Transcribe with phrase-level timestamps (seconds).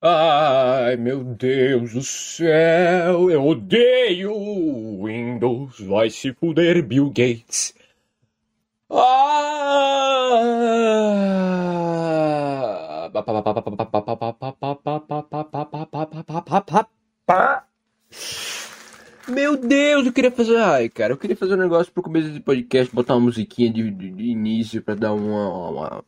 [0.00, 4.32] Ai, meu Deus do céu, eu odeio
[5.04, 5.80] Windows.
[5.80, 7.74] Vai se fuder, Bill Gates.
[8.90, 9.88] Ah!
[19.28, 20.56] Meu Deus, eu queria fazer.
[20.58, 23.90] Ai, cara, eu queria fazer um negócio pro começo do podcast, botar uma musiquinha de,
[23.90, 26.04] de, de início pra dar uma, uma,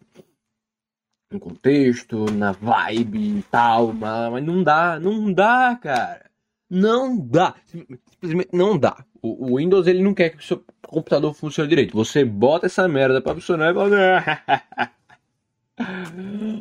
[1.32, 6.28] um contexto, na vibe e tal, mas, mas não dá, não dá, cara.
[6.68, 7.54] Não dá.
[7.66, 9.04] Simplesmente não dá.
[9.22, 11.96] O, o, Windows ele não quer que o seu computador funcione direito.
[11.96, 14.90] Você bota essa merda pra funcionar e fala.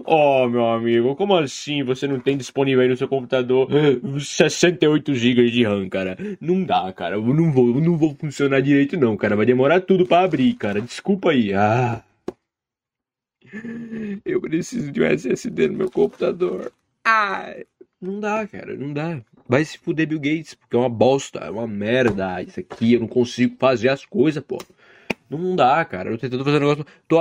[0.05, 3.67] Oh, meu amigo, como assim você não tem disponível aí no seu computador
[4.17, 6.17] 68 GB de RAM, cara?
[6.39, 7.15] Não dá, cara.
[7.15, 9.35] Eu não vou, não vou funcionar direito não, cara.
[9.35, 10.79] Vai demorar tudo para abrir, cara.
[10.81, 11.53] Desculpa aí.
[11.53, 12.01] Ah.
[14.25, 16.71] Eu preciso de um SSD no meu computador.
[17.03, 17.65] Ai.
[18.01, 19.21] Não dá, cara, não dá.
[19.47, 22.41] Vai se fuder Bill Gates, porque é uma bosta, é uma merda.
[22.41, 24.57] Isso aqui, eu não consigo fazer as coisas, pô.
[25.29, 26.09] Não dá, cara.
[26.09, 26.85] Eu tô tentando fazer um negócio.
[27.07, 27.17] Tô.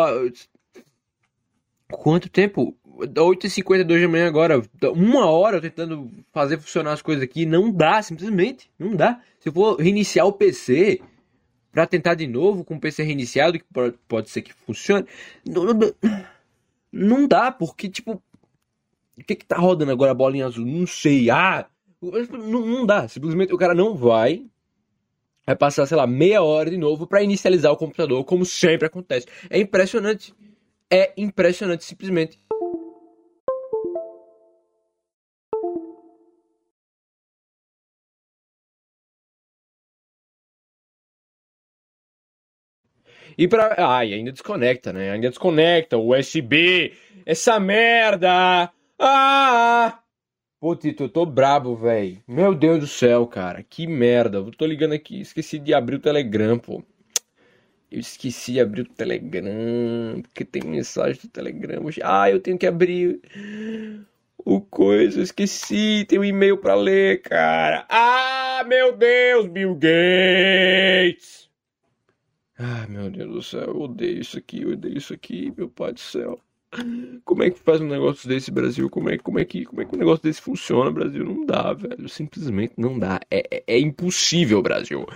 [1.90, 2.76] Quanto tempo?
[2.96, 4.62] 8h52 da manhã agora.
[4.92, 7.44] Uma hora tentando fazer funcionar as coisas aqui.
[7.44, 8.70] Não dá, simplesmente.
[8.78, 9.20] Não dá.
[9.40, 11.00] Se eu for reiniciar o PC
[11.78, 13.64] para tentar de novo com o PC reiniciado, que
[14.08, 15.06] pode ser que funcione.
[16.90, 18.20] Não, dá, porque, tipo.
[19.16, 20.66] O que que tá rodando agora a bolinha azul?
[20.66, 21.30] Não sei.
[21.30, 21.68] Ah!
[22.02, 23.06] Não, não dá.
[23.06, 24.46] Simplesmente o cara não vai.
[25.46, 29.26] Vai passar, sei lá, meia hora de novo para inicializar o computador, como sempre acontece.
[29.50, 30.34] É impressionante
[30.90, 32.38] é impressionante, simplesmente.
[43.38, 43.76] E pra.
[43.78, 45.12] Ai, ainda desconecta, né?
[45.12, 45.96] Ainda desconecta.
[45.96, 46.92] USB.
[47.24, 48.70] Essa merda.
[48.98, 50.00] Ah!
[50.60, 52.20] Pô, Tito, eu tô brabo, velho.
[52.26, 53.62] Meu Deus do céu, cara.
[53.62, 54.38] Que merda.
[54.38, 55.20] Eu tô ligando aqui.
[55.20, 56.82] Esqueci de abrir o Telegram, pô.
[57.90, 61.82] Eu esqueci de abrir o Telegram, porque tem mensagem do Telegram.
[62.02, 63.20] Ah, eu tenho que abrir
[64.44, 67.86] o coisa, eu esqueci, tem um e-mail para ler, cara.
[67.88, 71.47] Ah, meu Deus, Bill Gates!
[72.58, 75.92] Ah, meu Deus do céu, eu odeio isso aqui, eu odeio isso aqui, meu pai
[75.92, 76.40] do céu.
[77.24, 78.90] Como é que faz um negócio desse, Brasil?
[78.90, 81.24] Como é, como é, que, como é que um negócio desse funciona, Brasil?
[81.24, 82.08] Não dá, velho.
[82.08, 83.20] Simplesmente não dá.
[83.30, 85.06] É, é, é, impossível, Brasil.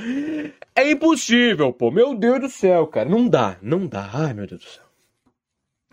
[0.75, 1.91] É impossível, pô.
[1.91, 3.09] Meu Deus do céu, cara.
[3.09, 4.09] Não dá, não dá.
[4.15, 4.85] Ai, meu Deus do céu.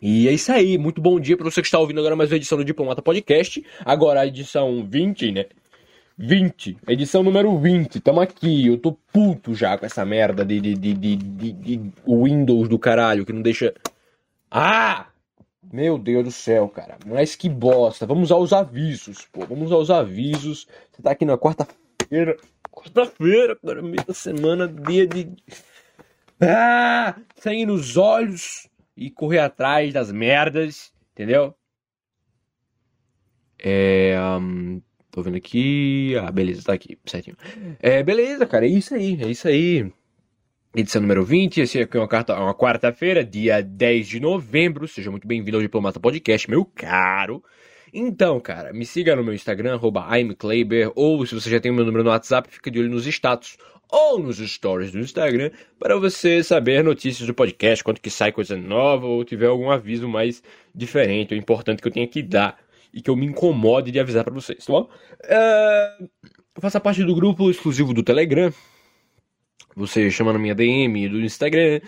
[0.02, 0.78] E é isso aí.
[0.78, 3.62] Muito bom dia para você que está ouvindo agora mais uma edição do Diplomata Podcast.
[3.84, 5.46] Agora a edição 20, né?
[6.22, 8.68] 20, edição número 20, tamo aqui.
[8.68, 12.78] Eu tô puto já com essa merda de, de, de, de, de, de Windows do
[12.78, 13.74] caralho que não deixa.
[14.52, 15.08] Ah!
[15.72, 16.98] Meu Deus do céu, cara.
[17.06, 18.06] Mas que bosta.
[18.06, 19.46] Vamos aos avisos, pô.
[19.46, 20.68] Vamos aos avisos.
[20.92, 22.36] Você tá aqui na quarta-feira.
[22.70, 23.82] Quarta-feira, cara.
[23.82, 25.32] Meio da semana, dia de.
[26.42, 27.16] Ah!
[27.38, 30.92] Sangue nos olhos e correr atrás das merdas.
[31.14, 31.56] Entendeu?
[33.58, 34.20] É.
[34.20, 34.82] Um,
[35.12, 36.16] tô vendo aqui.
[36.22, 37.36] Ah, beleza, tá aqui, certinho.
[37.80, 38.66] É, beleza, cara.
[38.66, 39.92] É isso aí, é isso aí
[40.76, 41.62] edição número 20.
[41.62, 42.08] Esse aqui é uma,
[42.42, 44.88] uma quarta-feira, dia 10 de novembro.
[44.88, 47.44] Seja muito bem-vindo ao Diplomata Podcast, meu caro.
[47.92, 50.08] Então, cara, me siga no meu Instagram, arroba
[50.96, 53.58] ou se você já tem o meu número no WhatsApp, fica de olho nos status
[53.92, 55.50] ou nos stories do Instagram
[55.80, 60.08] para você saber notícias do podcast, quando que sai coisa nova ou tiver algum aviso
[60.08, 60.44] mais
[60.76, 62.56] diferente ou importante que eu tenha que dar
[62.94, 64.90] e que eu me incomode de avisar para vocês, tá bom?
[65.24, 66.10] Uh,
[66.60, 68.52] faça parte do grupo exclusivo do Telegram,
[69.76, 71.80] você chama na minha DM do Instagram.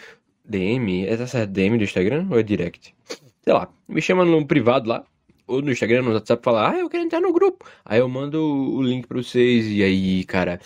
[0.45, 1.06] DM?
[1.06, 2.95] É essa DM do Instagram ou é direct?
[3.44, 5.03] Sei lá, me chama no privado lá,
[5.47, 7.66] ou no Instagram, no WhatsApp, fala, ah, eu quero entrar no grupo.
[7.84, 10.59] Aí eu mando o link pra vocês, e aí, cara.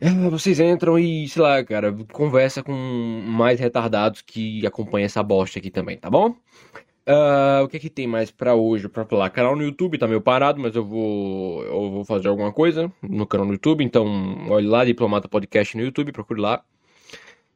[0.00, 5.58] É, vocês entram e, sei lá, cara, conversa com mais retardados que acompanham essa bosta
[5.58, 6.36] aqui também, tá bom?
[7.08, 9.30] Uh, o que é que tem mais para hoje para falar?
[9.30, 13.26] Canal no YouTube tá meio parado, mas eu vou eu vou fazer alguma coisa no
[13.26, 16.62] canal no YouTube, então olhe lá Diplomata Podcast no YouTube, procure lá.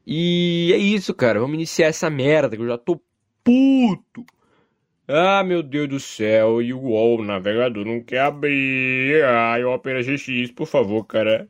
[0.07, 2.99] E é isso, cara, vamos iniciar essa merda que eu já tô
[3.45, 4.25] puto.
[5.07, 9.23] Ah, meu Deus do céu, e o navegador não quer abrir.
[9.25, 11.47] Ai, Opera GX, por favor, cara.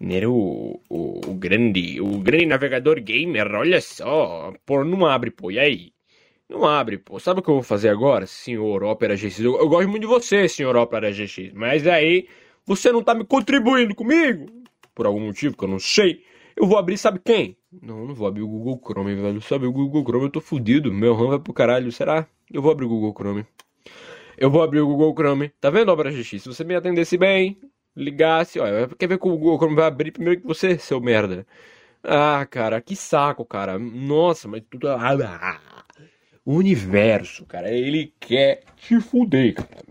[0.00, 4.54] Nero, o, o, o grande, o grande navegador gamer, olha só.
[4.64, 5.92] Pô, não abre, pô, e aí?
[6.50, 7.20] Não abre, pô.
[7.20, 9.38] Sabe o que eu vou fazer agora, senhor Opera GX?
[9.38, 11.52] Eu, eu gosto muito de você, senhor Opera GX.
[11.54, 12.26] Mas aí,
[12.66, 14.46] você não tá me contribuindo comigo?
[14.92, 16.24] Por algum motivo que eu não sei.
[16.56, 17.56] Eu vou abrir, sabe quem?
[17.80, 19.40] Não, não vou abrir o Google Chrome, velho.
[19.40, 20.92] Sabe, o Google Chrome eu tô fudido.
[20.92, 21.92] Meu RAM vai pro caralho.
[21.92, 22.26] Será?
[22.52, 23.46] Eu vou abrir o Google Chrome.
[24.36, 25.52] Eu vou abrir o Google Chrome.
[25.60, 26.42] Tá vendo, Opera GX?
[26.42, 27.60] Se você me atendesse bem,
[27.94, 31.46] ligasse, olha, quer ver que o Google Chrome vai abrir primeiro que você, seu merda.
[32.02, 33.78] Ah, cara, que saco, cara.
[33.78, 34.88] Nossa, mas tudo.
[36.50, 39.84] Universo, cara, ele quer te fuder, cara.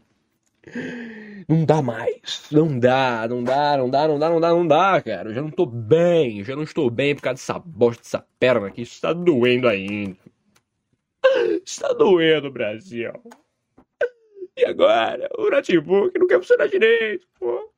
[1.47, 2.45] Não dá mais.
[2.51, 5.29] Não dá, não dá, não dá, não dá, não dá, não dá, cara.
[5.29, 8.25] Eu já não tô bem, eu já não estou bem por causa dessa bosta, dessa
[8.39, 8.81] perna aqui.
[8.81, 10.17] Isso tá doendo ainda.
[11.65, 13.13] Está doendo, Brasil.
[14.57, 15.29] E agora?
[15.37, 17.69] O notebook não quer funcionar direito, pô.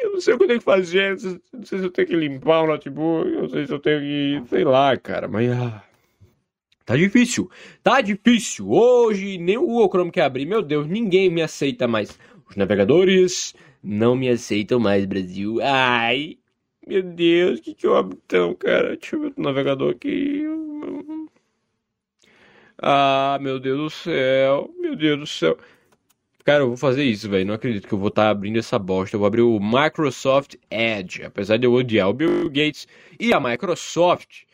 [0.00, 1.16] Eu não sei o que eu tenho que fazer.
[1.52, 3.30] Não sei se eu tenho que limpar o notebook.
[3.30, 4.48] Não sei se eu tenho que.
[4.48, 5.26] Sei lá, cara.
[5.26, 5.50] Mas.
[5.50, 5.82] Ah,
[6.88, 7.50] tá difícil.
[7.82, 8.70] Tá difícil.
[8.70, 10.46] Hoje nem o Google Chrome quer abrir.
[10.46, 12.18] Meu Deus, ninguém me aceita mais.
[12.48, 15.58] Os navegadores não me aceitam mais, Brasil.
[15.62, 16.38] Ai.
[16.86, 18.96] Meu Deus, que, que eu abro então, cara?
[18.96, 20.44] Deixa eu ver o navegador aqui.
[22.80, 24.70] Ah, meu Deus do céu.
[24.78, 25.58] Meu Deus do céu.
[26.42, 27.44] Cara, eu vou fazer isso, velho.
[27.44, 29.14] Não acredito que eu vou estar tá abrindo essa bosta.
[29.14, 31.22] Eu vou abrir o Microsoft Edge.
[31.22, 32.88] Apesar de eu odiar o Bill Gates
[33.20, 34.44] e a Microsoft,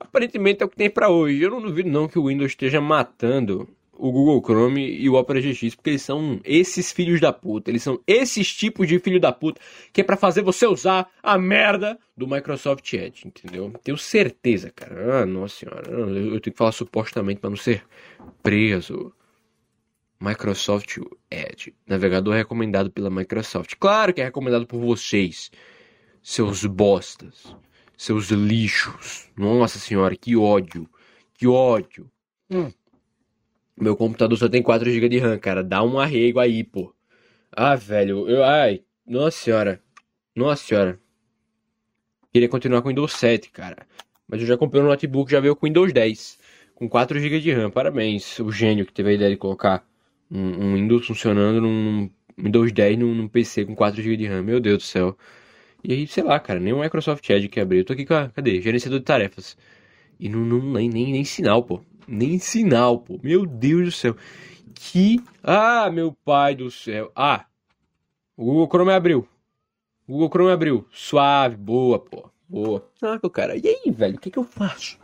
[0.00, 1.42] aparentemente é o que tem para hoje.
[1.42, 3.68] Eu não duvido não que o Windows esteja matando
[4.00, 7.70] o Google Chrome e o Opera GX, porque eles são esses filhos da puta.
[7.70, 9.60] Eles são esses tipos de filho da puta
[9.92, 13.70] que é para fazer você usar a merda do Microsoft Edge, entendeu?
[13.84, 15.22] Tenho certeza, cara.
[15.22, 15.90] Ah, nossa senhora.
[15.90, 17.84] Eu tenho que falar supostamente para não ser
[18.42, 19.12] preso.
[20.18, 20.98] Microsoft
[21.30, 23.74] Edge, navegador recomendado pela Microsoft.
[23.78, 25.50] Claro que é recomendado por vocês,
[26.22, 27.56] seus bostas,
[28.00, 29.28] seus lixos.
[29.36, 30.88] Nossa senhora, que ódio,
[31.34, 32.10] que ódio.
[32.50, 32.72] Hum.
[33.78, 35.62] Meu computador só tem 4 GB de RAM, cara.
[35.62, 36.94] Dá um arrego aí, pô.
[37.52, 39.82] Ah, velho, eu, ai, nossa senhora,
[40.34, 40.98] nossa senhora.
[42.32, 43.86] Queria continuar com o Windows 7, cara.
[44.26, 46.38] Mas eu já comprei um notebook, já veio com o Windows 10.
[46.74, 48.38] Com 4 GB de RAM, parabéns.
[48.38, 49.86] O gênio que teve a ideia de colocar
[50.30, 52.08] um, um Windows funcionando num
[52.38, 54.42] Windows 10 num, num, PC com 4 GB de RAM.
[54.42, 55.18] Meu Deus do céu.
[55.82, 57.80] E aí, sei lá, cara, nem o Microsoft Edge que abriu.
[57.80, 58.60] Eu tô aqui com a, cadê?
[58.60, 59.56] Gerenciador de tarefas.
[60.18, 61.80] E não, não nem, nem, nem sinal, pô.
[62.06, 63.18] Nem sinal, pô.
[63.22, 64.16] Meu Deus do céu.
[64.74, 65.20] Que.
[65.42, 67.10] Ah, meu pai do céu.
[67.16, 67.46] Ah,
[68.36, 69.28] o Google Chrome abriu.
[70.06, 70.86] O Google Chrome abriu.
[70.90, 72.30] Suave, boa, pô.
[72.48, 72.90] Boa.
[73.00, 73.56] Ah, cara.
[73.56, 74.98] E aí, velho, o que, que eu faço?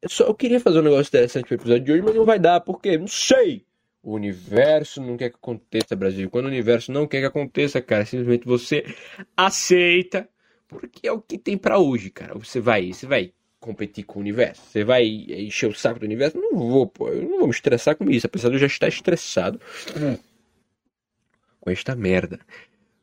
[0.00, 2.38] Eu, só, eu queria fazer um negócio interessante pro episódio de hoje, mas não vai
[2.38, 3.64] dar, porque não sei.
[4.02, 6.30] O universo não quer que aconteça, Brasil.
[6.30, 8.84] Quando o universo não quer que aconteça, cara, simplesmente você
[9.36, 10.28] aceita,
[10.68, 12.34] porque é o que tem para hoje, cara.
[12.34, 14.62] Você vai, você vai competir com o universo?
[14.62, 16.38] Você vai encher o saco do universo?
[16.38, 17.08] Não vou, pô.
[17.08, 19.60] Eu não vou me estressar com isso, apesar de eu já estar estressado
[21.60, 22.40] com esta merda.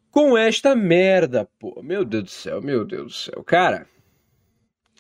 [0.10, 1.82] Com esta merda, pô.
[1.84, 3.44] Meu Deus do céu, meu Deus do céu.
[3.44, 3.88] Cara.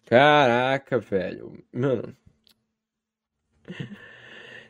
[0.06, 1.64] Caraca, velho.
[1.74, 2.16] Mano.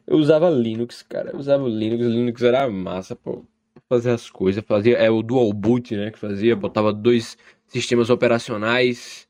[0.08, 1.32] Eu usava Linux, cara.
[1.32, 3.44] Eu usava Linux, Linux era massa, pô.
[3.90, 4.98] Fazer as coisas, fazia.
[4.98, 6.12] É o dual boot, né?
[6.12, 7.38] Que fazia, botava dois
[7.68, 9.28] sistemas operacionais.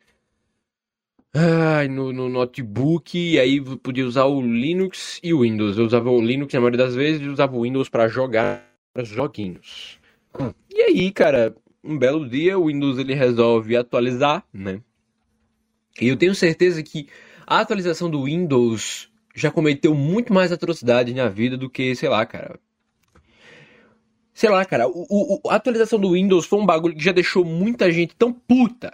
[1.34, 5.78] Ai, no, no notebook, e aí podia usar o Linux e o Windows.
[5.78, 8.66] Eu usava o Linux na maioria das vezes e usava o Windows para jogar
[9.04, 10.00] joguinhos.
[10.40, 10.54] Hum.
[10.74, 14.82] E aí, cara, um belo dia o Windows ele resolve atualizar, né?
[16.00, 17.08] E eu tenho certeza que
[17.46, 22.26] a atualização do Windows já cometeu muito mais atrocidade na vida do que, sei lá,
[22.26, 22.58] cara.
[24.34, 27.44] Sei lá, cara, o, o, a atualização do Windows foi um bagulho que já deixou
[27.46, 28.94] muita gente tão puta.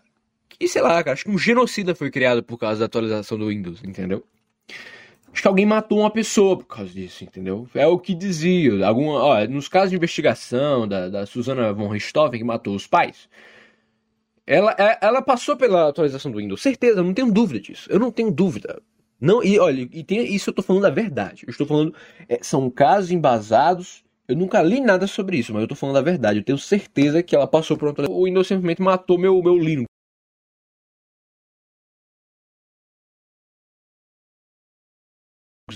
[0.49, 3.47] Que, sei lá, cara, acho que um genocida foi criado por causa da atualização do
[3.47, 4.23] Windows, entendeu?
[5.31, 7.67] Acho que alguém matou uma pessoa por causa disso, entendeu?
[7.73, 8.85] É o que dizia.
[8.85, 13.29] Alguma, ó, nos casos de investigação da, da Susana von Richthofen, que matou os pais,
[14.45, 16.61] ela, é, ela passou pela atualização do Windows.
[16.61, 17.87] Certeza, não tenho dúvida disso.
[17.89, 18.81] Eu não tenho dúvida.
[19.21, 21.43] Não, e olha, e tem, isso eu tô falando a verdade.
[21.45, 21.95] Eu estou falando.
[22.27, 24.03] É, são casos embasados.
[24.27, 26.39] Eu nunca li nada sobre isso, mas eu tô falando a verdade.
[26.39, 28.09] Eu tenho certeza que ela passou por uma.
[28.09, 29.85] O Windows simplesmente matou meu, meu Linux.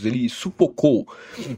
[0.04, 1.08] Ele sufocou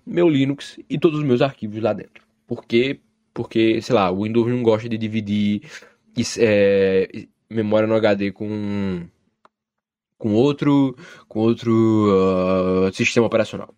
[0.06, 2.24] meu Linux e todos os meus arquivos lá dentro.
[2.46, 3.00] Por quê?
[3.34, 5.62] Porque, sei lá, o Windows não gosta de dividir
[6.40, 9.08] é, memória no HD com
[10.18, 10.96] com outro,
[11.28, 11.72] com outro
[12.88, 13.74] uh, sistema operacional.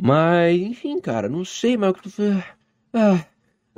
[0.00, 2.44] Mas, enfim, cara, não sei mais o que tu fez.
[2.92, 3.24] Ah,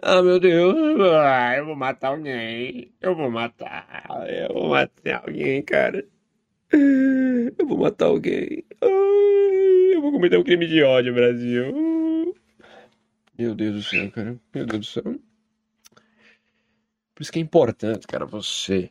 [0.02, 2.92] ah, meu Deus, ah, eu vou matar alguém.
[3.00, 4.08] Eu vou matar.
[4.28, 6.04] Eu vou matar alguém, cara.
[6.72, 8.64] Eu vou matar alguém.
[8.80, 12.34] Eu vou cometer um crime de ódio, Brasil.
[13.36, 14.38] Meu Deus do céu, cara.
[14.54, 15.20] Meu Deus do céu.
[17.14, 18.90] Por isso que é importante, cara, você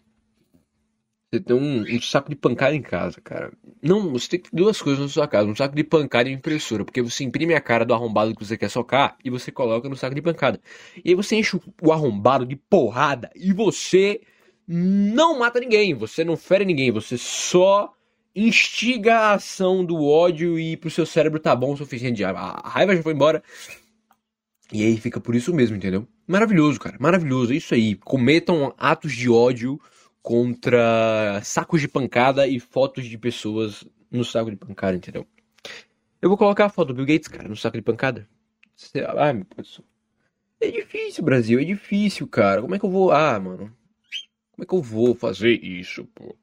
[1.38, 3.51] você ter um, um, saco de pancada em casa, cara.
[3.82, 6.84] Não, você tem duas coisas na sua casa: um saco de pancada e uma impressora.
[6.84, 9.96] Porque você imprime a cara do arrombado que você quer socar e você coloca no
[9.96, 10.60] saco de pancada.
[11.03, 14.22] E aí você enche o arrombado de porrada e você
[14.67, 17.94] não mata ninguém, você não fere ninguém, você só
[18.36, 22.24] instiga a ação do ódio e pro seu cérebro tá bom o suficiente.
[22.24, 23.41] A raiva já foi embora.
[24.72, 26.06] E aí fica por isso mesmo, entendeu?
[26.27, 26.98] Maravilhoso, cara.
[27.00, 27.53] Maravilhoso.
[27.53, 27.96] É isso aí.
[27.96, 29.79] Cometam atos de ódio
[30.27, 35.25] contra sacos de pancada e fotos de pessoas no saco de pancada, entendeu?
[36.22, 38.27] Eu vou colocar a foto do Bill Gates, cara, no saco de pancada.
[39.17, 39.79] Ai, meu Deus.
[40.60, 41.62] É difícil, Brasil.
[41.62, 42.62] É difícil, cara.
[42.62, 43.10] Como é que eu vou.
[43.10, 43.74] Ah, mano.
[44.51, 46.36] Como é que eu vou fazer isso, pô?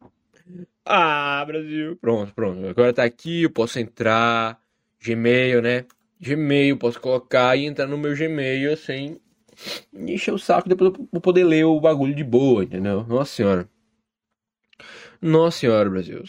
[0.82, 1.94] Ah, Brasil.
[1.96, 2.66] Pronto, pronto.
[2.66, 4.58] Agora tá aqui, eu posso entrar.
[4.98, 5.84] Gmail, né?
[6.18, 9.20] Gmail, posso colocar e entrar no meu Gmail sem
[9.92, 13.04] encher o saco depois eu poder ler o bagulho de boa, entendeu?
[13.04, 13.73] Nossa senhora.
[15.24, 16.22] Nossa senhora, Brasil.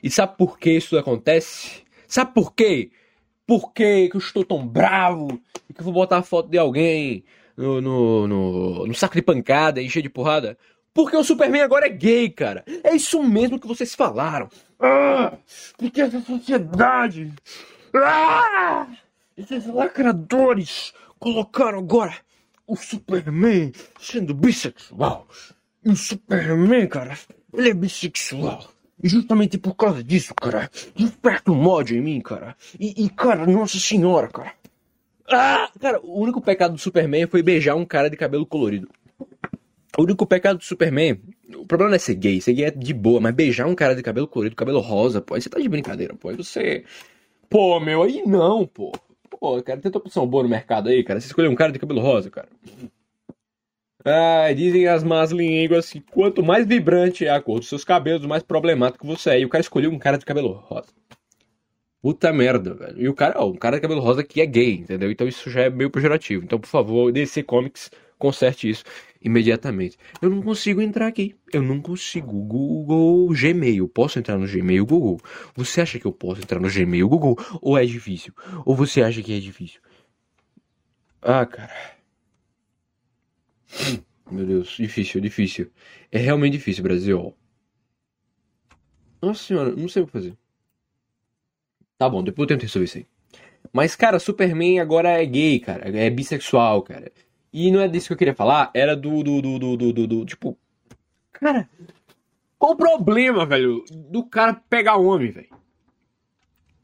[0.00, 1.82] E sabe por que isso acontece?
[2.06, 2.92] Sabe por quê?
[3.44, 7.24] Por que eu estou tão bravo e que eu vou botar a foto de alguém
[7.56, 10.56] no, no, no, no saco de pancada e cheio de porrada?
[10.94, 12.64] Porque o Superman agora é gay, cara.
[12.84, 14.48] É isso mesmo que vocês falaram.
[14.78, 15.36] Ah,
[15.76, 17.32] porque essa sociedade.
[17.92, 18.86] Ah,
[19.36, 22.14] esses lacradores colocaram agora
[22.64, 25.26] o Superman sendo bissexual.
[25.84, 27.18] E o Superman, cara,
[27.52, 28.68] ele é bissexual.
[29.02, 32.54] E justamente por causa disso, cara, desperta um ódio em mim, cara.
[32.78, 34.52] E, e, cara, nossa senhora, cara.
[35.28, 38.88] Ah, cara, o único pecado do Superman foi beijar um cara de cabelo colorido.
[39.96, 41.18] O único pecado do Superman.
[41.54, 43.94] O problema não é ser gay, ser gay é de boa, mas beijar um cara
[43.94, 46.28] de cabelo colorido, cabelo rosa, pô, aí você tá de brincadeira, pô.
[46.28, 46.84] Aí você.
[47.48, 48.92] Pô, meu, aí não, pô.
[49.28, 51.20] Pô, cara, tem opção boa no mercado aí, cara.
[51.20, 52.48] Você escolheu um cara de cabelo rosa, cara.
[54.04, 58.26] Ah, dizem as más línguas que quanto mais vibrante é a cor dos seus cabelos,
[58.26, 59.40] mais problemático você é.
[59.40, 60.88] E o cara escolheu um cara de cabelo rosa.
[62.02, 63.02] Puta merda, velho.
[63.02, 65.10] E o cara, ó, um cara de cabelo rosa que é gay, entendeu?
[65.10, 66.42] Então isso já é meio pejorativo.
[66.42, 68.84] Então, por favor, DC Comics, conserte isso
[69.20, 69.98] imediatamente.
[70.22, 71.36] Eu não consigo entrar aqui.
[71.52, 72.32] Eu não consigo.
[72.32, 73.86] Google Gmail.
[73.86, 75.20] Posso entrar no Gmail Google?
[75.54, 77.36] Você acha que eu posso entrar no Gmail Google?
[77.60, 78.32] Ou é difícil?
[78.64, 79.80] Ou você acha que é difícil?
[81.20, 81.99] Ah, cara.
[84.30, 85.70] Meu Deus, difícil, difícil.
[86.10, 87.34] É realmente difícil, Brasil.
[89.20, 90.36] Nossa senhora, não sei o que fazer.
[91.98, 93.06] Tá bom, depois eu tento resolver isso aí.
[93.72, 95.88] Mas, cara, Superman agora é gay, cara.
[95.88, 97.12] É bissexual, cara.
[97.52, 99.22] E não é disso que eu queria falar, era do.
[99.22, 100.56] do, do, do, do, do, do tipo.
[101.32, 101.68] Cara,
[102.58, 105.48] qual o problema, velho, do cara pegar homem, velho?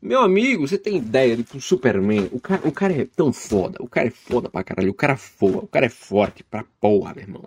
[0.00, 3.78] Meu amigo, você tem ideia de o Superman, o cara, o cara é tão foda,
[3.80, 7.14] o cara é foda pra caralho, o cara voa, o cara é forte pra porra,
[7.14, 7.44] meu irmão.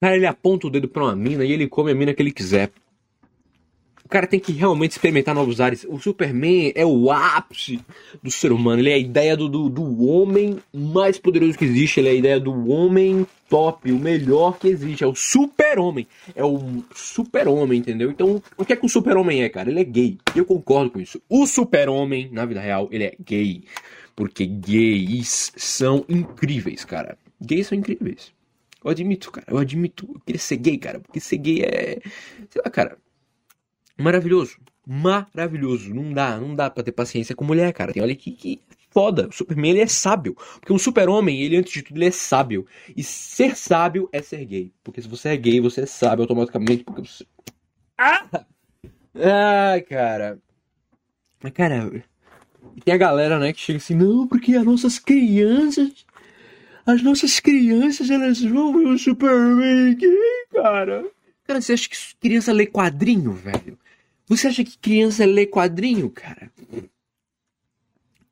[0.00, 2.32] Cara, ele aponta o dedo pra uma mina e ele come a mina que ele
[2.32, 2.70] quiser.
[4.06, 5.84] O cara tem que realmente experimentar novos ares.
[5.88, 7.80] O Superman é o ápice
[8.22, 8.80] do ser humano.
[8.80, 11.98] Ele é a ideia do, do, do homem mais poderoso que existe.
[11.98, 15.02] Ele é a ideia do homem top, o melhor que existe.
[15.02, 16.06] É o super-homem.
[16.36, 18.08] É o super-homem, entendeu?
[18.08, 19.70] Então, o que é que o super-homem é, cara?
[19.70, 20.18] Ele é gay.
[20.36, 21.20] Eu concordo com isso.
[21.28, 23.64] O super-homem, na vida real, ele é gay.
[24.14, 27.18] Porque gays são incríveis, cara.
[27.40, 28.32] Gays são incríveis.
[28.84, 29.48] Eu admito, cara.
[29.50, 30.08] Eu admito.
[30.14, 31.00] Eu queria ser gay, cara.
[31.00, 31.98] Porque ser gay é.
[32.48, 32.96] Sei lá, cara
[33.98, 34.58] maravilhoso.
[34.86, 35.92] Maravilhoso.
[35.92, 37.92] Não dá, não dá pra ter paciência com mulher, cara.
[37.92, 38.60] Tem olha que, que
[38.90, 39.28] foda.
[39.28, 40.34] O Superman ele é sábio.
[40.34, 42.66] Porque um super-homem, ele antes de tudo, ele é sábio.
[42.96, 44.72] E ser sábio é ser gay.
[44.82, 46.84] Porque se você é gay, você é sábio automaticamente.
[46.84, 47.26] Porque você.
[47.98, 48.46] Ah!
[49.14, 50.38] Ai, cara.
[51.42, 52.04] Mas, cara.
[52.84, 56.06] Tem a galera, né, que chega assim, não, porque as nossas crianças.
[56.86, 61.04] As nossas crianças, elas vão ver o Superman gay, cara.
[61.44, 63.78] Cara, você acha que criança lê quadrinho, velho?
[64.28, 66.50] Você acha que criança lê quadrinho, cara?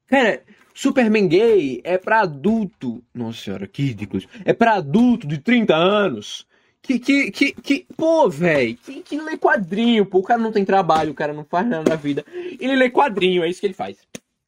[0.07, 0.43] Cara,
[0.75, 3.03] Superman gay é pra adulto.
[3.15, 4.23] Nossa senhora, que ridículo.
[4.45, 6.47] É pra adulto de 30 anos.
[6.83, 10.19] Que, que, que, que pô, velho, que, que lê quadrinho, pô.
[10.19, 12.25] O cara não tem trabalho, o cara não faz nada na vida.
[12.61, 13.97] Ele lê quadrinho, é isso que ele faz.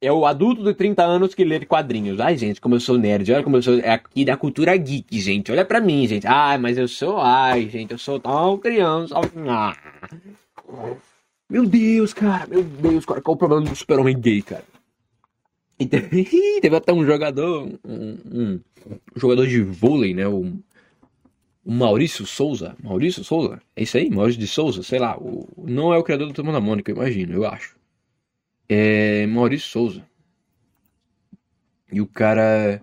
[0.00, 2.20] É o adulto de 30 anos que lê quadrinhos.
[2.20, 3.32] Ai, gente, como eu sou nerd.
[3.32, 5.50] Olha como eu sou é aqui da cultura geek, gente.
[5.50, 6.26] Olha pra mim, gente.
[6.26, 7.18] Ai, mas eu sou.
[7.18, 9.14] Ai, gente, eu sou tão criança.
[9.48, 9.74] Ah.
[11.48, 12.46] Meu Deus, cara.
[12.46, 13.20] Meu Deus, cara.
[13.20, 14.64] Qual o problema do super-homem gay, cara?
[15.78, 16.24] E teve,
[16.60, 17.68] teve até um jogador.
[17.84, 18.60] Um, um,
[18.90, 20.26] um, jogador de vôlei, né?
[20.26, 20.52] O,
[21.64, 22.76] o Maurício Souza.
[22.82, 23.60] Maurício Souza?
[23.74, 24.10] É isso aí?
[24.10, 24.82] Maurício de Souza?
[24.82, 25.16] Sei lá.
[25.18, 27.76] O, não é o criador do Turma da Mônica, imagino, eu acho
[28.68, 30.02] é Maurício Souza.
[31.90, 32.82] E o cara.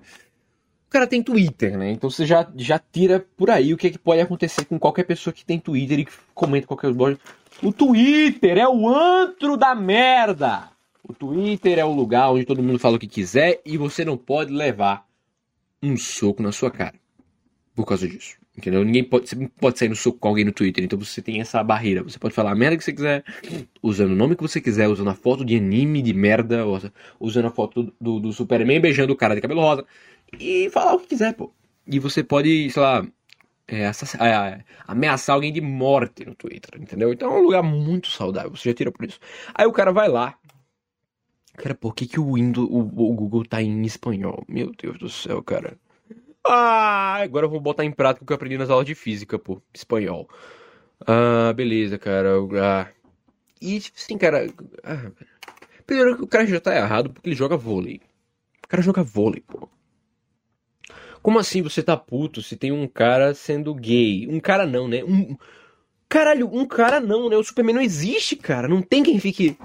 [0.89, 1.91] cara tem Twitter, né?
[1.91, 5.03] Então você já, já tira por aí o que, é que pode acontecer com qualquer
[5.03, 7.19] pessoa que tem Twitter e que comenta qualquer coisa.
[7.61, 10.69] O Twitter é o antro da merda!
[11.03, 14.17] O Twitter é o lugar onde todo mundo fala o que quiser e você não
[14.17, 15.05] pode levar
[15.81, 16.95] um soco na sua cara
[17.75, 18.37] por causa disso.
[18.55, 18.83] Entendeu?
[18.83, 21.63] Ninguém pode, você pode sair no soco com alguém no Twitter, então você tem essa
[21.63, 22.03] barreira.
[22.03, 23.23] Você pode falar a merda que você quiser,
[23.81, 26.63] usando o nome que você quiser, usando a foto de anime de merda,
[27.19, 29.85] usando a foto do, do Superman beijando o cara de cabelo rosa,
[30.39, 31.51] e falar o que quiser, pô.
[31.87, 33.05] E você pode, sei lá,
[33.67, 37.13] é, é, ameaçar alguém de morte no Twitter, entendeu?
[37.13, 39.19] Então é um lugar muito saudável, você já tira por isso.
[39.53, 40.37] Aí o cara vai lá.
[41.55, 44.43] Cara, por que, que o, Windows, o, o Google tá em espanhol?
[44.47, 45.77] Meu Deus do céu, cara.
[46.45, 49.39] Ah, agora eu vou botar em prática o que eu aprendi nas aulas de física,
[49.39, 49.61] pô.
[49.73, 50.27] Espanhol.
[51.05, 52.31] Ah, beleza, cara.
[52.61, 52.89] Ah.
[53.61, 54.47] E, tipo assim, cara.
[54.83, 55.11] Ah,
[55.85, 58.01] primeiro, o cara já tá errado porque ele joga vôlei.
[58.63, 59.69] O cara joga vôlei, pô.
[61.23, 64.27] Como assim você tá puto se tem um cara sendo gay?
[64.27, 65.05] Um cara não, né?
[65.05, 65.37] Um.
[66.09, 67.37] Caralho, um cara não, né?
[67.37, 68.67] O Superman não existe, cara.
[68.67, 69.57] Não tem quem fique.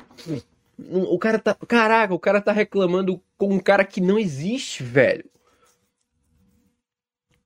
[0.78, 1.56] O cara tá.
[1.66, 5.24] Caraca, o cara tá reclamando com um cara que não existe, velho.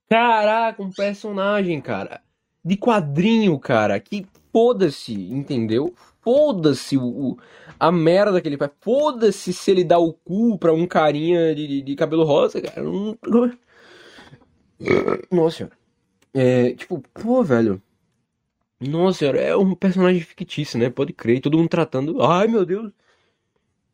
[0.07, 2.21] Caraca, um personagem, cara.
[2.63, 3.99] De quadrinho, cara.
[3.99, 5.95] Que foda-se, entendeu?
[6.21, 7.37] Foda-se o, o,
[7.79, 8.71] a merda que ele faz.
[8.79, 12.83] Foda-se se ele dá o cu pra um carinha de, de, de cabelo rosa, cara.
[12.83, 13.17] Não...
[15.31, 15.69] Nossa.
[16.33, 17.81] É, tipo, pô, velho.
[18.79, 20.89] Nossa senhora, é um personagem fictício, né?
[20.89, 21.39] Pode crer.
[21.39, 22.21] Todo mundo tratando.
[22.21, 22.91] Ai, meu Deus.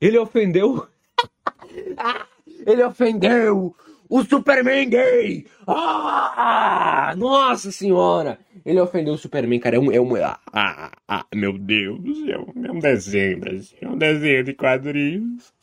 [0.01, 0.88] Ele ofendeu.
[2.65, 3.75] ele ofendeu
[4.10, 5.46] o Superman gay!
[5.67, 7.13] Ah!
[7.15, 8.39] Nossa senhora!
[8.65, 9.75] Ele ofendeu o Superman, cara.
[9.75, 9.91] É um.
[9.91, 12.48] É um ah, ah, ah, meu Deus do céu.
[12.63, 13.77] É um desenho, Brasil.
[13.81, 15.53] É um desenho de quadrinhos.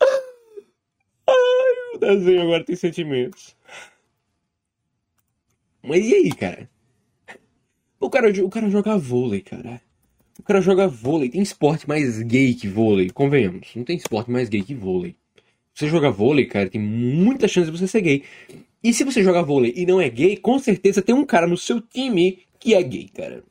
[1.28, 3.55] Ai, o desenho agora tem sentimentos.
[5.86, 6.68] Mas e aí, cara?
[8.00, 9.80] O cara, o cara joga vôlei, cara.
[10.38, 11.28] O cara joga vôlei.
[11.28, 13.68] Tem esporte mais gay que vôlei, convenhamos.
[13.74, 15.16] Não tem esporte mais gay que vôlei.
[15.72, 18.24] Você joga vôlei, cara, tem muita chance de você ser gay.
[18.82, 21.56] E se você joga vôlei e não é gay, com certeza tem um cara no
[21.56, 23.44] seu time que é gay, cara.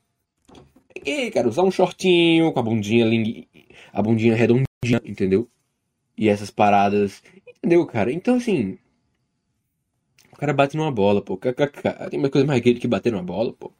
[0.94, 1.48] É gay, cara.
[1.48, 3.06] Usar um shortinho com a bundinha,
[3.94, 5.48] a bundinha redondinha, entendeu?
[6.18, 7.24] E essas paradas.
[7.48, 8.12] Entendeu, cara?
[8.12, 8.78] Então, assim.
[10.36, 11.38] O cara bate numa bola, pô.
[11.38, 13.72] Tem uma coisa mais gay do que bater numa bola, pô.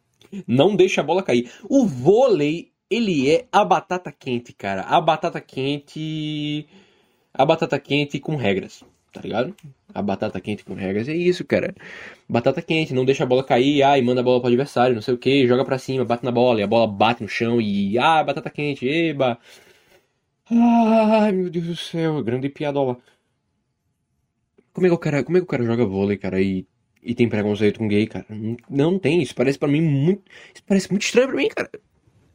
[0.48, 1.52] Não deixa a bola cair.
[1.70, 4.82] O vôlei, ele é a batata quente, cara.
[4.84, 6.66] A batata quente
[7.38, 9.54] a batata quente com regras, tá ligado?
[9.94, 11.76] A batata quente com regras é isso, cara.
[12.30, 15.14] Batata quente, não deixa a bola cair, ai, manda a bola pro adversário, não sei
[15.14, 17.98] o que, joga pra cima, bate na bola, e a bola bate no chão e,
[17.98, 19.38] ah, batata quente, eba.
[20.50, 22.98] Ai, meu Deus do céu, grande piadola.
[24.76, 26.68] Como é que o cara, como é que o cara joga vôlei, cara, e,
[27.02, 28.26] e tem preconceito com gay, cara?
[28.30, 30.22] Não, não tem, isso parece para mim muito,
[30.54, 31.72] isso parece muito estranho pra mim, cara.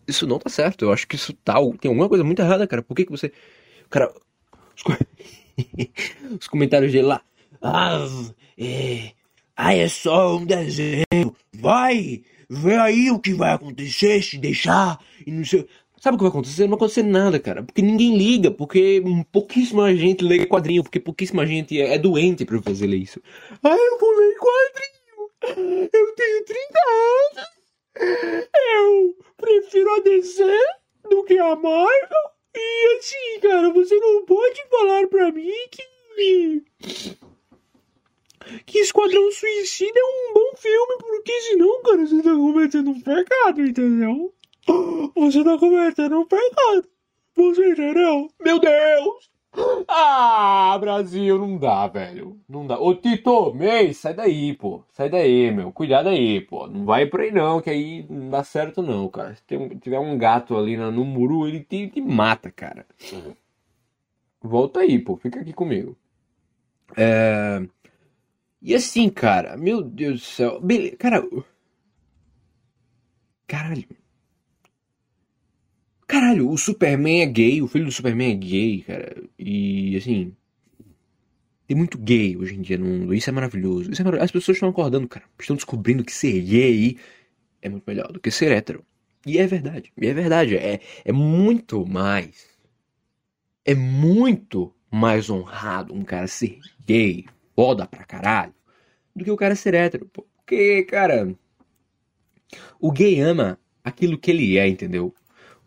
[0.08, 2.82] Isso não tá certo, eu acho que isso tá, tem alguma coisa muito errada, cara.
[2.82, 3.30] Por que que você,
[3.90, 4.10] cara,
[6.38, 7.20] os comentários dele lá.
[7.60, 8.08] Ah,
[8.56, 9.12] é,
[9.54, 11.36] ah, é só um desenho.
[11.52, 15.68] Vai, vê aí o que vai acontecer se deixar e não sei.
[16.00, 16.62] Sabe o que vai acontecer?
[16.62, 17.62] Não vai acontecer nada, cara.
[17.62, 22.60] Porque ninguém liga, porque pouquíssima gente lê quadrinho, porque pouquíssima gente é, é doente pra
[22.62, 23.20] fazer isso.
[23.62, 25.90] Ah, eu vou ler quadrinho.
[25.92, 26.58] Eu tenho 30
[27.36, 27.48] anos.
[28.74, 30.42] Eu prefiro a DC
[31.10, 32.30] do que a Marvel.
[32.56, 36.62] E assim, cara, você não pode falar pra mim que.
[38.64, 43.60] Que Esquadrão Suicida é um bom filme, porque senão, cara, você tá cometendo um pecado,
[43.60, 44.34] entendeu?
[45.16, 46.88] Você tá cometendo um pecado.
[47.36, 48.28] Você entendeu?
[48.40, 49.30] Meu Deus!
[49.88, 52.40] Ah, Brasil, não dá, velho.
[52.48, 52.78] Não dá.
[52.78, 54.84] Ô, Tito, May, sai daí, pô.
[54.92, 55.72] Sai daí, meu.
[55.72, 56.66] Cuidado aí, pô.
[56.66, 59.34] Não vai por aí não, que aí não dá certo não, cara.
[59.34, 62.86] Se tem, tiver um gato ali no muro, ele te, te mata, cara.
[64.40, 65.16] Volta aí, pô.
[65.16, 65.96] Fica aqui comigo.
[66.96, 67.60] É...
[68.62, 70.60] E assim, cara, meu Deus do céu.
[70.60, 71.26] Beleza, cara.
[73.46, 73.99] Caralho.
[76.10, 79.22] Caralho, o Superman é gay, o filho do Superman é gay, cara.
[79.38, 80.34] E assim.
[81.68, 83.14] Tem muito gay hoje em dia no mundo.
[83.14, 83.92] Isso é maravilhoso.
[83.92, 84.24] Isso é maravilhoso.
[84.24, 85.24] As pessoas estão acordando, cara.
[85.38, 86.98] Estão descobrindo que ser gay
[87.62, 88.84] é muito melhor do que ser hétero.
[89.24, 89.92] E é verdade.
[89.96, 90.56] E é verdade.
[90.56, 92.58] É, é muito mais.
[93.64, 98.54] É muito mais honrado um cara ser gay, foda pra caralho,
[99.14, 100.10] do que o cara ser hétero.
[100.12, 101.32] Porque, cara.
[102.80, 105.14] O gay ama aquilo que ele é, entendeu?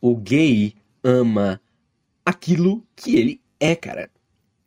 [0.03, 1.61] O gay ama
[2.25, 4.11] aquilo que ele é, cara.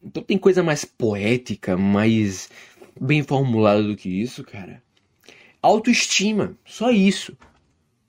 [0.03, 2.49] Então tem coisa mais poética, mais
[2.99, 4.83] bem formulado do que isso, cara.
[5.61, 7.37] Autoestima, só isso.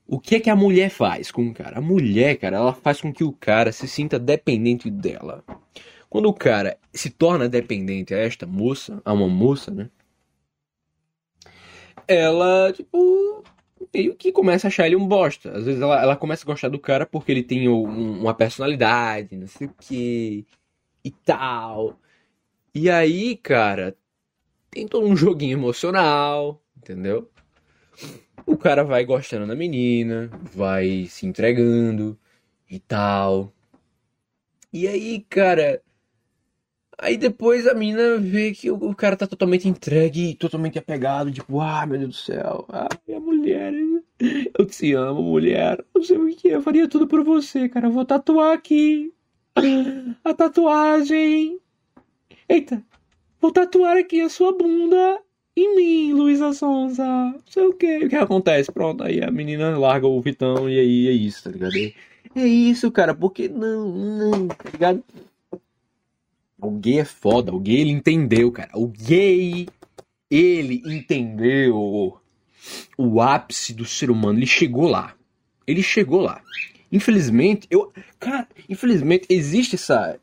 [0.06, 1.76] O que é que a mulher faz com o cara?
[1.76, 5.44] A mulher, cara, ela faz com que o cara se sinta dependente dela.
[6.08, 9.90] Quando o cara se torna dependente a esta moça, a uma moça, né?
[12.06, 13.44] Ela, tipo,
[13.92, 15.56] meio que começa a achar ele um bosta.
[15.56, 19.36] Às vezes ela, ela começa a gostar do cara porque ele tem um, uma personalidade,
[19.36, 20.46] não sei o que,
[21.04, 21.98] e tal.
[22.74, 23.96] E aí, cara,
[24.70, 27.30] tem todo um joguinho emocional, entendeu?
[28.46, 32.18] O cara vai gostando da menina, vai se entregando
[32.70, 33.52] e tal.
[34.72, 35.82] E aí, cara.
[37.00, 41.86] Aí depois a menina vê que o, cara tá totalmente entregue, totalmente apegado, tipo, ah,
[41.86, 43.72] meu Deus do céu, ah, minha mulher,
[44.58, 47.92] eu te amo, mulher, não sei o que, eu faria tudo por você, cara, eu
[47.92, 49.12] vou tatuar aqui
[50.24, 51.60] a tatuagem.
[52.48, 52.82] Eita,
[53.40, 55.20] vou tatuar aqui a sua bunda
[55.56, 57.04] em mim, Luísa Sonza.
[57.04, 58.06] Não sei o que.
[58.06, 58.72] O que acontece?
[58.72, 61.74] Pronto, aí a menina larga o Vitão e aí é isso, tá ligado?
[62.34, 65.04] É isso, cara, porque não, não, tá ligado?
[66.60, 68.70] O gay é foda, o gay ele entendeu, cara.
[68.74, 69.68] O gay,
[70.30, 72.18] ele entendeu
[72.96, 74.38] o ápice do ser humano.
[74.38, 75.14] Ele chegou lá.
[75.66, 76.42] Ele chegou lá.
[76.90, 77.92] Infelizmente, eu.
[78.18, 80.18] Cara, infelizmente existe essa.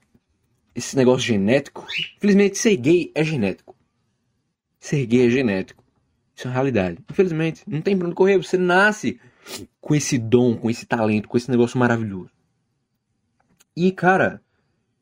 [0.74, 1.88] Esse negócio genético.
[2.18, 3.74] Infelizmente, ser gay é genético.
[4.78, 5.84] Ser gay é genético.
[6.36, 6.98] Isso é uma realidade.
[7.10, 8.38] Infelizmente, não tem pra onde correr.
[8.38, 9.20] Você nasce
[9.80, 12.30] com esse dom, com esse talento, com esse negócio maravilhoso.
[13.78, 14.42] E, cara,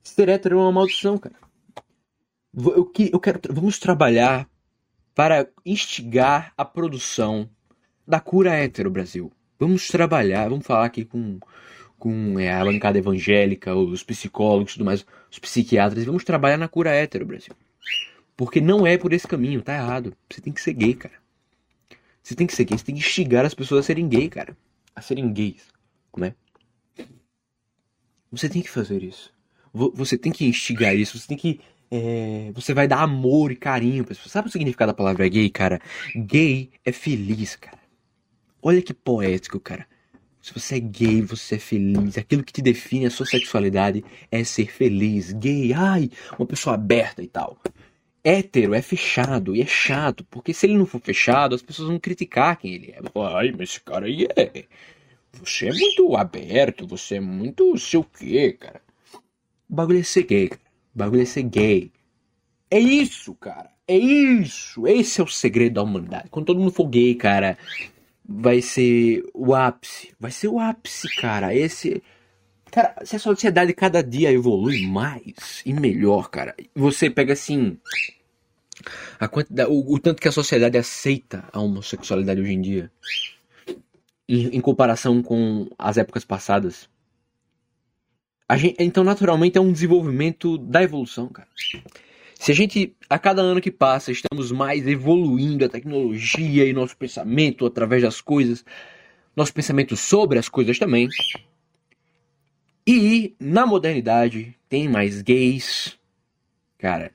[0.04, 1.36] ser hétero é uma maldição, cara.
[2.56, 3.39] Eu, eu quero.
[3.50, 4.48] Vamos trabalhar
[5.16, 7.50] para instigar a produção
[8.08, 9.32] da cura hétero, Brasil.
[9.60, 11.39] Vamos trabalhar, vamos falar aqui com,
[11.98, 16.92] com é, a bancada evangélica, os psicólogos tudo mais, os psiquiatras, vamos trabalhar na cura
[16.92, 17.56] hétero, Brasil.
[18.36, 20.16] Porque não é por esse caminho, tá errado.
[20.30, 21.13] Você tem que ser gay, cara.
[22.22, 24.58] Você tem que ser gay, você tem que instigar as pessoas a serem gay, cara.
[24.96, 25.63] A serem gays,
[26.18, 26.36] né?
[28.32, 29.32] Você tem que fazer isso.
[29.73, 31.59] Você tem que instigar isso, você tem que.
[31.89, 34.31] É, você vai dar amor e carinho para pessoas.
[34.31, 35.79] Sabe o significado da palavra gay, cara?
[36.15, 37.79] Gay é feliz, cara.
[38.62, 39.86] Olha que poético, cara.
[40.41, 42.17] Se você é gay, você é feliz.
[42.17, 45.31] Aquilo que te define a sua sexualidade é ser feliz.
[45.33, 47.57] Gay, ai, uma pessoa aberta e tal.
[48.23, 51.99] Hétero é fechado e é chato, porque se ele não for fechado, as pessoas vão
[51.99, 52.99] criticar quem ele é.
[53.36, 54.65] Ai, mas esse cara aí é.
[55.33, 58.81] Você é muito aberto, você é muito sei o quê, cara.
[59.73, 60.51] O bagulho é ser gay.
[60.93, 61.91] O bagulho é ser gay.
[62.69, 63.71] É isso, cara.
[63.88, 64.86] É isso.
[64.86, 66.29] Esse é o segredo da humanidade.
[66.29, 67.57] Quando todo mundo for gay, cara,
[68.23, 70.13] vai ser o ápice.
[70.19, 71.55] Vai ser o ápice, cara.
[71.55, 72.03] Esse.
[72.69, 77.79] Cara, se a sociedade cada dia evolui mais e melhor, cara, você pega assim.
[79.19, 82.91] A quantidade, o, o tanto que a sociedade aceita a homossexualidade hoje em dia,
[84.29, 86.88] em, em comparação com as épocas passadas.
[88.58, 91.48] Gente, então, naturalmente, é um desenvolvimento da evolução, cara.
[92.44, 96.98] Se a gente, a cada ano que passa, estamos mais evoluindo a tecnologia e nosso
[96.98, 98.66] pensamento através das coisas,
[99.36, 101.08] nosso pensamento sobre as coisas também.
[102.86, 105.98] E na modernidade tem mais gays,
[106.78, 107.12] cara.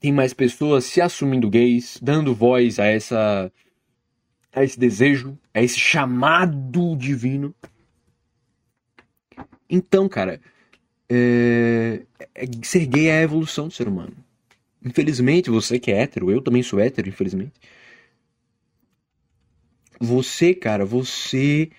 [0.00, 3.52] Tem mais pessoas se assumindo gays, dando voz a essa
[4.52, 7.54] a esse desejo, a esse chamado divino.
[9.68, 10.40] Então, cara,
[11.08, 12.02] é,
[12.34, 14.16] é, ser gay é a evolução do ser humano.
[14.84, 17.54] Infelizmente, você que é hétero, eu também sou hétero, infelizmente.
[20.00, 21.70] Você, cara, você.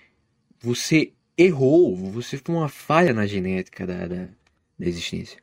[0.59, 1.95] Você errou.
[1.95, 4.25] Você foi uma falha na genética da, da,
[4.77, 5.39] da existência.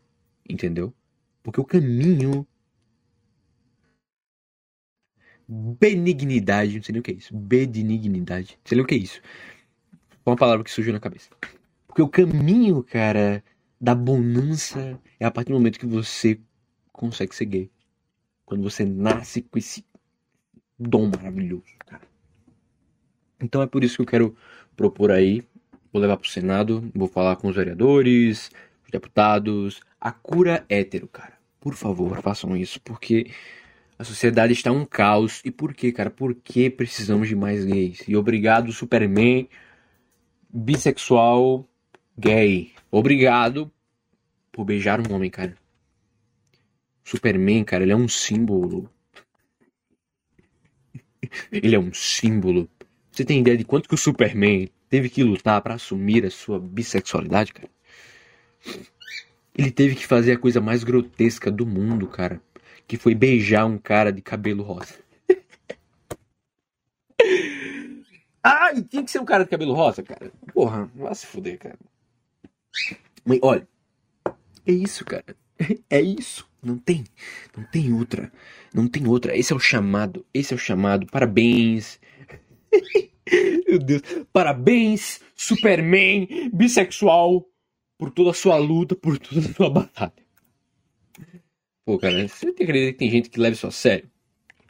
[0.48, 0.92] Entendeu?
[1.42, 2.46] Porque o caminho.
[5.46, 7.34] Benignidade, não sei nem o que é isso.
[7.34, 9.20] Benignidade, não sei nem o que é isso.
[10.24, 11.28] Foi uma palavra que surgiu na cabeça.
[11.94, 13.44] Porque o caminho, cara,
[13.80, 16.40] da bonança é a partir do momento que você
[16.92, 17.70] consegue ser gay.
[18.44, 19.84] Quando você nasce com esse
[20.76, 22.02] dom maravilhoso, cara.
[23.40, 24.36] Então é por isso que eu quero
[24.76, 25.44] propor aí,
[25.92, 28.50] vou levar pro Senado, vou falar com os vereadores,
[28.84, 31.38] os deputados, a cura hétero, cara.
[31.60, 33.30] Por favor, façam isso, porque
[33.96, 35.40] a sociedade está um caos.
[35.44, 36.10] E por quê, cara?
[36.10, 38.02] Por que precisamos de mais gays?
[38.08, 39.48] E obrigado, Superman,
[40.52, 41.68] bissexual,
[42.18, 42.72] gay.
[42.90, 43.70] Obrigado
[44.52, 45.56] por beijar um homem, cara.
[47.04, 48.90] Superman, cara, ele é um símbolo.
[51.52, 52.68] ele é um símbolo.
[53.12, 56.58] Você tem ideia de quanto que o Superman teve que lutar para assumir a sua
[56.58, 57.70] bissexualidade, cara?
[59.56, 62.40] Ele teve que fazer a coisa mais grotesca do mundo, cara.
[62.86, 64.94] que foi beijar um cara de cabelo rosa.
[68.42, 70.30] Ai, tinha que ser um cara de cabelo rosa, cara.
[70.52, 71.78] Porra, vai se fuder, cara.
[73.24, 73.66] Mas, olha,
[74.66, 75.36] é isso, cara.
[75.88, 76.46] É isso.
[76.62, 77.04] Não tem,
[77.56, 78.32] não tem outra.
[78.72, 79.36] Não tem outra.
[79.36, 80.24] Esse é o chamado.
[80.32, 81.06] Esse é o chamado.
[81.06, 82.00] Parabéns.
[83.68, 84.02] Meu Deus.
[84.32, 87.46] Parabéns, Superman, bissexual,
[87.98, 90.12] por toda a sua luta, por toda a sua batalha.
[91.84, 94.10] Pô, cara, você tem que acreditar que tem gente que leva isso a sério?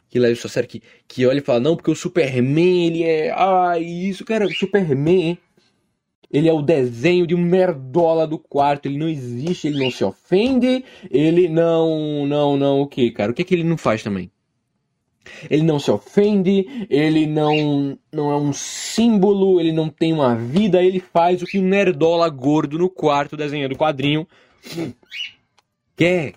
[0.09, 3.03] Que leva isso a sério, que, que olha e fala, não, porque o Superman, ele
[3.03, 3.31] é.
[3.31, 5.37] Ai, isso, cara, o Superman.
[6.31, 8.87] Ele é o desenho de um nerdola do quarto.
[8.87, 10.83] Ele não existe, ele não se ofende.
[11.09, 12.25] Ele não.
[12.25, 13.31] Não, não, o que, cara?
[13.31, 14.31] O que é que ele não faz também?
[15.49, 20.83] Ele não se ofende, ele não, não é um símbolo, ele não tem uma vida,
[20.83, 24.27] ele faz o que um nerdola gordo no quarto desenhando quadrinho
[25.95, 26.33] quer.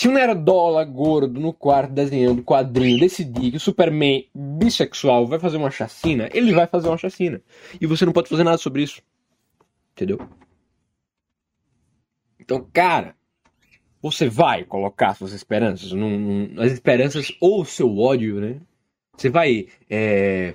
[0.00, 5.58] Se um nerdola gordo no quarto desenhando quadrinho decidir que o Superman bissexual vai fazer
[5.58, 7.42] uma chacina, ele vai fazer uma chacina.
[7.78, 9.02] E você não pode fazer nada sobre isso.
[9.92, 10.18] Entendeu?
[12.38, 13.14] Então, cara,
[14.00, 18.58] você vai colocar suas esperanças, num, num, as esperanças ou o seu ódio, né?
[19.18, 20.54] Você vai é,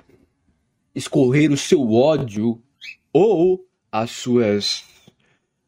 [0.92, 2.60] escorrer o seu ódio
[3.12, 4.84] ou as suas.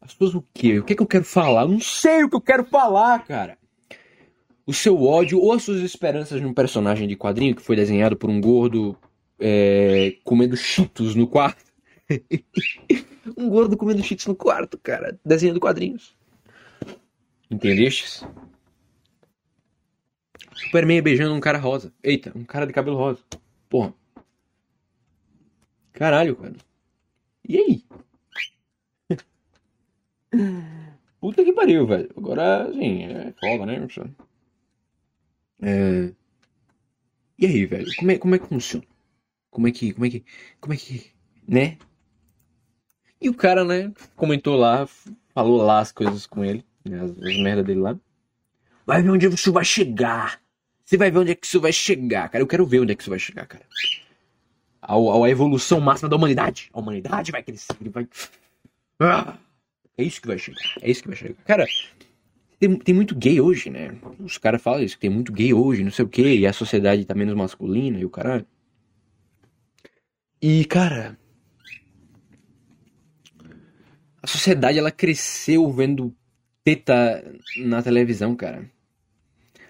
[0.01, 0.81] As suas o quê?
[0.81, 1.63] O que é que eu quero falar?
[1.63, 3.57] Eu não sei o que eu quero falar, cara.
[4.69, 8.29] O seu ódio ou as suas esperanças num personagem de quadrinho que foi desenhado por
[8.29, 8.95] um gordo
[9.39, 11.73] é, comendo cheetos no quarto.
[13.35, 16.15] um gordo comendo cheetos no quarto, cara, desenhando quadrinhos.
[17.51, 18.23] Entendestes?
[20.53, 21.91] Superman beijando um cara rosa.
[22.03, 23.25] Eita, um cara de cabelo rosa.
[23.71, 23.95] Porra.
[25.95, 26.57] Caralho, cara.
[27.49, 27.85] E aí?
[31.19, 32.11] Puta que pariu, velho.
[32.15, 33.81] Agora, assim, é foda, né?
[35.63, 36.13] É...
[37.39, 37.87] E aí, velho?
[37.97, 38.87] Como é, como é que funciona?
[39.51, 40.25] Como é que, como é que,
[40.61, 41.11] como é que,
[41.47, 41.79] né?
[43.21, 44.87] E o cara, né, comentou lá,
[45.35, 47.99] falou lá as coisas com ele né, as, as merda dele lá.
[48.87, 50.41] Vai ver onde isso vai chegar.
[50.85, 52.43] Você vai ver onde é que isso vai chegar, cara.
[52.43, 53.65] Eu quero ver onde é que isso vai chegar, cara.
[54.81, 56.71] A, a, a evolução máxima da humanidade.
[56.73, 58.09] A humanidade vai crescer, vai.
[58.99, 59.37] Ah,
[59.97, 60.61] é isso que vai chegar.
[60.81, 61.35] É isso que vai chegar.
[61.45, 61.67] Cara,
[62.59, 63.97] tem, tem muito gay hoje, né?
[64.19, 66.53] Os caras falam isso, que tem muito gay hoje, não sei o quê, e a
[66.53, 68.47] sociedade tá menos masculina e o caralho.
[70.43, 71.19] E, cara.
[74.23, 76.15] A sociedade ela cresceu vendo
[76.65, 77.25] teta
[77.65, 78.69] na televisão, cara.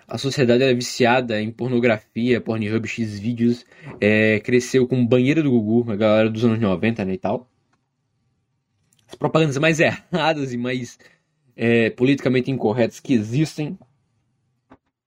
[0.06, 3.66] A sociedade é viciada em pornografia, Pornhub, X-Vídeos,
[4.00, 7.46] é, cresceu com banheiro do Gugu, a galera dos anos 90, né, e tal.
[9.06, 10.98] As propagandas mais erradas e mais
[11.60, 13.76] é, politicamente incorretas que existem.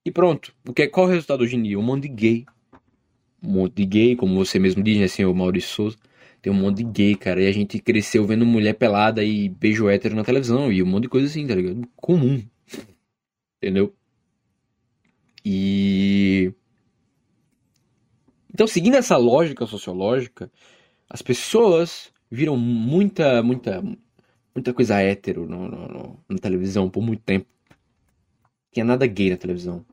[0.04, 0.54] E pronto.
[0.68, 1.78] O que, é, qual é o resultado hoje em dia?
[1.78, 2.46] Um monte de gay.
[3.42, 5.96] Um monte de gay, como você mesmo diz, né, o Maurício Souza.
[6.42, 7.42] Tem um monte de gay, cara.
[7.42, 10.70] E a gente cresceu vendo mulher pelada e beijo hétero na televisão.
[10.70, 11.88] E um monte de coisa assim, tá ligado?
[11.96, 12.42] Comum.
[13.56, 13.94] Entendeu?
[15.42, 16.52] E.
[18.52, 20.52] Então, seguindo essa lógica sociológica,
[21.08, 23.82] as pessoas viram muita, muita,
[24.54, 27.46] muita coisa hétero no, no, no, na televisão por muito tempo.
[28.72, 29.84] Tinha nada gay na televisão.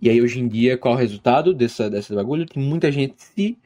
[0.00, 2.46] E aí, hoje em dia, qual é o resultado dessa, dessa bagulho?
[2.46, 3.58] Tem muita gente se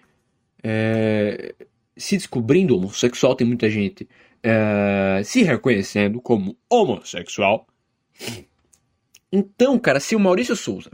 [0.63, 1.55] é,
[1.97, 4.09] se descobrindo homossexual, tem muita gente
[4.43, 7.67] é, se reconhecendo como homossexual.
[9.31, 10.91] Então, cara, se o Maurício Souza.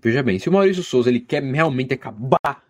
[0.00, 2.64] Veja bem, se o Maurício Souza ele quer realmente acabar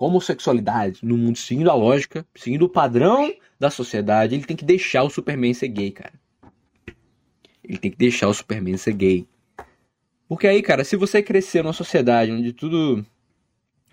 [0.00, 4.56] com a homossexualidade no mundo seguindo a lógica, seguindo o padrão da sociedade, ele tem
[4.56, 6.14] que deixar o Superman ser gay, cara.
[7.62, 9.28] Ele tem que deixar o Superman ser gay.
[10.26, 13.04] Porque aí, cara, se você crescer numa sociedade onde tudo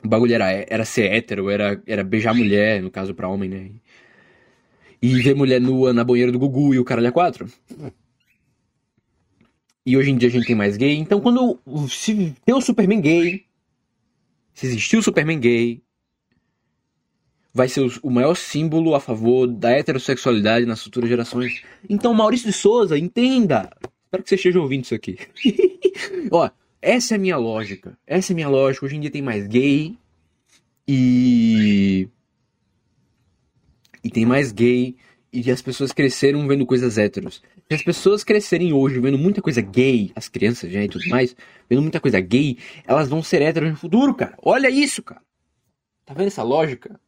[0.01, 3.71] o bagulho era, era ser hétero, era, era beijar mulher, no caso pra homem, né?
[5.01, 7.51] E ver mulher nua na banheira do Gugu e o caralho a quatro.
[9.85, 10.95] E hoje em dia a gente tem mais gay.
[10.95, 13.45] Então quando se tem o Superman gay,
[14.53, 15.83] se existir o Superman gay,
[17.57, 21.63] vai ser o maior símbolo a favor da heterossexualidade nas futuras gerações.
[21.89, 23.67] Então, Maurício de Souza, entenda!
[24.05, 25.17] Espero que você esteja ouvindo isso aqui.
[26.29, 26.47] Ó,
[26.79, 27.97] essa é a minha lógica.
[28.05, 28.85] Essa é a minha lógica.
[28.85, 29.97] Hoje em dia tem mais gay
[30.87, 32.07] e.
[34.03, 34.95] E tem mais gay.
[35.33, 37.41] E as pessoas cresceram vendo coisas héteros.
[37.67, 41.35] Se as pessoas crescerem hoje vendo muita coisa gay, as crianças já e tudo mais,
[41.67, 44.37] vendo muita coisa gay, elas vão ser héteros no futuro, cara.
[44.43, 45.21] Olha isso, cara.
[46.05, 46.99] Tá vendo essa lógica?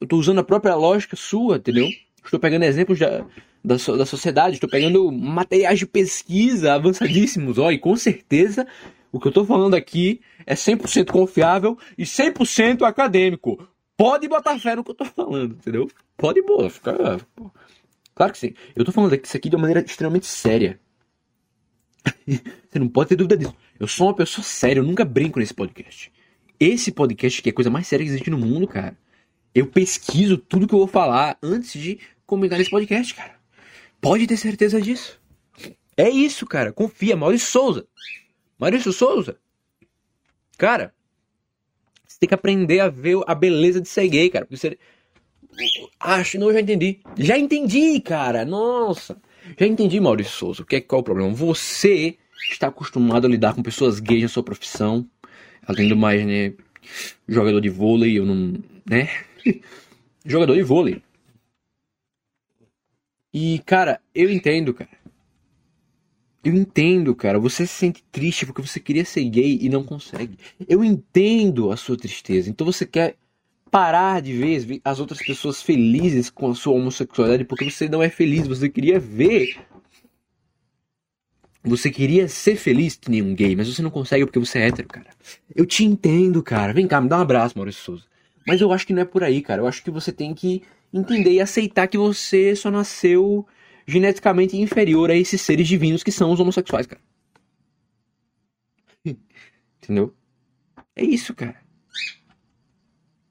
[0.00, 1.88] Eu tô usando a própria lógica sua, entendeu?
[2.24, 3.24] Estou pegando exemplos da,
[3.64, 7.58] da, da sociedade, estou pegando materiais de pesquisa avançadíssimos.
[7.58, 8.66] Ó, e com certeza
[9.12, 13.66] o que eu estou falando aqui é 100% confiável e 100% acadêmico.
[13.96, 15.90] Pode botar fé no que eu tô falando, entendeu?
[16.16, 17.20] Pode boa, fica.
[18.14, 18.54] Claro que sim.
[18.74, 20.80] Eu tô falando isso aqui de uma maneira extremamente séria.
[22.26, 23.54] Você não pode ter dúvida disso.
[23.78, 26.10] Eu sou uma pessoa séria, eu nunca brinco nesse podcast.
[26.58, 28.96] Esse podcast que é a coisa mais séria que existe no mundo, cara.
[29.54, 33.34] Eu pesquiso tudo que eu vou falar antes de comentar nesse podcast, cara.
[34.00, 35.20] Pode ter certeza disso.
[35.96, 36.72] É isso, cara.
[36.72, 37.16] Confia.
[37.16, 37.86] Maurício Souza.
[38.58, 39.36] Maurício Souza.
[40.56, 40.94] Cara,
[42.06, 44.46] você tem que aprender a ver a beleza de ser gay, cara.
[44.46, 44.78] Porque você.
[45.98, 47.00] Acho, não, eu já entendi.
[47.18, 48.44] Já entendi, cara.
[48.44, 49.20] Nossa.
[49.58, 50.62] Já entendi, Maurício Souza.
[50.62, 51.32] O que é, qual é o problema?
[51.34, 52.16] Você
[52.50, 55.06] está acostumado a lidar com pessoas gays na sua profissão.
[55.66, 56.54] Além do mais, né?
[57.28, 58.54] Jogador de vôlei, eu não.
[58.88, 59.08] né?
[60.24, 61.02] Jogador de vôlei.
[63.32, 64.90] E, cara, eu entendo, cara.
[66.42, 67.38] Eu entendo, cara.
[67.38, 70.38] Você se sente triste porque você queria ser gay e não consegue.
[70.68, 72.48] Eu entendo a sua tristeza.
[72.48, 73.16] Então você quer
[73.70, 78.08] parar de ver as outras pessoas felizes com a sua homossexualidade porque você não é
[78.08, 78.46] feliz.
[78.48, 79.58] Você queria ver.
[81.62, 84.68] Você queria ser feliz que nem um gay, mas você não consegue porque você é
[84.68, 85.10] hétero, cara.
[85.54, 86.72] Eu te entendo, cara.
[86.72, 88.04] Vem cá, me dá um abraço, Maurício Souza.
[88.46, 89.62] Mas eu acho que não é por aí, cara.
[89.62, 93.46] Eu acho que você tem que entender e aceitar que você só nasceu
[93.86, 97.00] geneticamente inferior a esses seres divinos que são os homossexuais, cara.
[99.82, 100.14] Entendeu?
[100.94, 101.60] É isso, cara.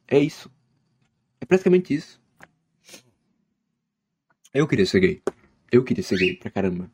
[0.08, 0.52] É isso.
[1.40, 2.20] É praticamente isso.
[4.54, 5.22] Eu queria ser gay.
[5.72, 6.90] Eu queria ser gay pra caramba.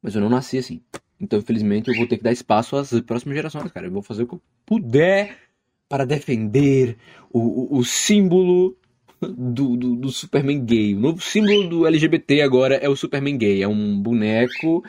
[0.00, 0.80] Mas eu não nasci assim.
[1.20, 3.88] Então, infelizmente, eu vou ter que dar espaço às próximas gerações, cara.
[3.88, 5.47] Eu vou fazer o que eu puder
[5.88, 6.96] para defender
[7.32, 8.76] o, o, o símbolo
[9.20, 10.94] do, do, do Superman gay.
[10.94, 13.62] O novo símbolo do LGBT agora é o Superman gay.
[13.62, 14.84] É um boneco.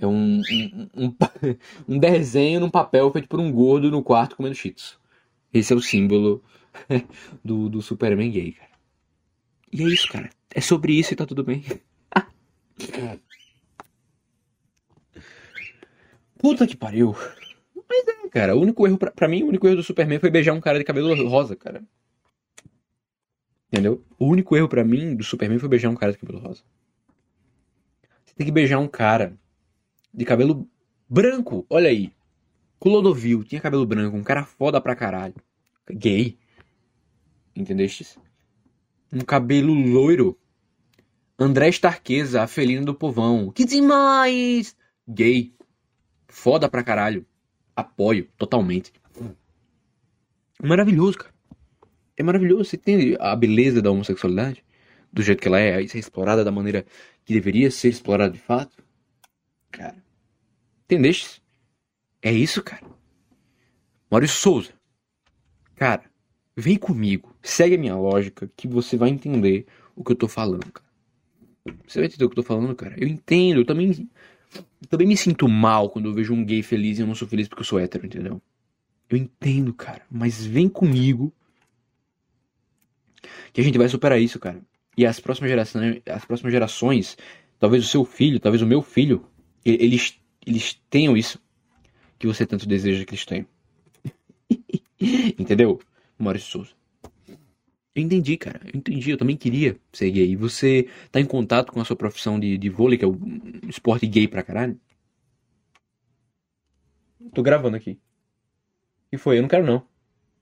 [0.00, 1.14] É um, um, um,
[1.88, 4.98] um desenho num papel feito por um gordo no quarto comendo cheetos.
[5.52, 6.42] Esse é o símbolo
[7.44, 8.70] do, do Superman gay, cara.
[9.72, 10.30] E é isso, cara.
[10.54, 11.64] É sobre isso e tá tudo bem.
[16.38, 17.14] Puta que pariu.
[18.32, 18.56] Cara.
[18.56, 20.84] O único erro, pra, mim, o único erro do Superman foi beijar um cara de
[20.84, 21.84] cabelo rosa, cara.
[23.70, 24.02] Entendeu?
[24.18, 26.62] O único erro pra mim do Superman foi beijar um cara de cabelo rosa.
[28.24, 29.36] Você tem que beijar um cara
[30.12, 30.66] de cabelo
[31.08, 31.66] branco.
[31.68, 32.10] Olha aí.
[32.80, 35.34] Clodovil tinha cabelo branco, um cara foda pra caralho.
[35.90, 36.38] Gay.
[37.54, 38.18] Entendestes?
[39.12, 40.38] Um cabelo loiro.
[41.38, 43.50] André Starqueza, a felina do povão.
[43.50, 44.74] Que demais!
[45.06, 45.54] Gay.
[46.28, 47.26] Foda pra caralho.
[47.74, 48.92] Apoio, totalmente.
[50.62, 51.32] Maravilhoso, cara.
[52.16, 52.64] É maravilhoso.
[52.64, 54.64] Você tem a beleza da homossexualidade,
[55.12, 56.84] do jeito que ela é, ser explorada da maneira
[57.24, 58.82] que deveria ser explorada de fato.
[59.70, 59.96] Cara.
[60.84, 61.42] Entendeste?
[62.20, 62.86] É isso, cara.
[64.10, 64.72] Maurício Souza.
[65.74, 66.04] Cara,
[66.56, 67.34] vem comigo.
[67.42, 70.86] Segue a minha lógica que você vai entender o que eu tô falando, cara.
[71.86, 72.94] Você vai entender o que eu tô falando, cara?
[72.98, 74.08] Eu entendo, eu também.
[74.88, 77.48] Também me sinto mal quando eu vejo um gay feliz e eu não sou feliz
[77.48, 78.40] porque eu sou hétero, entendeu?
[79.08, 80.02] Eu entendo, cara.
[80.10, 81.32] Mas vem comigo.
[83.52, 84.60] Que a gente vai superar isso, cara.
[84.96, 87.16] E as próximas gerações, as próximas gerações,
[87.58, 89.26] talvez o seu filho, talvez o meu filho,
[89.64, 91.40] eles, eles tenham isso
[92.18, 93.46] que você tanto deseja que eles tenham.
[95.38, 95.80] Entendeu?
[96.18, 96.81] Maurício Souza.
[97.94, 98.60] Eu entendi, cara.
[98.64, 99.10] Eu entendi.
[99.10, 100.30] Eu também queria ser gay.
[100.30, 103.18] E você tá em contato com a sua profissão de, de vôlei, que é o
[103.68, 104.78] esporte gay pra caralho?
[107.34, 107.98] Tô gravando aqui.
[109.10, 109.38] E foi?
[109.38, 109.86] Eu não quero, não.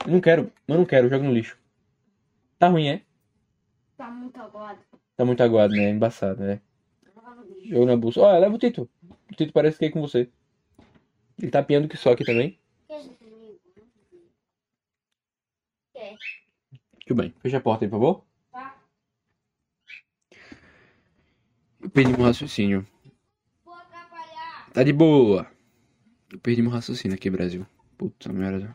[0.06, 0.52] Eu não quero.
[0.68, 1.08] Eu não quero.
[1.08, 1.58] Jogo no lixo.
[2.58, 3.02] Tá ruim, é?
[3.96, 4.80] Tá muito aguado.
[5.16, 5.90] Tá muito aguado, né?
[5.90, 6.60] Embaçado, né?
[7.64, 8.20] Jogo na bolsa.
[8.20, 8.88] Olha, leva o Tito.
[9.30, 10.28] O Tito parece que é com você.
[11.38, 12.58] Ele tá piando que só aqui também.
[12.86, 13.60] Quer comigo?
[15.92, 16.16] Quer?
[17.10, 17.34] Tudo bem.
[17.42, 18.24] Fecha a porta aí, por favor.
[18.52, 18.76] Tá?
[21.82, 22.86] Eu perdi meu raciocínio.
[23.64, 24.70] Vou atrapalhar.
[24.72, 25.44] Tá de boa.
[26.32, 27.66] Eu perdi meu raciocínio aqui, Brasil.
[27.98, 28.72] Puta merda.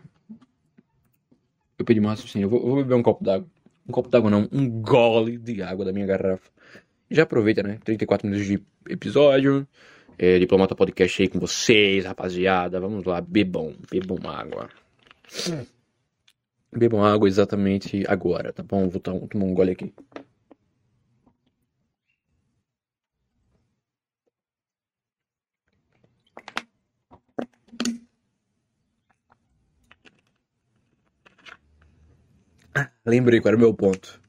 [1.79, 2.47] Eu perdi meu raciocínio.
[2.47, 3.47] Eu vou, eu vou beber um copo d'água.
[3.87, 6.51] Um copo d'água não, um gole de água da minha garrafa.
[7.09, 7.79] Já aproveita, né?
[7.85, 9.65] 34 minutos de episódio.
[10.17, 12.81] É, Diplomata Podcast aí com vocês, rapaziada.
[12.81, 14.69] Vamos lá, bebam, bebam água.
[16.77, 18.87] Bebam água exatamente agora, tá bom?
[18.87, 19.93] Vou tomar um gole aqui.
[33.05, 34.19] Lembrei qual era o meu ponto.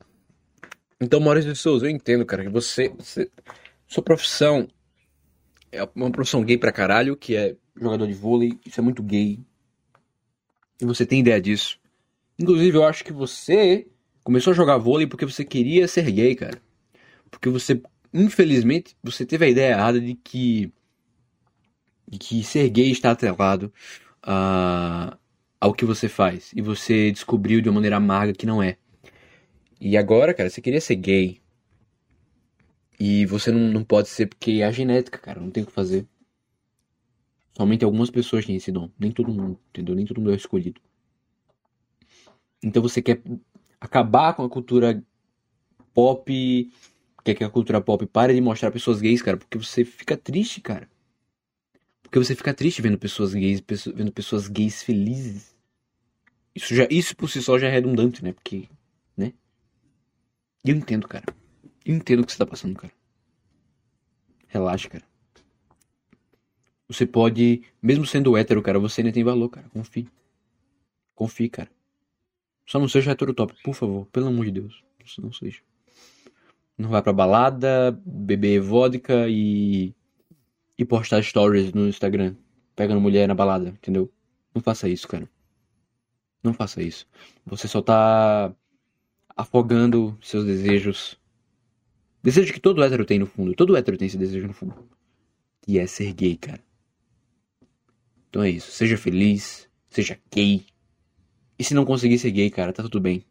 [1.00, 3.30] Então, Maurício de Souza, eu entendo, cara, que você, você-
[3.88, 4.68] Sua profissão
[5.70, 8.58] é uma profissão gay pra caralho, que é jogador de vôlei.
[8.66, 9.38] Isso é muito gay.
[10.80, 11.78] E você tem ideia disso.
[12.38, 13.86] Inclusive, eu acho que você
[14.22, 16.60] começou a jogar vôlei porque você queria ser gay, cara.
[17.30, 17.80] Porque você,
[18.12, 20.72] infelizmente, você teve a ideia errada de que.
[22.08, 23.72] de que ser gay está atrelado
[24.22, 25.16] a,
[25.60, 26.52] ao que você faz.
[26.54, 28.76] E você descobriu de uma maneira amarga que não é.
[29.80, 31.40] E agora, cara, você queria ser gay.
[32.98, 35.40] E você não, não pode ser porque é a genética, cara.
[35.40, 36.06] Não tem o que fazer.
[37.56, 38.90] Somente algumas pessoas têm esse dom.
[38.98, 39.94] Nem todo mundo, entendeu?
[39.94, 40.80] Nem todo mundo é escolhido.
[42.62, 43.22] Então você quer
[43.80, 45.02] acabar com a cultura
[45.94, 46.70] pop.
[47.24, 49.36] Quer que a cultura pop pare de mostrar pessoas gays, cara.
[49.36, 50.88] Porque você fica triste, cara.
[52.02, 53.62] Porque você fica triste vendo pessoas gays,
[53.94, 55.56] vendo pessoas gays felizes.
[56.54, 58.32] Isso, já, isso por si só já é redundante, né?
[58.32, 58.68] Porque,
[59.16, 59.32] né?
[60.64, 61.24] Eu entendo, cara.
[61.84, 62.92] Eu entendo o que você tá passando, cara.
[64.48, 65.04] Relaxa, cara.
[66.88, 69.68] Você pode, mesmo sendo hétero, cara, você ainda tem valor, cara.
[69.70, 70.08] Confie.
[71.14, 71.70] Confie, cara.
[72.66, 74.06] Só não seja hétero top, por favor.
[74.06, 74.84] Pelo amor de Deus.
[75.18, 75.60] Não seja.
[76.76, 79.94] Não vai pra balada, beber vodka e.
[80.76, 82.34] e postar stories no Instagram.
[82.74, 84.12] Pegando mulher na balada, entendeu?
[84.54, 85.28] Não faça isso, cara.
[86.42, 87.06] Não faça isso.
[87.46, 88.54] Você só tá
[89.36, 91.18] afogando seus desejos.
[92.22, 93.54] Desejo que todo hétero tem no fundo.
[93.54, 94.74] Todo hétero tem esse desejo no fundo.
[95.62, 96.62] Que é ser gay, cara.
[98.28, 98.70] Então é isso.
[98.72, 99.68] Seja feliz.
[99.88, 100.66] Seja gay.
[101.58, 103.24] E se não conseguir ser gay, cara, tá tudo bem.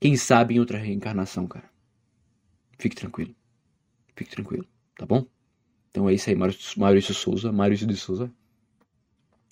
[0.00, 1.68] Quem sabe em outra reencarnação, cara.
[2.78, 3.34] Fique tranquilo.
[4.14, 4.66] Fique tranquilo,
[4.96, 5.26] tá bom?
[5.90, 7.50] Então é isso aí, Maurício, Souza.
[7.50, 8.32] Maurício de Souza.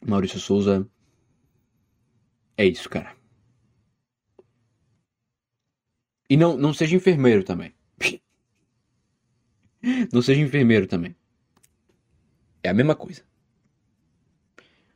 [0.05, 0.89] Maurício Souza.
[2.57, 3.17] É isso, cara.
[6.29, 7.75] E não, não seja enfermeiro também.
[10.13, 11.15] não seja enfermeiro também.
[12.63, 13.25] É a mesma coisa.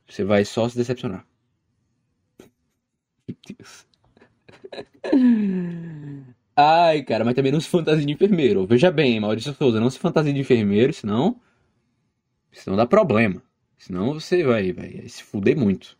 [0.07, 1.25] Você vai só se decepcionar.
[3.47, 3.85] Deus.
[6.55, 8.65] Ai, cara, mas também não se fantasia de enfermeiro.
[8.67, 11.39] Veja bem, Maurício Souza, não se fantasia de enfermeiro, senão.
[12.51, 13.41] Senão dá problema.
[13.77, 15.97] Senão você vai, vai se fuder muito.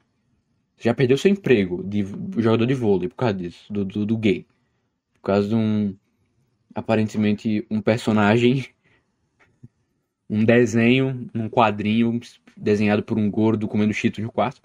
[0.77, 2.03] Você já perdeu seu emprego de
[2.37, 4.45] jogador de vôlei por causa disso, do, do, do gay.
[5.13, 5.95] Por causa de um.
[6.75, 8.67] Aparentemente, um personagem.
[10.33, 12.17] Um desenho, um quadrinho
[12.55, 14.61] desenhado por um gordo comendo cheetos no quarto.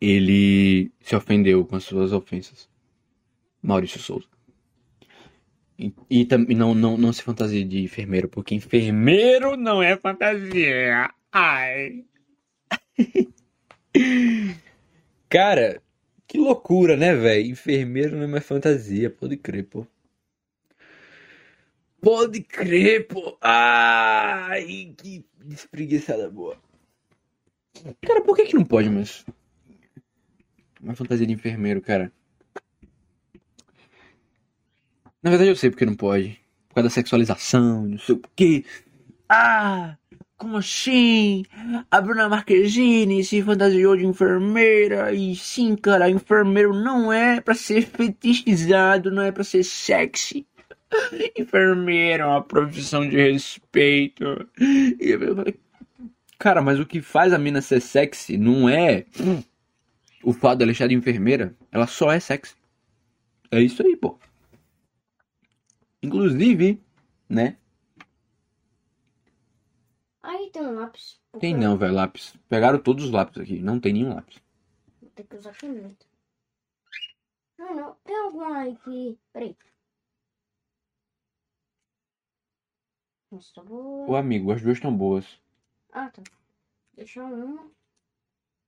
[0.00, 2.68] Ele se ofendeu com as suas ofensas.
[3.62, 4.28] Maurício Souza.
[5.78, 11.10] E, e não, não, não se fantasia de enfermeiro, porque enfermeiro não é fantasia.
[11.30, 12.04] Ai.
[15.28, 15.82] Cara,
[16.26, 17.50] que loucura, né, velho?
[17.50, 19.86] Enfermeiro não é fantasia, pode crer, pô.
[22.00, 23.36] Pode crer, pô.
[23.40, 26.56] Ai, que espreguiçada boa.
[28.00, 29.26] Cara, por que que não pode mais?
[30.80, 32.12] Uma fantasia de enfermeiro, cara.
[35.22, 36.40] Na verdade eu sei porque não pode.
[36.68, 38.64] Por causa da sexualização, não sei o quê.
[39.28, 39.96] Ah,
[40.36, 41.44] como assim?
[41.90, 47.82] A Bruna Marquezine se fantasiou de enfermeira e sim, cara, enfermeiro não é pra ser
[47.82, 50.46] fetichizado, não é pra ser sexy.
[51.36, 54.24] Enfermeiro é uma profissão de respeito.
[56.38, 59.04] Cara, mas o que faz a mina ser sexy não é
[60.26, 62.56] o fato dela estar de enfermeira, ela só é sexy.
[63.48, 64.18] É isso aí, pô.
[66.02, 66.82] Inclusive,
[67.28, 67.56] né?
[70.20, 71.20] Aí tem um lápis.
[71.38, 72.34] Tem não, velho, lápis.
[72.48, 73.60] Pegaram todos os lápis aqui.
[73.60, 74.42] Não tem nenhum lápis.
[75.00, 76.04] Vou ter que usar caneta.
[77.56, 77.96] Não, não.
[78.02, 79.16] Tem alguma aí que.
[79.32, 79.56] Peraí.
[83.32, 84.10] Essa tá boa.
[84.10, 85.40] Ô amigo, as duas estão boas.
[85.92, 86.20] Ah, tá.
[86.96, 87.70] Deixa uma.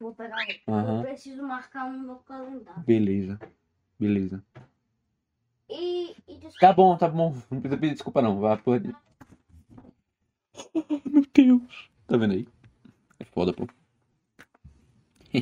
[0.00, 0.60] Vou pegar outra.
[0.68, 0.98] Aham.
[0.98, 2.82] Eu preciso marcar um no calendário.
[2.82, 3.40] Beleza.
[3.98, 4.44] Beleza.
[5.68, 6.14] E.
[6.28, 6.40] e.
[6.60, 7.34] Tá bom, tá bom.
[7.50, 8.38] Não precisa pedir desculpa não.
[8.40, 8.94] Vai porra de...
[11.04, 11.90] Meu Deus.
[12.06, 12.48] Tá vendo aí?
[13.18, 13.66] É foda, pô.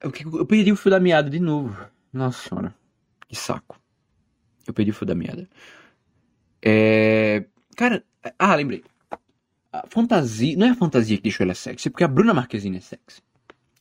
[0.00, 1.88] eu, eu perdi o fio da meada de novo.
[2.12, 2.74] Nossa senhora.
[3.28, 3.78] Que saco.
[4.66, 5.48] Eu perdi o fio da meada.
[6.62, 7.44] É...
[7.76, 8.02] Cara...
[8.38, 8.84] Ah, lembrei.
[9.72, 10.56] A fantasia...
[10.56, 13.22] Não é a fantasia que deixou ela sexy, é porque a Bruna Marquezine é sexy.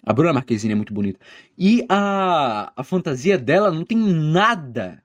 [0.03, 1.19] A Bruna Marquezine é muito bonita.
[1.57, 5.03] E a, a fantasia dela não tem nada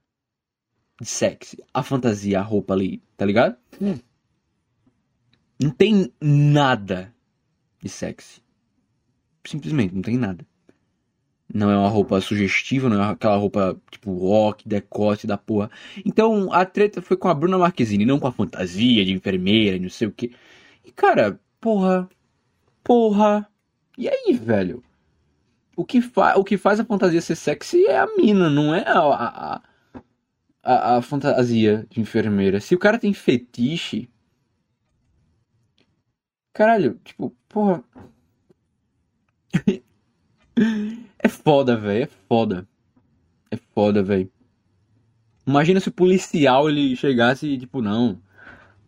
[1.01, 1.59] de sexy.
[1.75, 3.57] A fantasia, a roupa ali, tá ligado?
[5.61, 7.13] Não tem nada
[7.83, 8.43] de sexy.
[9.45, 10.47] Simplesmente, não tem nada.
[11.53, 15.71] Não é uma roupa sugestiva, não é aquela roupa tipo rock, decote da porra.
[16.05, 19.81] Então a treta foi com a Bruna Marquezine, não com a fantasia de enfermeira e
[19.81, 20.33] não sei o que.
[20.87, 22.09] E cara, porra.
[22.85, 23.51] Porra.
[23.99, 24.83] E aí, velho?
[25.77, 28.83] O que, fa o que faz a fantasia ser sexy é a mina, não é
[28.87, 29.63] a, a,
[30.63, 32.61] a, a fantasia de enfermeira.
[32.61, 34.09] Se o cara tem fetiche.
[36.55, 37.85] Caralho, tipo, porra.
[41.19, 42.05] É foda, velho.
[42.05, 42.69] É foda.
[43.51, 44.31] É foda, velho.
[45.47, 48.21] Imagina se o policial ele chegasse e, tipo, não.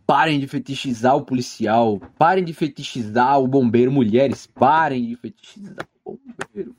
[0.09, 2.01] Parem de fetichizar o policial.
[2.17, 3.91] Parem de fetichizar o bombeiro.
[3.91, 6.75] Mulheres, parem de fetichizar o bombeiro.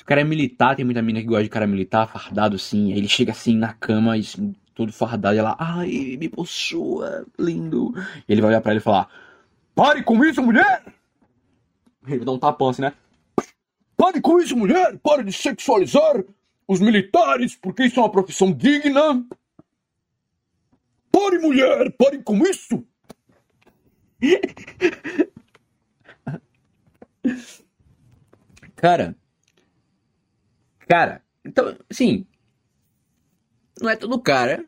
[0.00, 2.92] O cara é militar, tem muita mina que gosta de cara militar, fardado assim.
[2.92, 7.92] Aí ele chega assim na cama, assim, todo fardado, e ela, ai, me possua, lindo.
[8.28, 9.08] E ele vai olhar pra ele e falar:
[9.74, 10.84] Pare com isso, mulher!
[12.06, 12.92] Ele dar um tapão assim, né?
[13.96, 14.96] Pare com isso, mulher!
[15.02, 16.22] Pare de sexualizar
[16.68, 19.26] os militares, porque isso é uma profissão digna!
[21.12, 21.92] Pare, mulher!
[21.92, 22.84] Pare com isso!
[28.76, 29.14] Cara.
[30.88, 32.26] Cara, então, assim.
[33.80, 34.66] Não é todo cara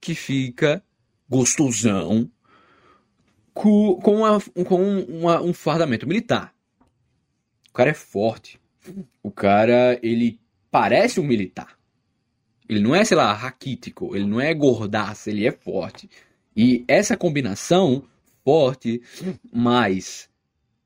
[0.00, 0.84] que fica
[1.28, 2.30] gostosão
[3.54, 6.54] com, com, uma, com uma, um fardamento militar.
[7.68, 8.60] O cara é forte.
[9.22, 10.40] O cara, ele
[10.70, 11.78] parece um militar.
[12.72, 14.16] Ele não é, sei lá, raquítico.
[14.16, 16.08] Ele não é gordaço, ele é forte.
[16.56, 18.02] E essa combinação,
[18.42, 19.02] forte,
[19.52, 20.30] mais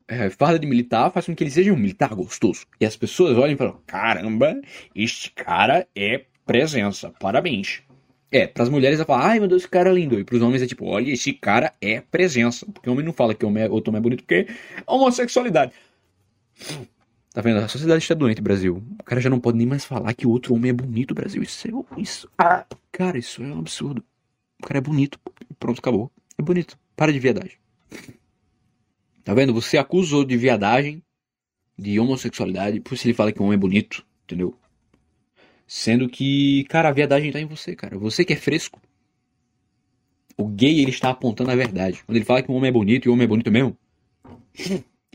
[0.08, 2.66] é, farda de militar, faz com que ele seja um militar gostoso.
[2.80, 4.60] E as pessoas olham e falam: caramba,
[4.94, 7.82] este cara é presença, parabéns.
[8.32, 10.18] É, pras mulheres ela fala, ai meu Deus, esse cara é lindo.
[10.18, 12.66] E pros homens é tipo, olha, esse cara é presença.
[12.66, 14.82] Porque o homem não fala que o homem é, outro homem é bonito porque é
[14.86, 15.72] homossexualidade.
[17.36, 17.58] Tá vendo?
[17.58, 18.82] A sociedade está doente, Brasil.
[18.98, 21.42] O cara já não pode nem mais falar que o outro homem é bonito, Brasil.
[21.42, 22.00] Isso é.
[22.00, 22.30] Isso.
[22.38, 24.02] Ah, cara, isso é um absurdo.
[24.58, 25.20] O cara é bonito.
[25.58, 26.10] Pronto, acabou.
[26.38, 26.78] É bonito.
[26.96, 27.58] Para de viadagem.
[29.22, 29.52] Tá vendo?
[29.52, 31.02] Você acusou de viadagem,
[31.78, 34.58] de homossexualidade, por se ele fala que o homem é bonito, entendeu?
[35.66, 37.98] Sendo que, cara, a viadagem tá em você, cara.
[37.98, 38.80] Você que é fresco.
[40.38, 42.02] O gay, ele está apontando a verdade.
[42.06, 43.76] Quando ele fala que o homem é bonito e o homem é bonito mesmo,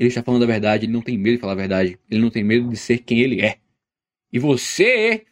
[0.02, 2.00] ele está falando a verdade, ele não tem medo de falar a verdade.
[2.10, 3.60] Ele não tem medo de ser quem ele é.
[4.34, 5.26] E você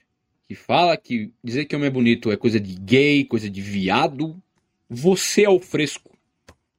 [0.47, 4.39] que fala que dizer que homem é bonito é coisa de gay, coisa de viado,
[4.88, 6.15] você é o fresco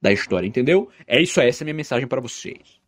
[0.01, 0.89] da história, entendeu?
[1.05, 2.79] É isso, essa é a minha mensagem para vocês.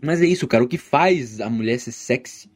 [0.00, 2.52] Mas é isso, cara, o que faz a mulher ser sexy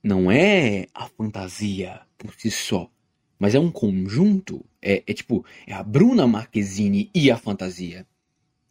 [0.00, 2.88] não é a fantasia por si só,
[3.36, 4.64] mas é um conjunto.
[4.80, 8.06] É, é tipo, é a Bruna Marquezine e a fantasia.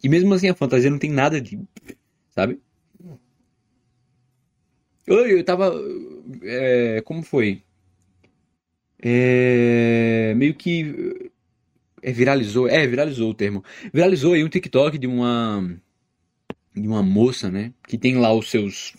[0.04, 1.60] E mesmo assim a fantasia não tem nada de.
[2.30, 2.60] Sabe?
[5.06, 5.74] Eu, eu tava.
[6.44, 7.64] É, como foi?
[9.02, 11.32] É, meio que.
[12.02, 12.68] É, viralizou.
[12.68, 13.64] É, viralizou o termo.
[13.94, 15.80] Viralizou aí um TikTok de uma.
[16.74, 17.74] De uma moça, né?
[17.88, 18.94] Que tem lá os seus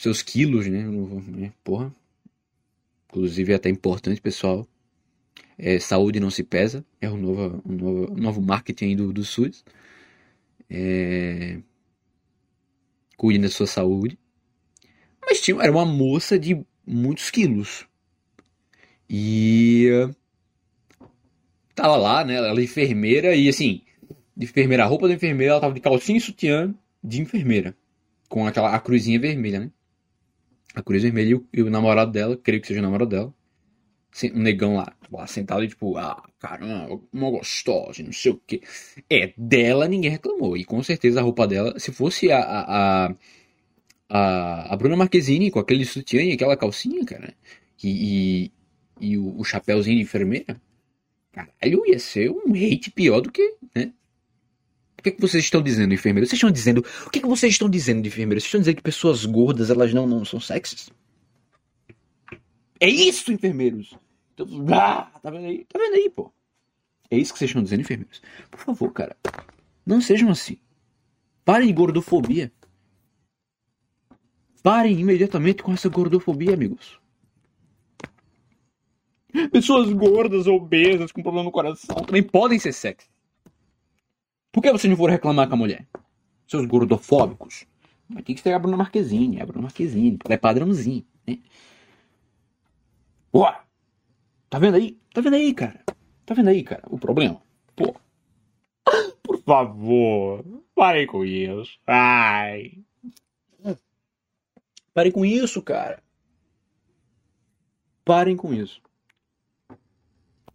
[0.00, 0.82] seus quilos, né?
[1.28, 1.52] né?
[1.62, 1.94] Porra.
[3.08, 4.66] Inclusive é até importante, pessoal.
[5.58, 6.84] É, saúde não se pesa.
[7.00, 9.64] É o novo, o novo, o novo marketing do, do SUS.
[10.68, 11.58] É...
[13.16, 14.18] Cuide da sua saúde.
[15.20, 17.86] Mas tinha, era uma moça de muitos quilos.
[19.08, 19.88] E
[21.74, 22.36] tava lá, né?
[22.36, 23.82] Ela é enfermeira e assim,
[24.36, 27.76] de enfermeira, a roupa da enfermeira, ela tava de calcinha e sutiã de enfermeira.
[28.28, 29.70] Com aquela a cruzinha vermelha, né?
[30.74, 33.34] a Cruz Vermelha e o, e o, namorado dela, creio que seja o namorado dela,
[34.34, 38.62] um negão lá, lá sentado e tipo, ah, caramba, uma gostosa, não sei o que.
[39.08, 40.56] É, dela ninguém reclamou.
[40.56, 43.14] E com certeza a roupa dela, se fosse a, a,
[44.08, 47.34] a, a Bruna Marquezine com aquele sutiã e aquela calcinha, cara,
[47.82, 48.50] e,
[49.00, 50.60] e, e o, o chapéuzinho de enfermeira,
[51.32, 53.92] caralho, ia ser um hate pior do que, né?
[54.98, 56.26] O que, é que vocês estão dizendo, enfermeiro?
[56.26, 56.84] Vocês estão dizendo.
[57.06, 58.38] O que, é que vocês estão dizendo, enfermeiro?
[58.38, 60.90] Vocês estão dizendo que pessoas gordas elas não, não são sexys?
[62.80, 63.94] É isso, enfermeiros!
[64.34, 65.64] Então, ah, tá vendo aí?
[65.66, 66.32] Tá vendo aí, pô?
[67.10, 68.22] É isso que vocês estão dizendo, enfermeiros?
[68.50, 69.16] Por favor, cara.
[69.84, 70.56] Não sejam assim.
[71.44, 72.50] Parem de gordofobia.
[74.62, 76.98] Parem imediatamente com essa gordofobia, amigos.
[79.52, 83.08] Pessoas gordas, obesas, com problema no coração também podem ser sexy.
[84.52, 85.86] Por que vocês não foram reclamar com a mulher?
[86.46, 87.64] Seus gordofóbicos.
[88.08, 91.38] Mas tem que ser a Bruna Marquezine, a Bruna Marquezine, é padrãozinho, né?
[93.32, 93.44] Pô,
[94.50, 94.98] tá vendo aí?
[95.14, 95.82] Tá vendo aí, cara?
[96.26, 96.82] Tá vendo aí, cara?
[96.88, 97.40] O problema?
[97.76, 97.94] Pô.
[99.22, 101.78] Por favor, parem com isso.
[101.86, 102.72] Ai.
[104.94, 106.00] Parem com isso, cara.
[108.04, 108.82] Parem com isso.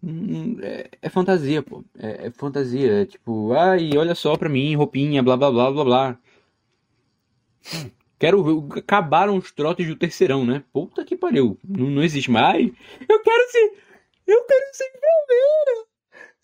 [0.04, 1.84] Hum, É, é fantasia, pô.
[1.98, 3.02] É, é fantasia.
[3.02, 6.20] É tipo, ai, olha só pra mim, roupinha, blá blá blá blá blá.
[8.20, 8.80] Quero ver.
[8.80, 10.64] Acabaram os trotes do terceirão, né?
[10.72, 11.60] Puta que pariu.
[11.64, 12.56] Não, não existe mais.
[12.56, 12.74] Ai,
[13.08, 13.74] Eu quero ser.
[14.28, 15.86] Eu quero ser enfermeira.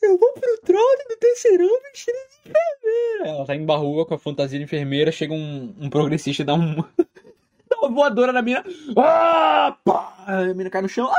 [0.01, 3.37] Eu vou pro trote do terceirão vestida de enfermeira.
[3.37, 5.11] Ela tá em barrua com a fantasia de enfermeira.
[5.11, 6.75] Chega um, um progressista e dá um.
[7.69, 8.63] dá uma voadora na mina.
[8.97, 9.77] Ah!
[9.83, 10.13] Pá!
[10.27, 11.09] A mina cai no chão.
[11.09, 11.15] Ah,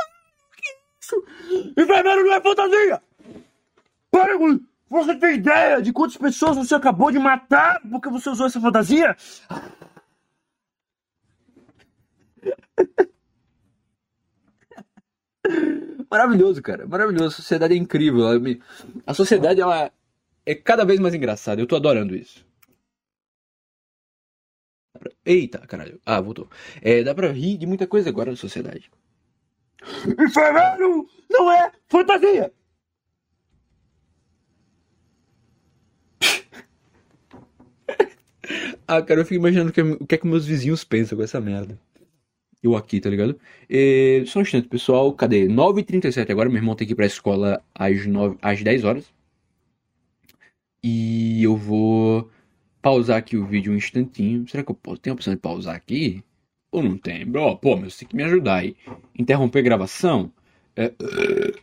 [0.57, 0.63] que
[1.01, 1.25] isso?
[1.77, 3.03] Enfermeiro não é fantasia!
[4.11, 4.61] Para com!
[4.91, 9.17] Você tem ideia de quantas pessoas você acabou de matar porque você usou essa fantasia?
[16.11, 16.87] Maravilhoso, cara.
[16.87, 17.27] Maravilhoso.
[17.29, 18.39] A sociedade é incrível.
[18.41, 18.61] Me-
[19.07, 19.91] A sociedade, ela
[20.47, 21.61] é cada vez mais engraçada.
[21.61, 22.45] Eu tô adorando isso.
[24.99, 26.01] Pra- Eita, caralho.
[26.07, 26.49] Ah, voltou.
[26.81, 28.91] É, dá pra rir de muita coisa agora na sociedade.
[30.19, 32.53] Enfermeiro não é fantasia!
[38.87, 41.25] Ah, cara, eu fico imaginando o que, o que é que meus vizinhos pensam com
[41.25, 41.79] essa merda.
[42.63, 43.39] Eu aqui, tá ligado?
[43.69, 45.13] E, só um instante, pessoal.
[45.15, 45.47] Cadê?
[45.49, 46.49] 9h37 agora.
[46.49, 49.13] Meu irmão tem que ir pra escola às, 9, às 10 horas.
[50.85, 52.31] E eu vou
[52.81, 54.47] pausar aqui o vídeo um instantinho.
[54.49, 55.01] Será que eu posso?
[55.01, 56.23] Tem a opção de pausar aqui?
[56.71, 57.27] Ou não tem?
[57.27, 58.77] Bro, pô, mas você tem que me ajudar aí.
[59.19, 60.33] Interromper a gravação?
[60.77, 60.93] É,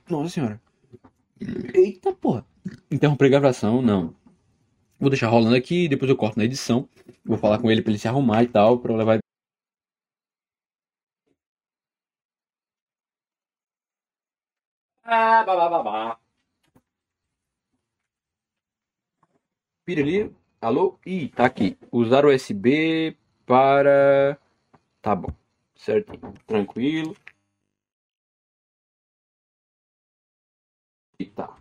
[0.09, 0.61] Nossa senhora.
[1.73, 2.45] Eita porra.
[2.91, 4.13] Interromper a gravação, não.
[4.99, 6.87] Vou deixar rolando aqui, depois eu corto na edição.
[7.23, 9.19] Vou falar com ele pra ele se arrumar e tal, pra eu levar.
[15.11, 16.19] Ah, babá.
[19.83, 20.31] Pira ali.
[20.61, 20.99] Alô?
[21.03, 21.75] Ih, tá aqui.
[21.91, 24.37] Usar USB para.
[25.01, 25.29] Tá bom.
[25.75, 26.35] Certinho.
[26.45, 27.15] Tranquilo.
[31.17, 31.57] E tá.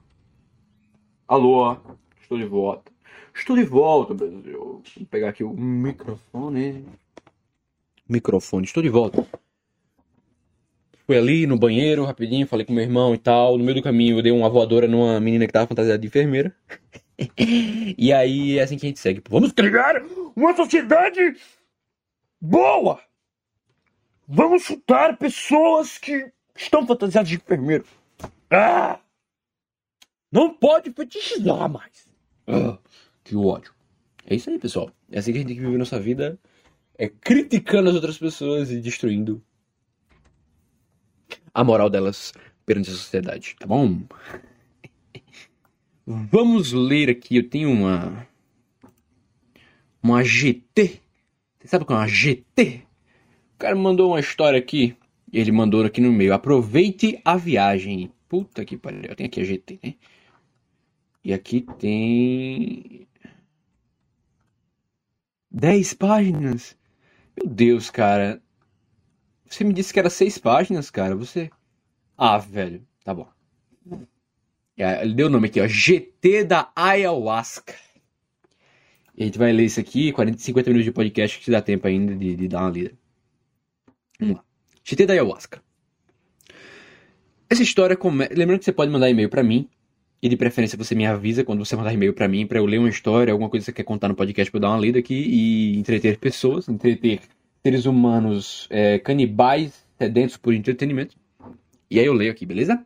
[1.26, 1.74] Alô?
[2.20, 2.92] Estou de volta.
[3.34, 4.82] Estou de volta, Brasil.
[4.94, 6.84] Vou pegar aqui o microfone.
[8.07, 9.26] Microfone, estou de volta.
[11.09, 13.56] Fui ali no banheiro rapidinho, falei com meu irmão e tal.
[13.56, 16.54] No meio do caminho eu dei uma voadora numa menina que tava fantasiada de enfermeira.
[17.96, 19.22] e aí é assim que a gente segue.
[19.26, 20.02] Vamos criar
[20.36, 21.34] uma sociedade
[22.38, 23.00] boa!
[24.28, 27.86] Vamos chutar pessoas que estão fantasiadas de enfermeiro.
[28.50, 29.00] Ah!
[30.30, 32.06] Não pode fetichizar mais.
[32.46, 32.76] Ah,
[33.24, 33.72] que ódio.
[34.26, 34.90] É isso aí, pessoal.
[35.11, 36.38] É assim que a gente tem que viver nossa vida.
[36.98, 39.42] É criticando as outras pessoas e destruindo
[41.52, 42.32] a moral delas
[42.64, 44.02] perante a sociedade, tá bom?
[46.06, 47.36] Vamos ler aqui.
[47.36, 48.26] Eu tenho uma.
[50.02, 51.02] Uma GT.
[51.58, 52.82] Você sabe o que é uma GT?
[53.54, 54.96] O cara mandou uma história aqui.
[55.32, 56.32] Ele mandou aqui no meio.
[56.32, 58.10] Aproveite a viagem.
[58.28, 59.14] Puta que pariu.
[59.14, 59.94] Tem aqui a GT, né?
[61.24, 63.06] E aqui tem.
[65.50, 66.76] 10 páginas.
[67.36, 68.40] Meu Deus, cara.
[69.49, 71.16] Você me disse que era 6 páginas, cara.
[71.16, 71.51] Você.
[72.16, 72.86] Ah, velho.
[73.03, 73.26] Tá bom.
[74.76, 75.66] É, Ele deu o nome aqui, ó.
[75.66, 77.74] GT da Ayahuasca.
[79.16, 81.88] E a gente vai ler isso aqui, 40, 50 minutos de podcast, que dá tempo
[81.88, 82.92] ainda de, de dar uma lida.
[84.20, 84.44] Vamos lá.
[84.84, 85.61] GT da Ayahuasca.
[87.51, 88.32] Essa história começa.
[88.34, 89.68] Lembrando que você pode mandar e-mail pra mim.
[90.20, 92.78] E de preferência você me avisa quando você mandar e-mail pra mim pra eu ler
[92.78, 94.99] uma história, alguma coisa que você quer contar no podcast pra eu dar uma lida
[94.99, 97.20] aqui e entreter pessoas, entreter
[97.68, 101.14] seres humanos é, canibais, sedentos por entretenimento.
[101.90, 102.82] E aí eu leio aqui, beleza?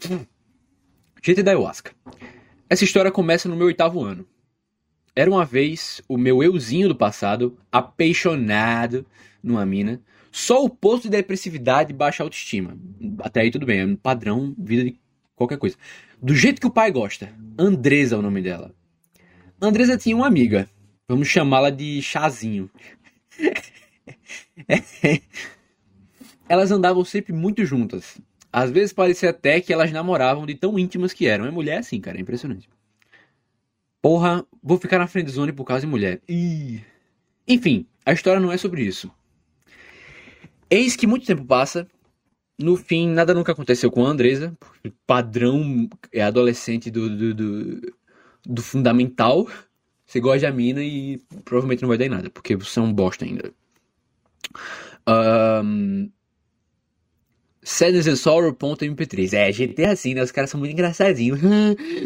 [1.22, 1.92] GT da Ayahuasca.
[2.68, 4.26] Essa história começa no meu oitavo ano.
[5.14, 9.06] Era uma vez o meu euzinho do passado, apaixonado
[9.42, 9.98] numa mina,
[10.30, 12.76] só o posto de depressividade e baixa autoestima.
[13.20, 15.00] Até aí tudo bem, é um padrão, vida de
[15.34, 15.78] qualquer coisa.
[16.20, 17.32] Do jeito que o pai gosta.
[17.58, 18.74] Andresa é o nome dela.
[19.58, 20.68] Andresa tinha uma amiga.
[21.08, 22.70] Vamos chamá-la de Chazinho.
[26.48, 28.18] Elas andavam sempre muito juntas.
[28.52, 31.44] Às vezes parecia até que elas namoravam de tão íntimas que eram.
[31.44, 32.68] É mulher assim, cara, é impressionante.
[34.00, 36.20] Porra, vou ficar na friendzone por causa de mulher.
[36.28, 36.80] Ih.
[37.46, 39.10] Enfim, a história não é sobre isso.
[40.70, 41.86] Eis que muito tempo passa.
[42.58, 44.56] No fim, nada nunca aconteceu com a Andresa.
[45.06, 47.94] Padrão é adolescente do, do, do,
[48.46, 49.46] do fundamental.
[50.06, 52.92] Você gosta da mina e provavelmente não vai dar em nada, porque você é um
[52.92, 53.52] bosta ainda.
[55.06, 56.08] Ahn,
[57.66, 59.32] sadnessandsorrow.mp3.
[59.32, 60.22] É, GT é assim, né?
[60.22, 61.40] Os caras são muito engraçadinhos.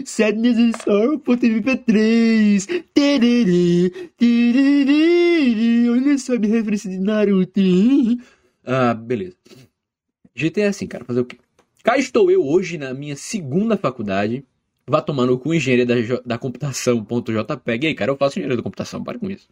[0.07, 2.84] sadnessandsorrow.mp3.
[2.94, 5.90] Tererê, tererê.
[5.90, 7.61] Olha só minha referência de Naruto.
[8.64, 9.36] Ah, beleza.
[10.34, 11.05] GT é assim, cara.
[11.05, 11.36] Fazer o quê?
[11.82, 14.42] Cá estou eu hoje na minha segunda faculdade.
[14.86, 15.94] Vá tomando com engenharia da,
[16.24, 17.84] da computação.jpg.
[17.84, 19.05] E aí, cara, eu faço engenharia da computação.
[19.05, 19.46] Para com isso.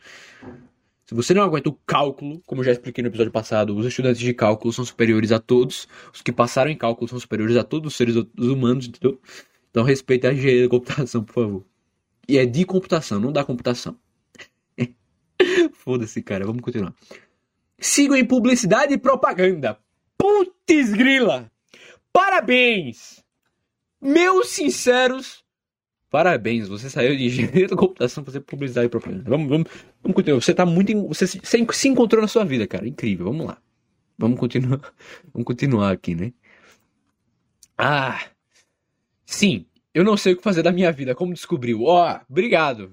[1.09, 4.21] Se você não aguenta o cálculo, como eu já expliquei no episódio passado, os estudantes
[4.21, 5.89] de cálculo são superiores a todos.
[6.13, 9.19] Os que passaram em cálculo são superiores a todos os seres humanos, entendeu?
[9.71, 11.67] Então respeite a engenharia da computação, por favor.
[12.29, 13.99] E é de computação, não da computação.
[15.73, 16.45] Foda-se, cara.
[16.45, 16.95] Vamos continuar.
[17.79, 19.79] Sigam em publicidade e propaganda.
[20.19, 21.51] Putz grila!
[22.13, 23.25] Parabéns!
[23.99, 25.43] Meus sinceros
[26.11, 26.69] parabéns.
[26.69, 29.29] Você saiu de engenharia da computação pra fazer publicidade e propaganda.
[29.29, 29.69] Vamos, vamos,
[30.03, 30.41] vamos continuar.
[30.41, 31.09] Você tá muito.
[31.09, 32.87] Você se, se encontrou na sua vida, cara.
[32.89, 33.27] Incrível.
[33.27, 33.59] Vamos lá.
[34.19, 34.81] Vamos continuar.
[35.33, 36.33] Vamos continuar aqui, né?
[37.77, 38.21] Ah!
[39.25, 41.15] Sim, eu não sei o que fazer da minha vida.
[41.15, 41.83] Como descobriu?
[41.85, 42.91] Ó, obrigado.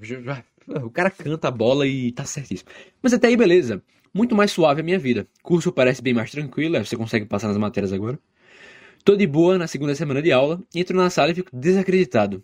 [0.83, 2.69] O cara canta a bola e tá certíssimo.
[3.01, 3.81] Mas até aí, beleza.
[4.13, 5.27] Muito mais suave a minha vida.
[5.43, 8.17] Curso parece bem mais tranquilo, aí você consegue passar nas matérias agora.
[9.03, 12.43] Tô de boa na segunda semana de aula, entro na sala e fico desacreditado.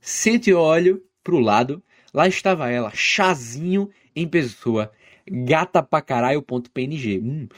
[0.00, 1.82] Sento e olho pro lado,
[2.12, 4.90] lá estava ela, chazinho em pessoa,
[5.30, 7.18] gata pra caralho.png.
[7.18, 7.48] Hum,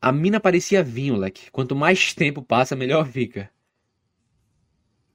[0.00, 1.50] a mina parecia vinho, leque.
[1.50, 3.50] Quanto mais tempo passa, melhor fica.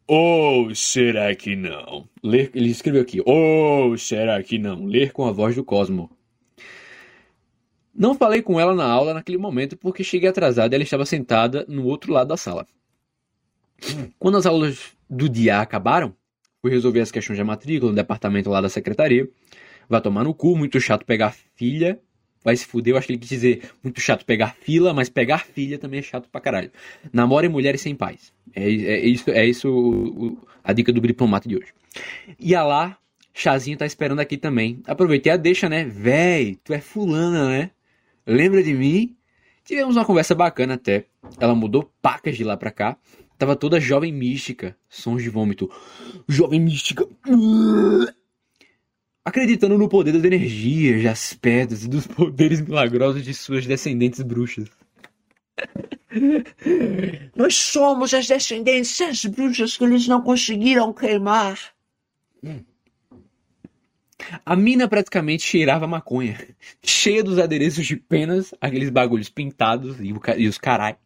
[0.07, 2.09] Ou será que não?
[2.23, 3.21] Ler, ele escreveu aqui.
[3.23, 4.85] Ou será que não?
[4.85, 6.09] Ler com a voz do Cosmo.
[7.93, 11.63] Não falei com ela na aula naquele momento porque cheguei atrasado e ela estava sentada
[11.67, 12.65] no outro lado da sala.
[14.17, 16.15] Quando as aulas do dia acabaram,
[16.61, 19.27] fui resolver as questões de matrícula no departamento lá da secretaria.
[19.87, 21.99] Vai tomar no cu, muito chato pegar filha.
[22.43, 25.39] Vai se fuder, eu acho que ele quis dizer muito chato pegar fila, mas pegar
[25.39, 26.71] filha também é chato pra caralho.
[27.11, 28.31] Namorem mulheres sem pais.
[28.55, 31.73] É, é isso, é isso o- o- a dica do diplomata de hoje.
[32.39, 32.97] Ia lá,
[33.33, 34.81] Chazinho tá esperando aqui também.
[34.85, 35.83] Aproveitei a deixa, né?
[35.85, 37.71] Véi, tu é fulana, né?
[38.25, 39.15] Lembra de mim?
[39.65, 41.05] Tivemos uma conversa bacana até.
[41.39, 42.97] Ela mudou pacas de lá pra cá.
[43.39, 44.75] Tava toda jovem mística.
[44.89, 45.71] Sons de vômito.
[46.27, 47.07] Jovem mística.
[49.23, 54.67] Acreditando no poder das energias, das pedras e dos poderes milagrosos de suas descendentes bruxas.
[57.33, 61.57] Nós somos as descendentes das bruxas que eles não conseguiram queimar.
[64.45, 66.37] A mina praticamente cheirava maconha.
[66.83, 70.97] Cheia dos adereços de penas, aqueles bagulhos pintados e os carai.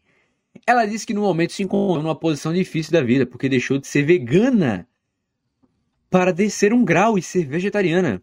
[0.66, 3.88] Ela disse que no momento se encontrou numa posição difícil da vida, porque deixou de
[3.88, 4.88] ser vegana
[6.10, 8.22] para descer um grau e ser vegetariana.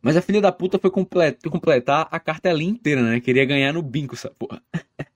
[0.00, 3.20] Mas a filha da puta foi comple- completar a cartelinha inteira, né?
[3.20, 4.60] Queria ganhar no bingo essa porra.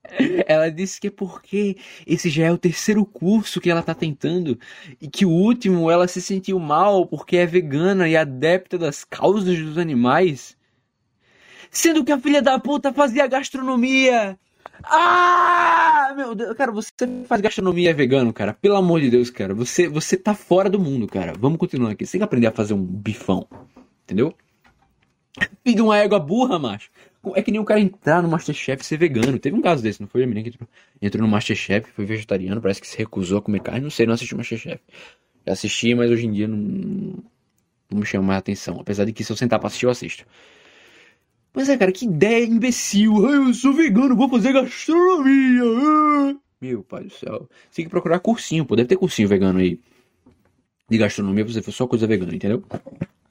[0.47, 1.77] Ela disse que é porque
[2.07, 4.59] esse já é o terceiro curso que ela tá tentando
[5.01, 9.59] e que o último ela se sentiu mal porque é vegana e adepta das causas
[9.59, 10.57] dos animais.
[11.71, 14.39] Sendo que a filha da puta fazia gastronomia.
[14.85, 16.91] Ah, meu Deus, cara, você
[17.27, 18.55] faz gastronomia vegano, cara.
[18.55, 19.55] Pelo amor de Deus, cara.
[19.55, 21.33] Você, você tá fora do mundo, cara.
[21.39, 22.07] Vamos continuar aqui.
[22.07, 23.47] Você tem que aprender a fazer um bifão.
[24.05, 24.35] Entendeu?
[25.65, 26.91] Filho uma égua burra, macho.
[27.35, 29.39] É que nem o cara entrar no Masterchef e ser vegano.
[29.39, 30.69] Teve um caso desse, não foi a menina que entrou-
[31.03, 33.81] entrou no Masterchef, foi vegetariano, parece que se recusou a comer carne.
[33.81, 34.81] Não sei, não assisti o Masterchef.
[35.45, 36.57] Já assisti, mas hoje em dia não,
[37.91, 38.79] não me chama mais atenção.
[38.81, 40.25] Apesar de que se eu sentar pra assistir, eu assisto.
[41.57, 43.27] Mas é, cara, que ideia imbecil.
[43.33, 45.63] Eu sou vegano, vou fazer gastronomia.
[45.65, 46.37] ah.
[46.61, 47.49] Meu pai do céu.
[47.75, 48.77] Tem que procurar cursinho, pô.
[48.77, 49.81] Deve ter cursinho vegano aí.
[50.91, 52.63] De gastronomia pra você fazer só coisa vegana, entendeu?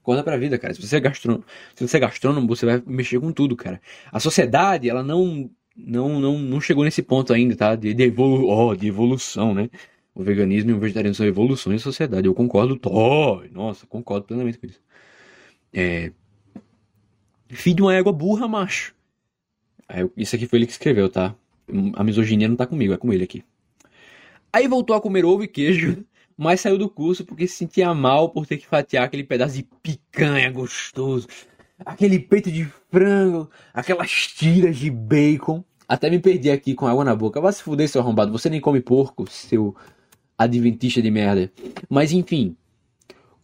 [0.01, 0.73] Acorda pra vida, cara.
[0.73, 1.45] Se você é gastrônomo,
[1.76, 3.80] se você é gastrônomo, você vai mexer com tudo, cara.
[4.11, 5.47] A sociedade, ela não
[5.78, 7.76] não não, não chegou nesse ponto ainda, tá?
[7.76, 9.69] De, de, evolu oh, de evolução, né?
[10.15, 12.26] O veganismo e o vegetarianismo são evoluções da sociedade.
[12.28, 12.80] Eu concordo.
[12.86, 14.82] Oh, nossa, concordo plenamente com isso.
[15.71, 16.11] É.
[17.48, 18.96] Filho de uma égua burra, macho.
[19.88, 21.36] Aí, isso aqui foi ele que escreveu, tá?
[21.93, 23.43] A misoginia não tá comigo, é com ele aqui.
[24.52, 26.06] Aí voltou a comer ovo e queijo,
[26.38, 29.64] mas saiu do curso porque se sentia mal por ter que fatiar aquele pedaço de
[29.84, 31.28] picanha gostoso,
[31.86, 35.64] aquele peito de frango, aquelas tiras de bacon.
[35.88, 37.39] Até me perdi aqui com água na boca.
[37.39, 38.32] Vai se fuder, seu arrombado.
[38.32, 39.76] Você nem come porco, seu
[40.38, 41.52] adventista de merda.
[41.89, 42.56] Mas enfim.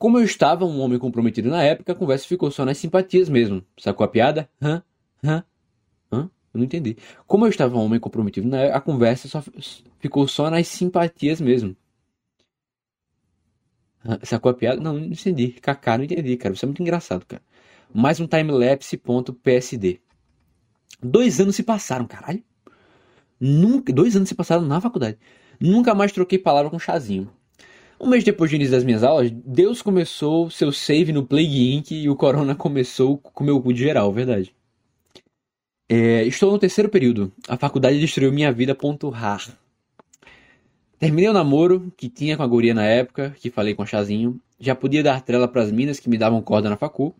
[0.01, 3.63] Como eu estava um homem comprometido na época, a conversa ficou só nas simpatias mesmo.
[3.77, 4.49] Sacou a piada?
[4.59, 4.81] Hã?
[5.23, 5.43] Hã?
[6.11, 6.27] Hã?
[6.51, 6.97] Eu não entendi.
[7.27, 9.43] Como eu estava um homem comprometido na época, a conversa só
[9.99, 11.77] ficou só nas simpatias mesmo.
[14.03, 14.17] Hã?
[14.23, 14.81] Sacou a piada?
[14.81, 15.49] Não, não entendi.
[15.61, 16.55] Kaká, não entendi, cara.
[16.55, 17.43] Você é muito engraçado, cara.
[17.93, 20.01] Mais um timelapse.psd.
[20.99, 22.43] Dois anos se passaram, caralho.
[23.39, 25.19] Nunca, dois anos se passaram na faculdade.
[25.59, 27.29] Nunca mais troquei palavra com Chazinho.
[28.03, 31.91] Um mês depois do início das minhas aulas, Deus começou seu save no Plague Inc.
[31.91, 34.55] e o Corona começou com meu cu de geral, verdade.
[35.87, 37.31] É, estou no terceiro período.
[37.47, 38.73] A faculdade destruiu minha vida.
[38.73, 39.55] Ponto rar.
[40.97, 44.41] Terminei o namoro que tinha com a guria na época, que falei com o Chazinho.
[44.59, 47.13] Já podia dar trela pras minas que me davam corda na facu.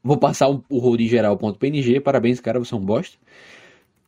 [0.00, 1.98] Vou passar o, o road geral.png.
[1.98, 3.18] Parabéns, cara, você é um bosta.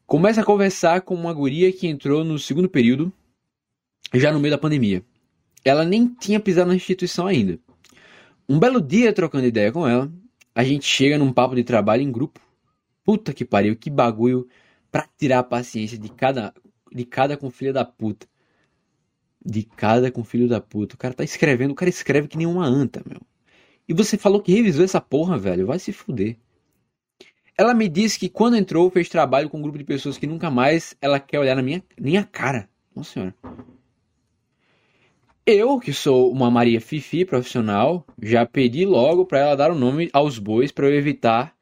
[0.07, 3.13] Começa a conversar com uma guria que entrou no segundo período,
[4.15, 5.03] já no meio da pandemia.
[5.67, 7.59] Ela nem tinha pisado na instituição ainda.
[8.49, 10.09] Um belo dia, trocando ideia com ela,
[10.55, 12.41] a gente chega num papo de trabalho em grupo.
[13.03, 14.49] Puta que pariu, que bagulho
[14.93, 16.55] pra tirar a paciência de cada,
[16.93, 18.29] de cada com filha da puta.
[19.45, 20.95] De cada com filho da puta.
[20.95, 23.21] O cara tá escrevendo, o cara escreve que nem uma anta, meu.
[23.89, 25.67] E você falou que revisou essa porra, velho.
[25.67, 26.37] Vai se fuder.
[27.59, 30.49] Ela me disse que quando entrou fez trabalho com um grupo de pessoas que nunca
[30.49, 32.69] mais ela quer olhar na minha, nem a cara.
[32.95, 33.35] Nossa senhora.
[35.49, 40.11] Eu, que sou uma Maria Fifi profissional, já pedi logo para ela dar o nome
[40.13, 41.55] aos bois para eu evitar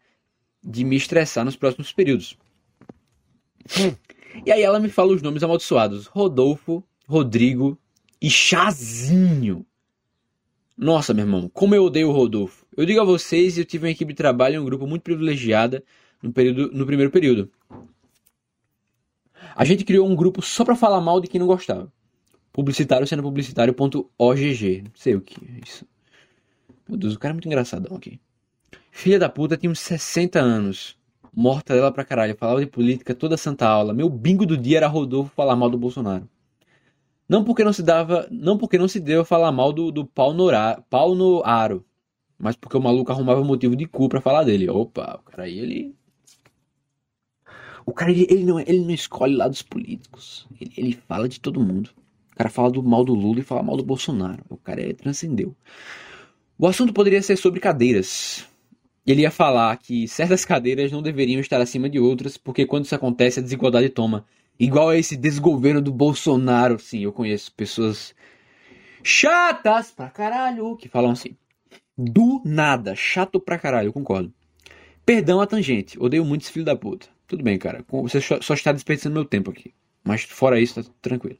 [0.62, 2.34] de me estressar nos próximos períodos.
[4.42, 7.78] E aí ela me fala os nomes amaldiçoados: Rodolfo, Rodrigo
[8.22, 9.66] e Chazinho.
[10.76, 12.64] Nossa, meu irmão, como eu odeio o Rodolfo.
[12.74, 15.84] Eu digo a vocês, eu tive uma equipe de trabalho em um grupo muito privilegiada
[16.22, 17.50] no, período, no primeiro período.
[19.54, 21.92] A gente criou um grupo só pra falar mal de quem não gostava.
[22.54, 24.82] Publicitário sendo publicitário.ogg.
[24.84, 25.84] Não sei o que é isso.
[26.88, 28.20] Meu Deus, o cara é muito engraçadão aqui.
[28.92, 30.96] Filha da puta tinha uns 60 anos.
[31.34, 32.36] Morta dela pra caralho.
[32.36, 33.92] Falava de política toda santa aula.
[33.92, 36.28] Meu bingo do dia era Rodolfo falar mal do Bolsonaro.
[37.28, 40.32] Não porque não se dava, não porque não se deu falar mal do, do pau,
[40.32, 41.84] no, ra- pau no aro,
[42.38, 44.68] mas porque o maluco arrumava motivo de cu pra falar dele.
[44.70, 45.94] Opa, o cara aí ele
[47.86, 50.46] o cara ele, ele não ele não escolhe lados políticos.
[50.60, 51.90] Ele, ele fala de todo mundo.
[52.34, 54.44] O cara fala do mal do Lula e fala mal do Bolsonaro.
[54.48, 55.54] O cara é, transcendeu.
[56.58, 58.44] O assunto poderia ser sobre cadeiras.
[59.06, 62.94] Ele ia falar que certas cadeiras não deveriam estar acima de outras, porque quando isso
[62.94, 64.24] acontece a desigualdade toma.
[64.58, 66.76] Igual a esse desgoverno do Bolsonaro.
[66.80, 68.12] Sim, eu conheço pessoas
[69.00, 71.36] chatas pra caralho que falam assim.
[71.96, 74.34] Do nada, chato pra caralho, eu concordo.
[75.06, 77.06] Perdão a tangente, odeio muito esse filho da puta.
[77.28, 79.72] Tudo bem, cara, você só só está desperdiçando meu tempo aqui.
[80.02, 81.38] Mas fora isso, tá tranquilo.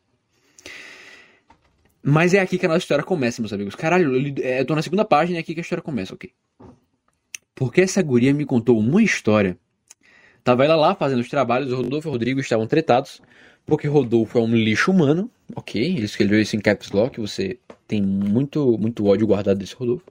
[2.06, 3.74] Mas é aqui que a nossa história começa, meus amigos.
[3.74, 6.12] Caralho, eu, é, eu tô na segunda página e é aqui que a história começa,
[6.12, 6.30] ok.
[7.54, 9.56] Porque essa guria me contou uma história.
[10.42, 13.22] Tava ela lá fazendo os trabalhos, o Rodolfo e o Rodrigo estavam tretados,
[13.64, 15.82] porque Rodolfo é um lixo humano, ok?
[15.82, 20.04] Ele escreveu isso em caps lock, você tem muito, muito ódio guardado desse Rodolfo.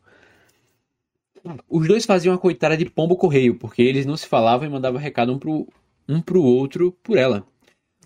[1.69, 4.99] Os dois faziam a coitada de pombo correio, porque eles não se falavam e mandavam
[4.99, 5.67] recado um pro,
[6.09, 7.45] um pro outro por ela.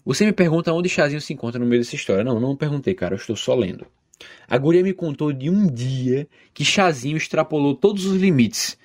[0.08, 2.24] Você me pergunta onde Chazinho se encontra no meio dessa história.
[2.24, 3.86] Não, não perguntei, cara, eu estou só lendo.
[4.48, 8.78] A guria me contou de um dia que Chazinho extrapolou todos os limites,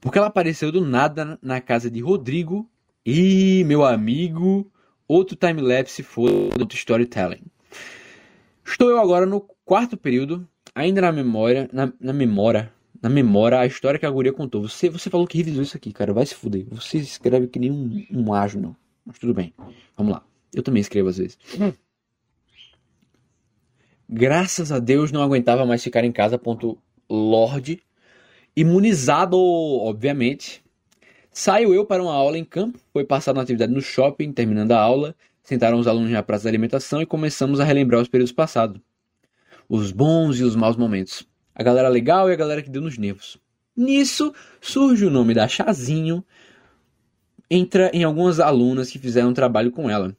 [0.00, 2.68] porque ela apareceu do nada na casa de Rodrigo
[3.06, 4.68] e meu amigo,
[5.06, 7.44] outro time-lapse foi outro storytelling.
[8.64, 13.66] Estou eu agora no quarto período, ainda na memória, na, na memória, na memória a
[13.66, 14.68] história que a guria contou.
[14.68, 16.66] Você, você falou que revisou isso aqui, cara, vai se fuder.
[16.72, 19.54] Você escreve que nem um, um asno, mas tudo bem.
[19.96, 20.24] Vamos lá.
[20.56, 21.38] Eu também escrevo às vezes.
[24.08, 26.38] Graças a Deus não aguentava mais ficar em casa.
[26.38, 26.78] Ponto
[27.10, 27.82] Lorde.
[28.56, 30.64] Imunizado, obviamente.
[31.30, 32.80] Saio eu para uma aula em campo.
[32.90, 34.32] Foi passada uma atividade no shopping.
[34.32, 38.08] Terminando a aula, sentaram os alunos na praça de alimentação e começamos a relembrar os
[38.08, 38.80] períodos passados.
[39.68, 41.28] Os bons e os maus momentos.
[41.54, 43.36] A galera legal e a galera que deu nos nervos.
[43.76, 46.24] Nisso surge o nome da Chazinho.
[47.50, 50.16] Entra em algumas alunas que fizeram um trabalho com ela.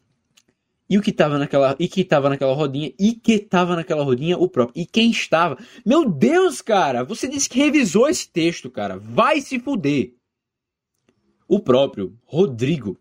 [0.89, 4.37] E o que tava naquela, e que tava naquela rodinha, e que tava naquela rodinha
[4.37, 4.81] o próprio.
[4.81, 5.57] E quem estava?
[5.85, 8.97] Meu Deus, cara, você disse que revisou esse texto, cara.
[8.97, 10.13] Vai se fuder.
[11.47, 12.97] O próprio Rodrigo.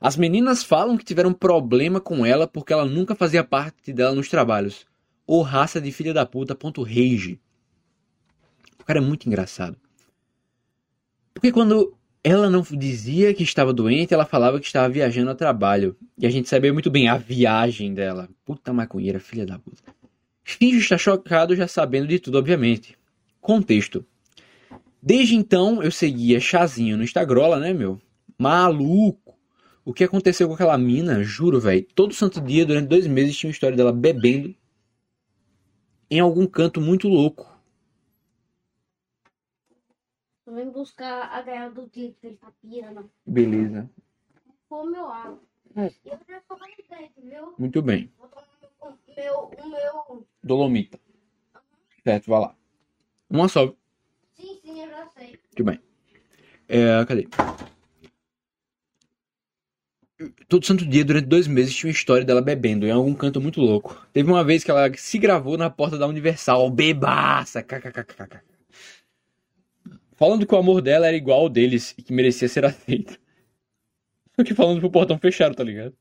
[0.00, 4.28] As meninas falam que tiveram problema com ela porque ela nunca fazia parte dela nos
[4.28, 4.86] trabalhos.
[5.26, 7.40] Ou raça de filha da puta, ponto rage.
[8.78, 9.78] O cara é muito engraçado.
[11.32, 11.96] Porque quando
[12.26, 15.94] ela não dizia que estava doente, ela falava que estava viajando a trabalho.
[16.16, 18.30] E a gente sabia muito bem a viagem dela.
[18.46, 19.82] Puta maconheira, filha da puta.
[20.42, 22.96] Finge estar chocado já sabendo de tudo, obviamente.
[23.42, 24.06] Contexto.
[25.02, 28.00] Desde então eu seguia Chazinho no Instagram, né, meu?
[28.38, 29.38] Maluco.
[29.84, 31.86] O que aconteceu com aquela mina, juro, velho.
[31.94, 34.54] Todo santo dia, durante dois meses, tinha uma história dela bebendo
[36.10, 37.53] em algum canto muito louco.
[40.44, 43.10] Tô vendo buscar a gaiola do Tito, que ele tá pirando.
[43.26, 43.88] Beleza.
[44.68, 45.40] Pô, meu água.
[45.74, 47.54] E eu já tô dentro, viu?
[47.58, 48.12] Muito bem.
[48.18, 48.44] Vou tomar
[48.80, 50.26] o meu, o meu...
[50.42, 51.00] Dolomita.
[52.02, 52.54] Certo, vai lá.
[53.30, 53.74] Uma só.
[54.34, 55.28] Sim, sim, eu já sei.
[55.28, 55.80] Muito bem.
[56.68, 57.26] É, cadê?
[60.48, 63.60] Todo santo dia, durante dois meses, tinha uma história dela bebendo em algum canto muito
[63.60, 64.06] louco.
[64.12, 68.53] Teve uma vez que ela se gravou na porta da Universal, bebaça, kkkk.
[70.16, 73.18] Falando que o amor dela era igual ao deles e que merecia ser aceito.
[74.36, 75.94] Só que falando pro portão fechado, tá ligado?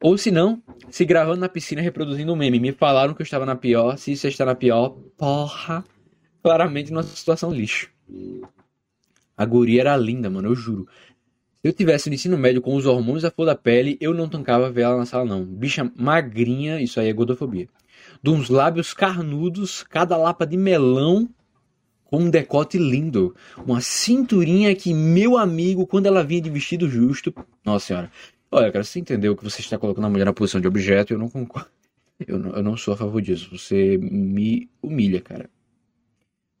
[0.00, 2.60] Ou se não, se gravando na piscina reproduzindo um meme.
[2.60, 3.96] Me falaram que eu estava na pior.
[3.98, 5.84] Se você está na pior, porra.
[6.42, 7.90] Claramente numa situação lixo.
[9.36, 10.88] A guria era linda, mano, eu juro.
[11.60, 14.28] Se eu tivesse no ensino médio com os hormônios à flor da pele, eu não
[14.28, 15.44] tancava ver ela na sala, não.
[15.44, 17.68] Bicha magrinha, isso aí é gordofobia.
[18.22, 21.28] De uns lábios carnudos, cada lapa de melão,
[22.08, 23.36] com um decote lindo.
[23.66, 27.32] Uma cinturinha que, meu amigo, quando ela vinha de vestido justo.
[27.64, 28.10] Nossa senhora.
[28.50, 31.18] Olha, cara, você entendeu que você está colocando a mulher na posição de objeto, eu
[31.18, 31.68] não concordo.
[32.26, 33.56] Eu não, eu não sou a favor disso.
[33.56, 35.50] Você me humilha, cara.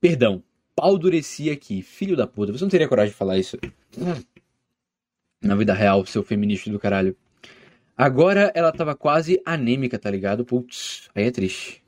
[0.00, 0.42] Perdão.
[0.76, 1.82] Pau dureci aqui.
[1.82, 2.52] Filho da puta.
[2.52, 3.56] Você não teria coragem de falar isso
[5.42, 7.16] na vida real, seu feminista do caralho.
[7.96, 10.44] Agora ela tava quase anêmica, tá ligado?
[10.44, 11.82] Putz, aí é triste.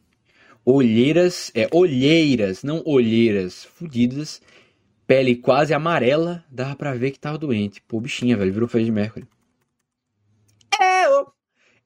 [0.65, 4.41] Olheiras, é, olheiras, não olheiras, fudidas.
[5.07, 7.83] Pele quase amarela, dava pra ver que tava doente.
[7.83, 9.27] Pô, bichinha, velho, virou de Mercury.
[10.81, 11.27] É, ô.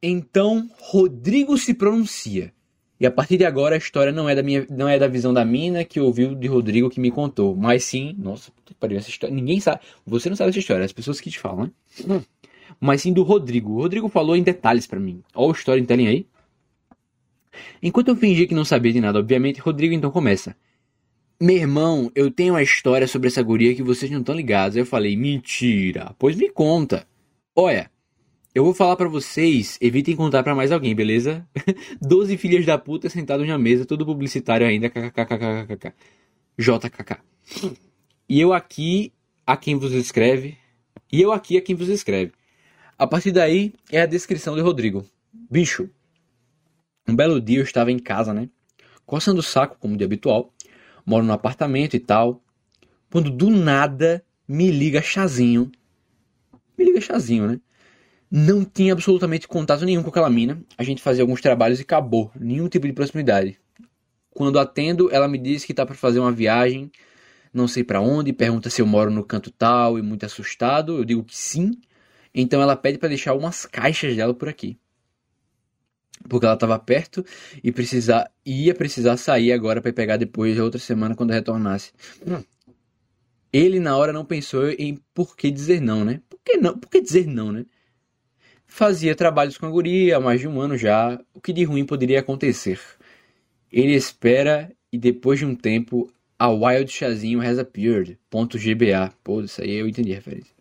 [0.03, 2.53] Então, Rodrigo se pronuncia.
[3.01, 5.33] E a partir de agora a história não é da minha, não é da visão
[5.33, 9.35] da mina que ouviu de Rodrigo que me contou, mas sim, nossa, pariu, essa história,
[9.35, 11.71] ninguém sabe, você não sabe essa história, as pessoas que te falam,
[12.07, 12.23] né?
[12.81, 13.73] Mas sim do Rodrigo.
[13.73, 15.23] O Rodrigo falou em detalhes pra mim.
[15.35, 16.27] Ó o storytelling aí.
[17.83, 20.57] Enquanto eu fingi que não sabia de nada, obviamente, Rodrigo então começa.
[21.41, 24.77] Meu irmão, eu tenho uma história sobre essa guria que vocês não estão ligados.
[24.77, 26.15] Aí eu falei, mentira.
[26.19, 27.07] Pois me conta.
[27.57, 27.91] Olha,
[28.55, 31.45] eu vou falar pra vocês, evitem contar pra mais alguém, beleza?
[32.01, 35.93] Doze filhas da puta sentados na mesa, todo publicitário ainda, kkkkkkk.
[36.57, 37.19] JKK.
[38.29, 39.13] E eu aqui
[39.45, 40.57] a quem vos escreve,
[41.11, 42.31] e eu aqui a quem vos escreve.
[42.97, 45.05] A partir daí é a descrição de Rodrigo.
[45.51, 45.91] Bicho,
[47.07, 48.49] um belo dia eu estava em casa, né?
[49.05, 50.53] Coçando o saco, como de habitual.
[51.05, 52.43] Moro no apartamento e tal.
[53.11, 55.71] Quando do nada me liga Chazinho.
[56.77, 57.61] Me liga Chazinho, né?
[58.31, 60.61] Não tinha absolutamente contato nenhum com aquela mina.
[60.77, 62.33] A gente fazia alguns trabalhos e acabou.
[62.35, 63.59] Nenhum tipo de proximidade.
[64.31, 66.91] Quando atendo, ela me diz que tá para fazer uma viagem,
[67.53, 70.97] não sei para onde, pergunta se eu moro no canto tal e muito assustado.
[70.97, 71.73] Eu digo que sim.
[72.35, 74.77] Então ela pede para deixar umas caixas dela por aqui.
[76.29, 77.25] Porque ela estava perto
[77.63, 81.93] e precisar, ia precisar sair agora para pegar depois outra semana quando retornasse.
[83.53, 86.21] Ele na hora não pensou em por que dizer não, né?
[86.29, 86.77] Por que não?
[86.77, 87.65] Por que dizer não, né?
[88.67, 91.21] Fazia trabalhos com a guria há mais de um ano já.
[91.33, 92.81] O que de ruim poderia acontecer?
[93.71, 98.19] Ele espera e depois de um tempo a Wild Chazinho has appeared.
[98.29, 99.13] Ponto GBA.
[99.23, 100.53] Pô, isso aí eu entendi a referência.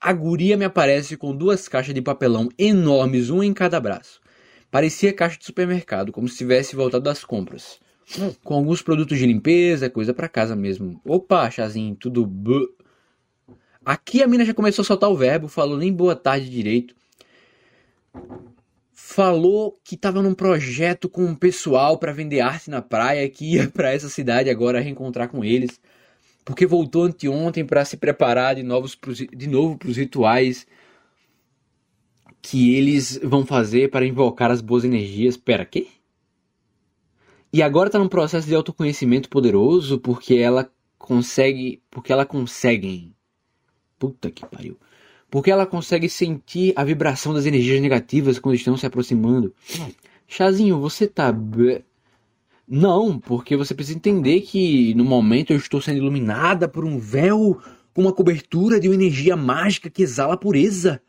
[0.00, 4.20] A guria me aparece com duas caixas de papelão enormes, uma em cada braço.
[4.74, 7.78] Parecia caixa de supermercado, como se tivesse voltado das compras.
[8.42, 11.00] Com alguns produtos de limpeza, coisa para casa mesmo.
[11.04, 12.26] Opa, chazinho, tudo.
[12.26, 12.74] bu-
[13.84, 16.92] Aqui a mina já começou a soltar o verbo, falou nem boa tarde direito.
[18.92, 23.70] Falou que estava num projeto com um pessoal para vender arte na praia, que ia
[23.70, 25.80] para essa cidade agora reencontrar com eles
[26.44, 30.66] porque voltou anteontem para se preparar de, novos pros- de novo para os rituais
[32.46, 35.34] que eles vão fazer para invocar as boas energias.
[35.34, 35.86] Pera, quê?
[37.50, 43.10] E agora tá num processo de autoconhecimento poderoso porque ela consegue, porque ela consegue.
[43.98, 44.76] Puta que pariu.
[45.30, 49.54] Porque ela consegue sentir a vibração das energias negativas quando estão se aproximando.
[50.28, 51.32] Chazinho, você tá
[52.68, 57.58] não, porque você precisa entender que no momento eu estou sendo iluminada por um véu
[57.94, 61.00] com uma cobertura de uma energia mágica que exala pureza.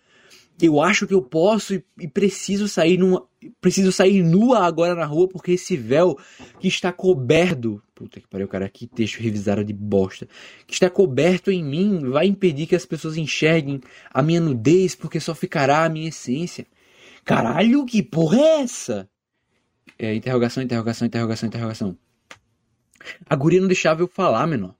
[0.61, 3.27] Eu acho que eu posso e, e preciso sair numa,
[3.59, 6.17] preciso sair nua agora na rua porque esse véu
[6.59, 10.27] que está coberto, puta que pariu, cara, que texto revisado de bosta,
[10.65, 13.81] que está coberto em mim vai impedir que as pessoas enxerguem
[14.13, 16.65] a minha nudez porque só ficará a minha essência.
[17.25, 19.09] Caralho, que porra é essa?
[19.97, 21.97] É, interrogação, interrogação, interrogação, interrogação.
[23.29, 24.75] A guria não deixava eu falar, menor.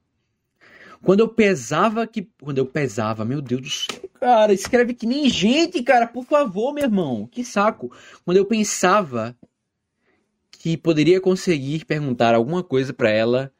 [1.02, 2.28] Quando eu pesava que.
[2.42, 6.74] Quando eu pesava, meu Deus do céu, cara, escreve que nem gente, cara, por favor,
[6.74, 7.28] meu irmão.
[7.32, 7.96] Que saco.
[8.26, 9.38] Quando eu pensava
[10.50, 13.52] que poderia conseguir perguntar alguma coisa pra ela,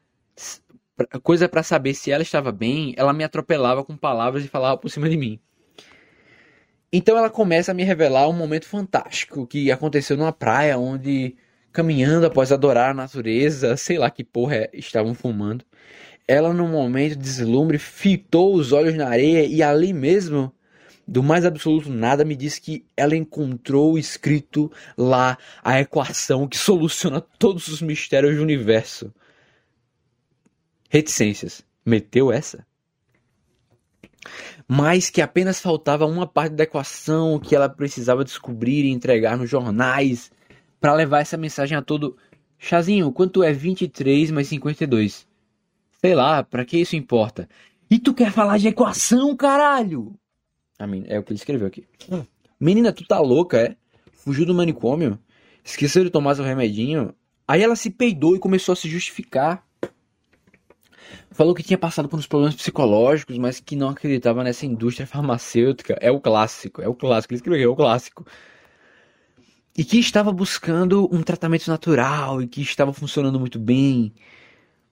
[1.22, 4.90] coisa pra saber se ela estava bem, ela me atropelava com palavras e falava por
[4.90, 5.38] cima de mim.
[6.92, 11.36] Então ela começa a me revelar um momento fantástico que aconteceu numa praia onde,
[11.72, 15.64] caminhando após adorar a natureza, sei lá que porra é, estavam fumando,
[16.26, 20.52] ela num momento de deslumbre fitou os olhos na areia e ali mesmo,
[21.06, 27.20] do mais absoluto nada, me disse que ela encontrou escrito lá a equação que soluciona
[27.20, 29.12] todos os mistérios do universo.
[30.88, 31.64] Reticências.
[31.84, 32.66] Meteu essa?
[34.68, 39.48] mas que apenas faltava uma parte da equação que ela precisava descobrir e entregar nos
[39.48, 40.30] jornais
[40.80, 42.16] para levar essa mensagem a todo.
[42.58, 45.26] Chazinho, quanto é 23 mais 52?
[46.00, 47.48] Sei lá, para que isso importa?
[47.88, 50.14] E tu quer falar de equação, caralho?
[50.78, 51.86] É o que ele escreveu aqui.
[52.60, 53.76] Menina, tu tá louca, é?
[54.12, 55.18] Fugiu do manicômio?
[55.64, 57.14] Esqueceu de tomar seu remedinho?
[57.48, 59.64] Aí ela se peidou e começou a se justificar.
[61.30, 65.96] Falou que tinha passado por uns problemas psicológicos, mas que não acreditava nessa indústria farmacêutica.
[66.00, 67.32] É o clássico, é o clássico.
[67.32, 68.26] Ele escreveu, é o clássico.
[69.76, 74.12] E que estava buscando um tratamento natural e que estava funcionando muito bem.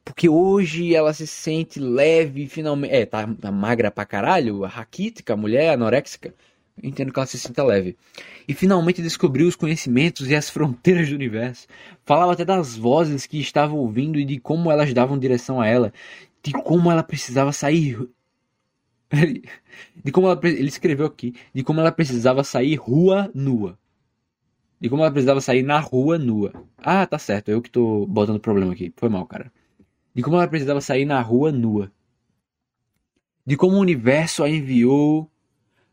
[0.05, 2.93] Porque hoje ela se sente leve, finalmente.
[2.95, 6.35] É, tá, tá magra pra caralho, raquítica, a mulher anoréxica.
[6.81, 7.97] Eu entendo que ela se sinta leve.
[8.47, 11.67] E finalmente descobriu os conhecimentos e as fronteiras do universo.
[12.05, 15.93] Falava até das vozes que estava ouvindo e de como elas davam direção a ela.
[16.43, 17.99] De como ela precisava sair.
[20.05, 21.35] De como ela, ele escreveu aqui.
[21.55, 23.79] De como ela precisava sair rua nua.
[24.81, 26.53] De como ela precisava sair na rua nua.
[26.77, 27.49] Ah, tá certo.
[27.49, 28.93] Eu que tô botando problema aqui.
[28.97, 29.51] Foi mal, cara.
[30.15, 31.91] De como ela precisava sair na rua nua.
[33.45, 35.31] De como o universo a enviou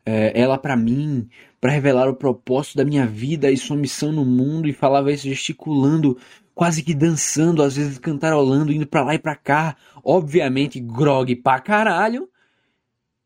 [0.05, 1.27] é, ela para mim,
[1.59, 5.27] para revelar o propósito da minha vida e sua missão no mundo, e falava isso
[5.27, 6.17] gesticulando,
[6.53, 11.59] quase que dançando, às vezes cantarolando, indo para lá e para cá, obviamente grog pra
[11.59, 12.29] caralho.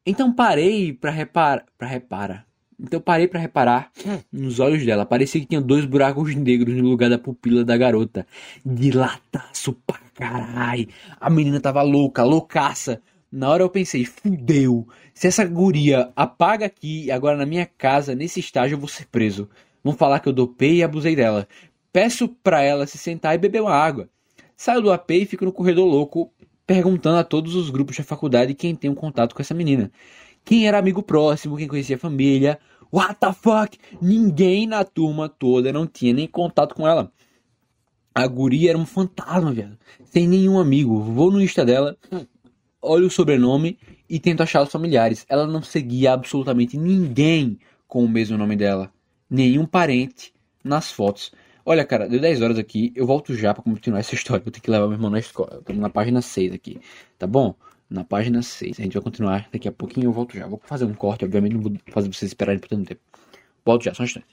[0.06, 1.66] Então parei para reparar,
[2.08, 2.46] para.
[2.80, 3.91] Então parei para reparar
[4.32, 5.05] nos olhos dela.
[5.05, 8.28] Parecia que tinha dois buracos negros no lugar da pupila da garota.
[8.65, 10.88] Dilataço pra caralho.
[11.19, 13.01] A menina tava louca, loucaça.
[13.32, 14.88] Na hora eu pensei, fudeu.
[15.13, 19.49] Se essa guria apaga aqui, agora na minha casa, nesse estágio, eu vou ser preso.
[19.84, 21.47] Vão falar que eu dopei e abusei dela.
[21.91, 24.09] Peço pra ela se sentar e beber uma água.
[24.55, 26.32] Saio do AP e fico no corredor louco,
[26.65, 29.91] perguntando a todos os grupos da faculdade quem tem um contato com essa menina.
[30.46, 32.60] Quem era amigo próximo, quem conhecia a família.
[32.93, 33.78] What the fuck?
[34.00, 37.12] Ninguém na turma toda não tinha nem contato com ela.
[38.14, 39.78] A guria era um fantasma, velho.
[40.06, 41.02] Sem nenhum amigo.
[41.02, 41.98] Vou no Insta dela,
[42.82, 43.78] olho o sobrenome
[44.08, 45.26] e tento achar os familiares.
[45.28, 48.93] Ela não seguia absolutamente ninguém com o mesmo nome dela.
[49.30, 50.32] Nenhum parente
[50.64, 51.32] nas fotos.
[51.66, 52.93] Olha, cara, deu 10 horas aqui.
[52.96, 54.43] Eu volto já para continuar essa história.
[54.46, 55.58] Eu tenho que levar meu irmão na escola.
[55.60, 56.80] Estamos na página 6 aqui.
[57.18, 57.56] Tá bom?
[57.90, 58.80] Na página 6.
[58.80, 60.08] A gente vai continuar daqui a pouquinho.
[60.08, 60.48] Eu volto já.
[60.48, 61.54] Vou fazer um corte, obviamente.
[61.54, 63.02] Não vou fazer vocês esperarem por tanto tempo.
[63.66, 64.28] Volto já, só um instante.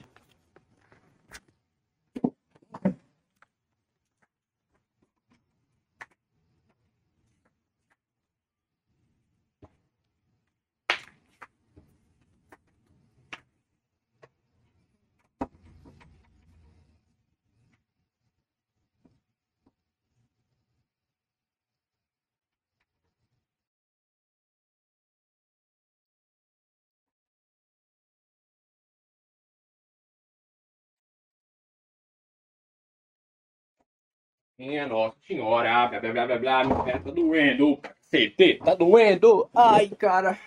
[34.65, 39.49] Minha nossa senhora, blá blá blá blá blá, minha perna tá doendo, cacete, tá doendo.
[39.53, 40.39] Ai, cara.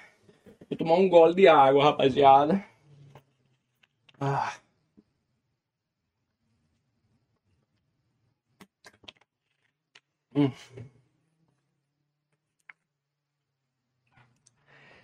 [0.70, 2.64] Vou tomar um gole de água, rapaziada.
[4.18, 4.54] Ah.
[10.34, 10.50] Hum.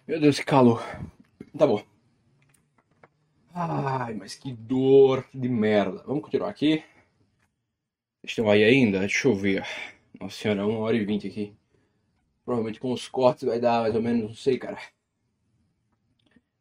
[0.08, 0.82] Meu Deus, que calor.
[1.58, 1.84] Tá bom.
[3.54, 6.02] Ai, mas que dor de merda.
[6.06, 6.82] Vamos continuar aqui.
[8.24, 9.00] Estão aí ainda?
[9.00, 9.66] Deixa eu ver.
[10.20, 11.52] Nossa senhora, 1 hora e 20 aqui.
[12.44, 14.78] Provavelmente com os cortes vai dar mais ou menos, não sei, cara.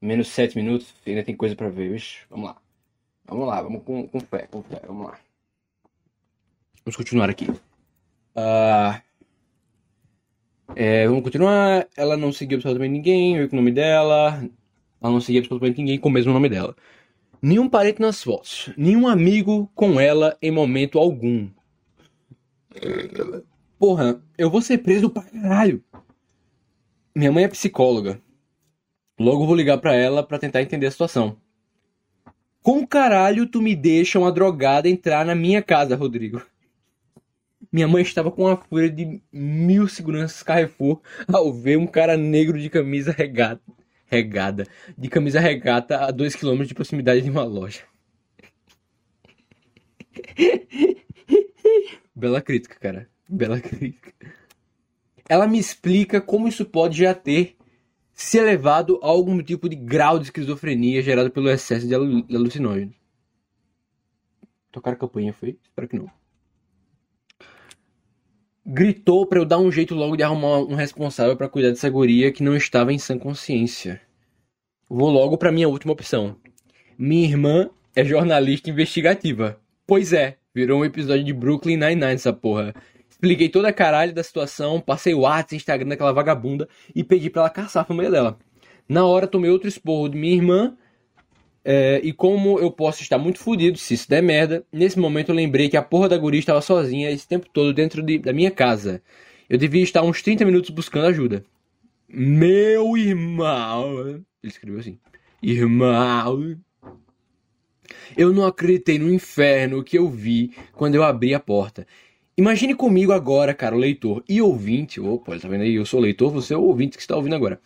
[0.02, 0.94] Menos 7 minutos.
[1.06, 2.20] Ainda tem coisa pra ver, vixe.
[2.30, 2.62] Vamos lá.
[3.26, 4.64] Vamos lá, vamos com, com fé, com.
[4.88, 5.20] Vamos lá.
[6.84, 7.48] Vamos continuar aqui.
[8.36, 9.02] Ah.
[10.76, 11.88] É, vamos continuar.
[11.96, 14.42] Ela não seguiu absolutamente ninguém, eu com o nome dela.
[15.02, 16.76] Ela não seguia absolutamente ninguém com o mesmo nome dela.
[17.42, 18.70] Nenhum parente nas fotos.
[18.78, 21.50] Nenhum amigo com ela em momento algum.
[23.80, 25.84] Porra, eu vou ser preso pra caralho.
[27.16, 28.22] Minha mãe é psicóloga.
[29.20, 31.36] Logo vou ligar pra ela pra tentar entender a situação.
[32.62, 36.44] Como caralho tu me deixa uma drogada entrar na minha casa, Rodrigo?
[37.72, 41.02] Minha mãe estava com uma fúria de mil seguranças Carrefour
[41.32, 43.62] ao ver um cara negro de camisa regata,
[44.12, 44.68] regada,
[44.98, 47.84] de camisa regata a 2km de proximidade de uma loja.
[52.14, 53.10] Bela crítica, cara.
[53.28, 54.14] Bela crítica.
[55.30, 57.56] Ela me explica como isso pode já ter
[58.14, 62.36] se elevado a algum tipo de grau de esquizofrenia gerado pelo excesso de alu- de
[62.36, 62.96] alucinógenos.
[64.72, 65.58] Tocar a campainha foi?
[65.64, 66.12] Espero que não.
[68.74, 72.32] Gritou pra eu dar um jeito logo de arrumar um responsável pra cuidar dessa guria
[72.32, 74.00] que não estava em sã consciência.
[74.90, 76.38] Vou logo pra minha última opção.
[76.98, 79.60] Minha irmã é jornalista investigativa.
[79.86, 82.74] Pois é, virou um episódio de Brooklyn Nine-Nine essa porra.
[83.10, 87.42] Expliquei toda a caralho da situação, passei o WhatsApp, Instagram daquela vagabunda e pedi pra
[87.42, 88.40] ela caçar a família dela.
[88.88, 90.78] Na hora tomei outro esporro de minha irmã
[91.64, 95.36] é, e como eu posso estar muito fudido se isso der merda, nesse momento eu
[95.36, 98.52] lembrei que a porra da guria estava sozinha esse tempo todo dentro de- da minha
[98.52, 99.02] casa.
[99.50, 101.44] Eu devia estar uns 30 minutos buscando ajuda.
[102.08, 104.08] Meu irmão.
[104.08, 104.98] Ele escreveu assim.
[105.42, 106.58] Irmão.
[108.16, 111.86] Eu não acreditei no inferno que eu vi quando eu abri a porta.
[112.38, 115.00] Imagine comigo agora, cara, leitor e ouvinte.
[115.00, 115.76] Opa, tá vendo aí?
[115.76, 117.60] Eu sou leitor, você é o ouvinte que está ouvindo agora.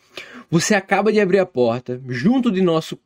[0.49, 2.99] Você acaba de abrir a porta, junto de nosso.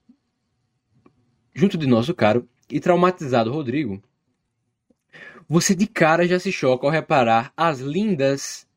[1.53, 4.01] Junto de nosso caro e traumatizado Rodrigo.
[5.47, 8.67] Você de cara já se choca ao reparar as lindas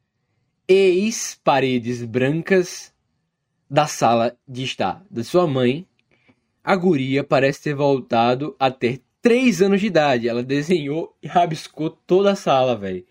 [0.66, 2.92] ex-paredes brancas
[3.68, 5.86] da sala de estar da sua mãe.
[6.64, 10.28] A guria parece ter voltado a ter 3 anos de idade.
[10.28, 13.04] Ela desenhou e rabiscou toda a sala, velho.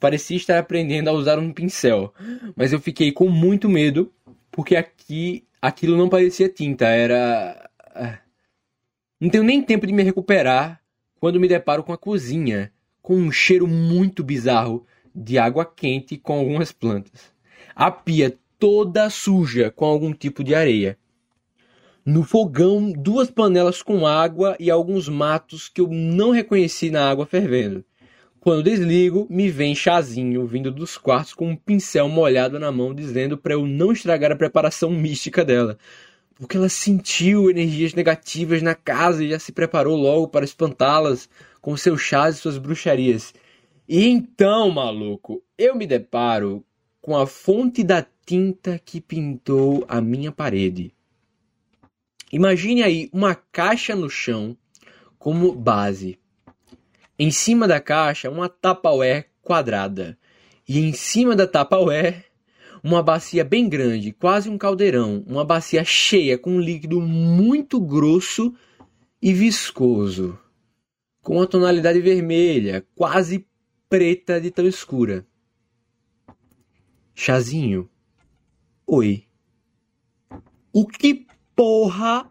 [0.00, 2.12] Parecia estar aprendendo a usar um pincel.
[2.56, 4.12] Mas eu fiquei com muito medo,
[4.50, 7.70] porque aqui aquilo não parecia tinta, era.
[9.20, 10.80] Não tenho nem tempo de me recuperar
[11.18, 12.72] quando me deparo com a cozinha,
[13.02, 17.32] com um cheiro muito bizarro de água quente com algumas plantas.
[17.74, 20.96] A pia toda suja com algum tipo de areia.
[22.06, 27.26] No fogão, duas panelas com água e alguns matos que eu não reconheci na água
[27.26, 27.84] fervendo.
[28.38, 33.36] Quando desligo, me vem chazinho vindo dos quartos com um pincel molhado na mão, dizendo
[33.36, 35.76] para eu não estragar a preparação mística dela.
[36.38, 41.28] Porque ela sentiu energias negativas na casa e já se preparou logo para espantá-las
[41.60, 43.34] com seus chás e suas bruxarias.
[43.88, 46.64] E então, maluco, eu me deparo
[47.00, 50.92] com a fonte da tinta que pintou a minha parede.
[52.30, 54.56] Imagine aí uma caixa no chão
[55.18, 56.18] como base.
[57.18, 60.18] Em cima da caixa, uma Tupperware quadrada.
[60.68, 62.26] E em cima da Tupperware,
[62.82, 65.24] uma bacia bem grande, quase um caldeirão.
[65.26, 68.54] Uma bacia cheia com um líquido muito grosso
[69.20, 70.38] e viscoso.
[71.22, 73.46] Com uma tonalidade vermelha, quase
[73.88, 75.26] preta de tão escura.
[77.14, 77.88] Chazinho.
[78.86, 79.24] Oi.
[80.72, 81.26] O que
[81.56, 82.30] porra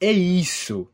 [0.00, 0.88] é isso?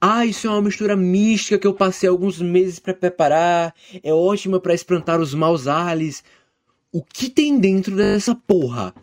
[0.00, 3.74] Ah, isso é uma mistura mística que eu passei alguns meses para preparar.
[4.02, 6.22] É ótima para espantar os maus ares.
[6.92, 8.94] O que tem dentro dessa porra?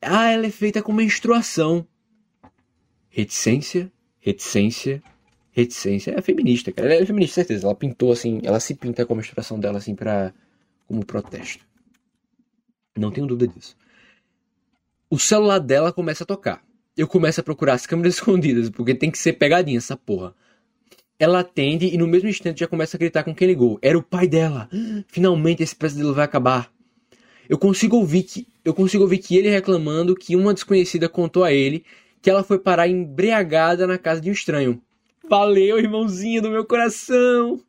[0.00, 1.86] Ah, ela é feita com menstruação.
[3.10, 5.02] Reticência, reticência,
[5.50, 6.14] reticência.
[6.16, 6.94] É feminista, cara.
[6.94, 7.66] Ela é feminista, certeza.
[7.66, 10.32] Ela pintou assim, ela se pinta com a menstruação dela assim para
[10.86, 11.66] como protesto.
[12.96, 13.76] Não tenho dúvida disso.
[15.10, 16.64] O celular dela começa a tocar.
[16.96, 20.34] Eu começo a procurar as câmeras escondidas, porque tem que ser pegadinha essa porra.
[21.18, 23.78] Ela atende e no mesmo instante já começa a gritar com quem ligou.
[23.82, 24.70] Era o pai dela.
[25.08, 26.74] Finalmente esse pesadelo vai acabar.
[27.48, 31.52] Eu consigo ouvir que eu consigo ouvir que ele reclamando que uma desconhecida contou a
[31.52, 31.84] ele
[32.20, 34.82] que ela foi parar embriagada na casa de um estranho.
[35.28, 37.60] Valeu, irmãozinho do meu coração.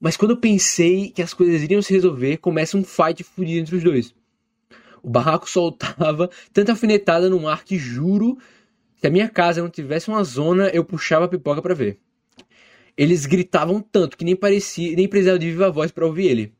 [0.00, 3.76] Mas quando eu pensei que as coisas iriam se resolver, começa um fight fudido entre
[3.76, 4.14] os dois.
[5.02, 8.38] O barraco soltava tanta alfinetada no ar que juro,
[8.96, 11.98] se a minha casa não tivesse uma zona, eu puxava a pipoca pra ver.
[12.96, 16.55] Eles gritavam tanto que nem parecia, nem precisava de viva voz pra ouvir ele.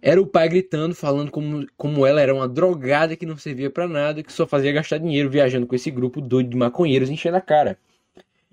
[0.00, 3.88] Era o pai gritando, falando como, como ela era uma drogada que não servia pra
[3.88, 7.40] nada, que só fazia gastar dinheiro viajando com esse grupo doido de maconheiros enchendo a
[7.40, 7.78] cara.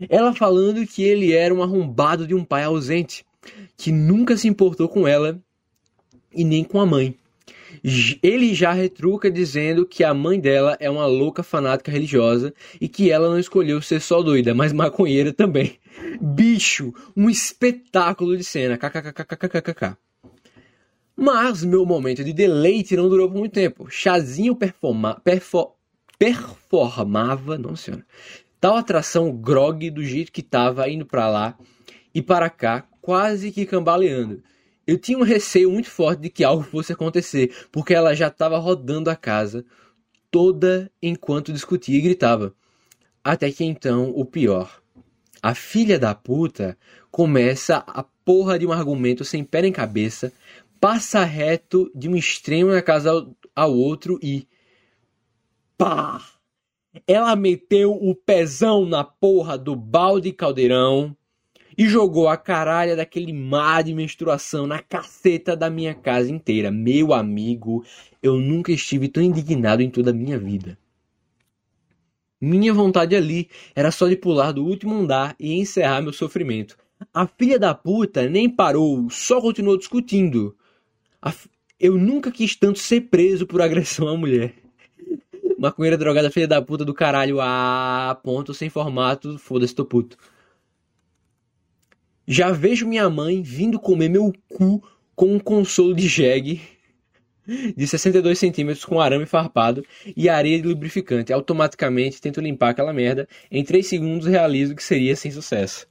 [0.09, 3.25] Ela falando que ele era um arrombado de um pai ausente,
[3.77, 5.39] que nunca se importou com ela
[6.33, 7.17] e nem com a mãe.
[8.21, 13.11] Ele já retruca dizendo que a mãe dela é uma louca fanática religiosa e que
[13.11, 15.77] ela não escolheu ser só doida, mas maconheira também.
[16.21, 18.77] Bicho, um espetáculo de cena.
[18.77, 19.97] KKKKKKK.
[21.15, 23.87] Mas meu momento de deleite não durou por muito tempo.
[23.89, 25.75] Chazinho performa, perfo,
[26.17, 28.05] performava, não senhora,
[28.59, 31.57] tal atração grog do jeito que tava indo pra lá
[32.13, 34.41] e para cá, quase que cambaleando.
[34.85, 38.57] Eu tinha um receio muito forte de que algo fosse acontecer, porque ela já estava
[38.57, 39.65] rodando a casa,
[40.29, 42.53] toda enquanto discutia e gritava.
[43.23, 44.81] Até que então, o pior.
[45.41, 46.77] A filha da puta
[47.11, 50.33] começa a porra de um argumento sem pé nem cabeça,
[50.83, 54.45] passa reto de um extremo na casa ao, ao outro e.
[55.77, 56.21] Pá!
[57.07, 61.15] Ela meteu o pezão na porra do balde caldeirão
[61.77, 66.69] e jogou a caralha daquele mar de menstruação na caceta da minha casa inteira.
[66.69, 67.85] Meu amigo,
[68.21, 70.77] eu nunca estive tão indignado em toda a minha vida.
[72.41, 76.77] Minha vontade ali era só de pular do último andar e encerrar meu sofrimento.
[77.13, 80.57] A filha da puta nem parou, só continuou discutindo.
[81.79, 84.53] Eu nunca quis tanto ser preso por agressão à mulher.
[85.59, 87.39] Maconheira drogada, filha da puta do caralho.
[87.41, 90.17] Ah, ponto, sem formato, foda-se, tô puto.
[92.25, 94.81] Já vejo minha mãe vindo comer meu cu
[95.15, 96.61] com um consolo de jegue
[97.75, 99.85] de 62 centímetros com arame farpado
[100.15, 101.33] e areia de lubrificante.
[101.33, 103.27] Automaticamente tento limpar aquela merda.
[103.51, 105.85] Em 3 segundos realizo que seria sem sucesso.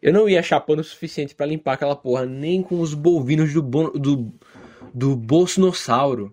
[0.00, 3.62] Eu não ia achar pano suficiente para limpar aquela porra nem com os bovinos do,
[3.62, 4.32] do,
[4.94, 6.32] do bolsonossauro.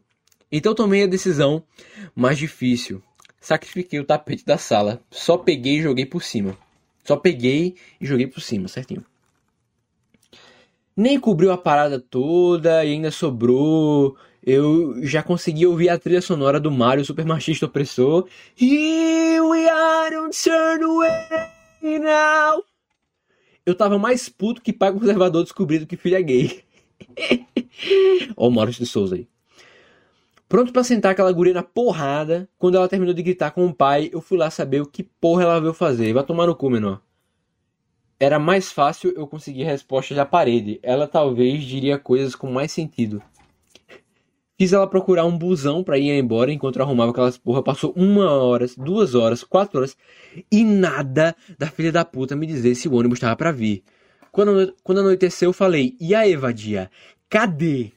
[0.52, 1.64] Então tomei a decisão
[2.16, 3.02] mais difícil.
[3.40, 5.02] Sacrifiquei o tapete da sala.
[5.10, 6.56] Só peguei e joguei por cima.
[7.04, 9.04] Só peguei e joguei por cima, certinho.
[10.96, 14.16] Nem cobriu a parada toda e ainda sobrou.
[14.44, 18.28] Eu já consegui ouvir a trilha sonora do Mario Super Machista Opressor.
[18.56, 22.64] Here we are, don't turn away now.
[23.66, 26.64] Eu tava mais puto que pai conservador descobrido que filha gay.
[28.36, 29.28] Ó o Maurício de Souza aí.
[30.48, 34.10] Pronto para sentar aquela guria na porrada, quando ela terminou de gritar com o pai,
[34.12, 36.12] eu fui lá saber o que porra ela veio fazer.
[36.12, 37.02] Vai tomar no cu, menor.
[38.20, 40.78] Era mais fácil eu conseguir respostas da parede.
[40.84, 43.22] Ela talvez diria coisas com mais sentido.
[44.62, 47.64] Fiz ela procurar um busão para ir embora enquanto eu arrumava aquelas porra.
[47.64, 49.98] Passou uma hora, duas horas, quatro horas
[50.52, 53.84] e nada da filha da puta me dizer se o ônibus estava para vir.
[54.32, 56.90] Quando, quando anoiteceu, eu falei: E a Evadia?
[57.30, 57.92] Cadê?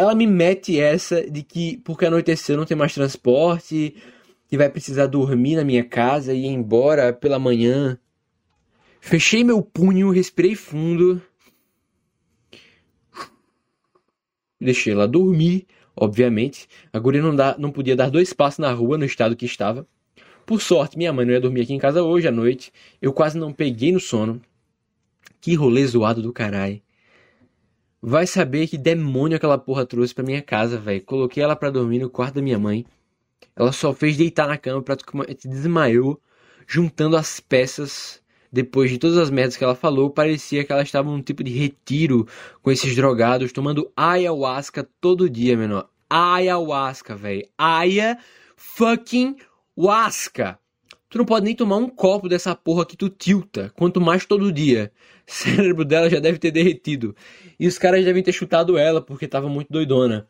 [0.00, 3.94] ela me mete essa de que porque anoiteceu não tem mais transporte
[4.50, 7.98] e vai precisar dormir na minha casa e ir embora pela manhã.
[8.98, 11.20] Fechei meu punho, respirei fundo.
[14.58, 16.66] Deixei ela dormir, obviamente.
[16.92, 19.86] A guria não, dá, não podia dar dois passos na rua no estado que estava.
[20.46, 22.72] Por sorte, minha mãe não ia dormir aqui em casa hoje à noite.
[23.02, 24.40] Eu quase não peguei no sono.
[25.40, 26.82] Que rolê zoado do caralho.
[28.02, 31.02] Vai saber que demônio aquela porra trouxe pra minha casa, velho.
[31.04, 32.86] Coloquei ela pra dormir no quarto da minha mãe.
[33.56, 36.20] Ela só fez deitar na cama, praticamente desmaiou,
[36.66, 38.22] juntando as peças.
[38.52, 41.52] Depois de todas as merdas que ela falou, parecia que ela estava num tipo de
[41.52, 42.26] retiro
[42.62, 45.88] com esses drogados, tomando ayahuasca todo dia, menor.
[46.08, 47.48] Ayahuasca, velho.
[47.56, 48.18] Aya
[48.56, 49.36] fucking
[49.76, 50.59] wasca.
[51.10, 54.52] Tu não pode nem tomar um copo dessa porra que tu tilta, quanto mais todo
[54.52, 54.92] dia.
[55.26, 57.16] O cérebro dela já deve ter derretido.
[57.58, 60.28] E os caras devem ter chutado ela porque tava muito doidona.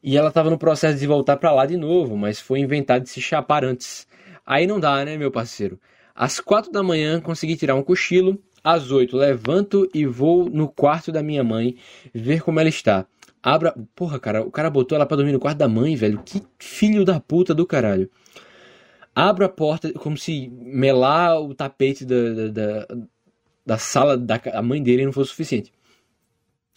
[0.00, 3.10] E ela tava no processo de voltar para lá de novo, mas foi inventar de
[3.10, 4.06] se chapar antes.
[4.46, 5.78] Aí não dá, né, meu parceiro?
[6.14, 8.40] Às quatro da manhã consegui tirar um cochilo.
[8.62, 11.74] Às oito levanto e vou no quarto da minha mãe
[12.14, 13.06] ver como ela está.
[13.42, 13.74] Abra.
[13.96, 16.22] Porra, cara, o cara botou ela pra dormir no quarto da mãe, velho.
[16.24, 18.08] Que filho da puta do caralho.
[19.14, 22.86] Abro a porta como se melar o tapete da, da,
[23.66, 25.72] da, sala da mãe dele não fosse suficiente.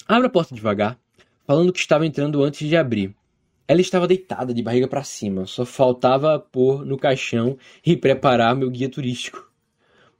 [0.08, 1.00] Abro a porta devagar,
[1.46, 3.16] falando que estava entrando antes de abrir.
[3.68, 8.70] Ela estava deitada de barriga para cima, só faltava pôr no caixão e preparar meu
[8.70, 9.52] guia turístico.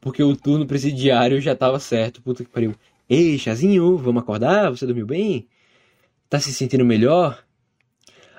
[0.02, 2.22] Porque o turno presidiário já estava certo.
[2.22, 2.74] Puta que pariu.
[3.10, 4.70] Ei, chazinho, vamos acordar?
[4.70, 5.48] Você dormiu bem?
[6.30, 7.45] Tá se sentindo melhor?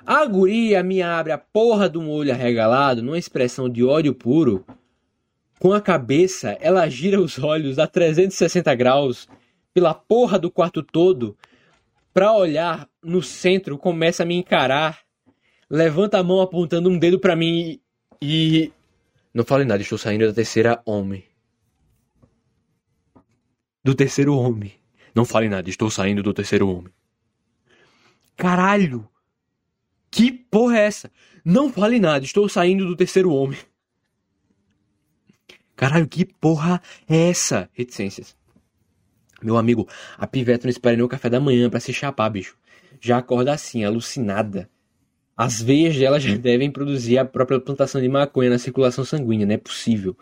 [0.07, 4.65] A guria me abre a porra de um olho arregalado, numa expressão de ódio puro.
[5.59, 9.29] Com a cabeça, ela gira os olhos a 360 graus
[9.75, 11.37] pela porra do quarto todo
[12.15, 15.01] pra olhar no centro, começa a me encarar,
[15.69, 17.81] levanta a mão apontando um dedo para mim
[18.23, 18.73] e.
[19.35, 21.25] Não fale nada, estou saindo da terceira homem.
[23.85, 24.73] Do terceiro homem.
[25.15, 26.93] Não fale nada, estou saindo do terceiro homem.
[28.37, 29.07] Caralho!
[30.17, 31.11] Que porra é essa?
[31.45, 33.59] Não fale nada, estou saindo do terceiro homem.
[35.77, 37.69] Caralho, que porra é essa?
[37.75, 38.35] Reticências.
[39.43, 39.87] Meu amigo,
[40.17, 42.57] a piveta não espera nem o café da manhã para se chapar, bicho.
[42.99, 44.71] Já acorda assim, alucinada.
[45.37, 49.55] As veias dela já devem produzir a própria plantação de maconha na circulação sanguínea, não
[49.55, 50.17] é possível.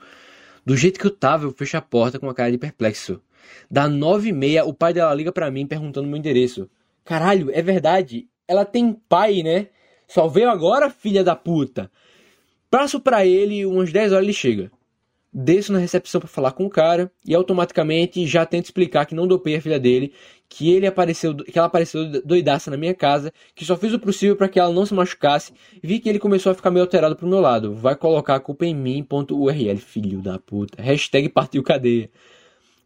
[0.66, 3.22] Do jeito que eu tava, eu fecho a porta com uma cara de perplexo.
[3.70, 6.68] Da nove e meia, o pai dela liga para mim perguntando meu endereço.
[7.04, 8.28] Caralho, é verdade.
[8.48, 9.68] Ela tem pai, né?
[10.06, 11.90] Só veio agora, filha da puta.
[12.70, 14.70] Passo pra ele, umas 10 horas ele chega.
[15.32, 19.26] Desço na recepção pra falar com o cara e automaticamente já tento explicar que não
[19.26, 20.12] dopei a filha dele,
[20.48, 24.36] que ele apareceu, que ela apareceu doidaça na minha casa, que só fiz o possível
[24.36, 25.52] para que ela não se machucasse.
[25.82, 27.74] Vi que ele começou a ficar meio alterado pro meu lado.
[27.74, 29.04] Vai colocar a culpa em mim.
[29.30, 30.80] URL, filho da puta.
[30.80, 32.08] Hashtag partiu cadeia.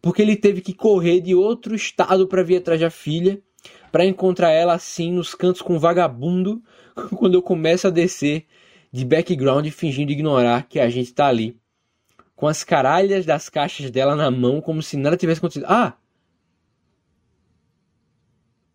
[0.01, 3.39] Porque ele teve que correr de outro estado para vir atrás da filha,
[3.93, 6.63] para encontrar ela assim nos cantos com vagabundo,
[7.17, 8.47] quando eu começo a descer
[8.93, 11.57] de background fingindo ignorar que a gente tá ali.
[12.35, 15.67] Com as caralhas das caixas dela na mão, como se nada tivesse acontecido.
[15.69, 15.95] Ah!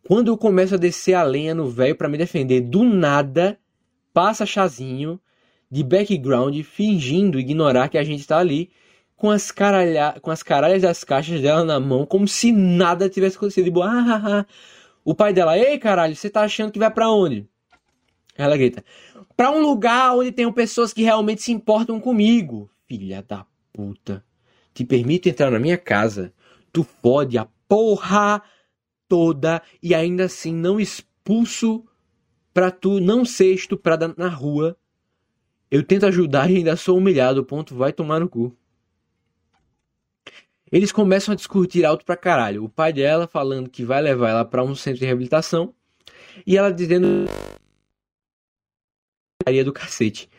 [0.05, 3.57] Quando eu começo a descer a lenha no velho para me defender, do nada
[4.13, 5.19] passa chazinho
[5.71, 8.69] de background fingindo ignorar que a gente tá ali
[9.15, 13.37] com as, caralha, com as caralhas das caixas dela na mão, como se nada tivesse
[13.37, 13.65] acontecido.
[13.65, 14.45] Tipo, ah, ah, ah.
[15.05, 17.47] O pai dela, ei caralho, você tá achando que vai para onde?
[18.35, 18.83] Ela grita,
[19.37, 22.69] pra um lugar onde tem pessoas que realmente se importam comigo.
[22.87, 24.23] Filha da puta.
[24.73, 26.33] Te permito entrar na minha casa.
[26.71, 28.41] Tu fode a porra
[29.07, 31.85] toda e ainda assim não expulso
[32.53, 34.75] pra tu não ser estuprada na rua.
[35.69, 37.43] Eu tento ajudar e ainda sou humilhado.
[37.43, 38.55] Ponto, vai tomar no cu.
[40.71, 42.63] Eles começam a discutir alto pra caralho.
[42.63, 45.71] O pai dela falando que vai levar ela para um centro de reabilitação
[46.47, 47.27] e ela dizendo
[49.63, 50.29] do cacete.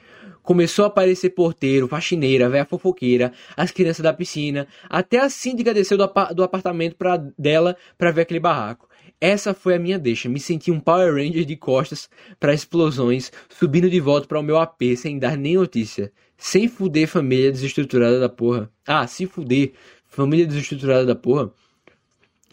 [0.42, 5.96] Começou a aparecer porteiro, faxineira, velha fofoqueira, as crianças da piscina, até a síndica desceu
[5.96, 8.88] do, do apartamento pra, dela para ver aquele barraco.
[9.20, 10.28] Essa foi a minha deixa.
[10.28, 14.58] Me senti um Power Ranger de costas para explosões, subindo de volta para o meu
[14.58, 16.12] AP sem dar nem notícia.
[16.36, 18.70] Sem fuder família desestruturada da porra.
[18.86, 19.72] Ah, se fuder
[20.04, 21.50] família desestruturada da porra.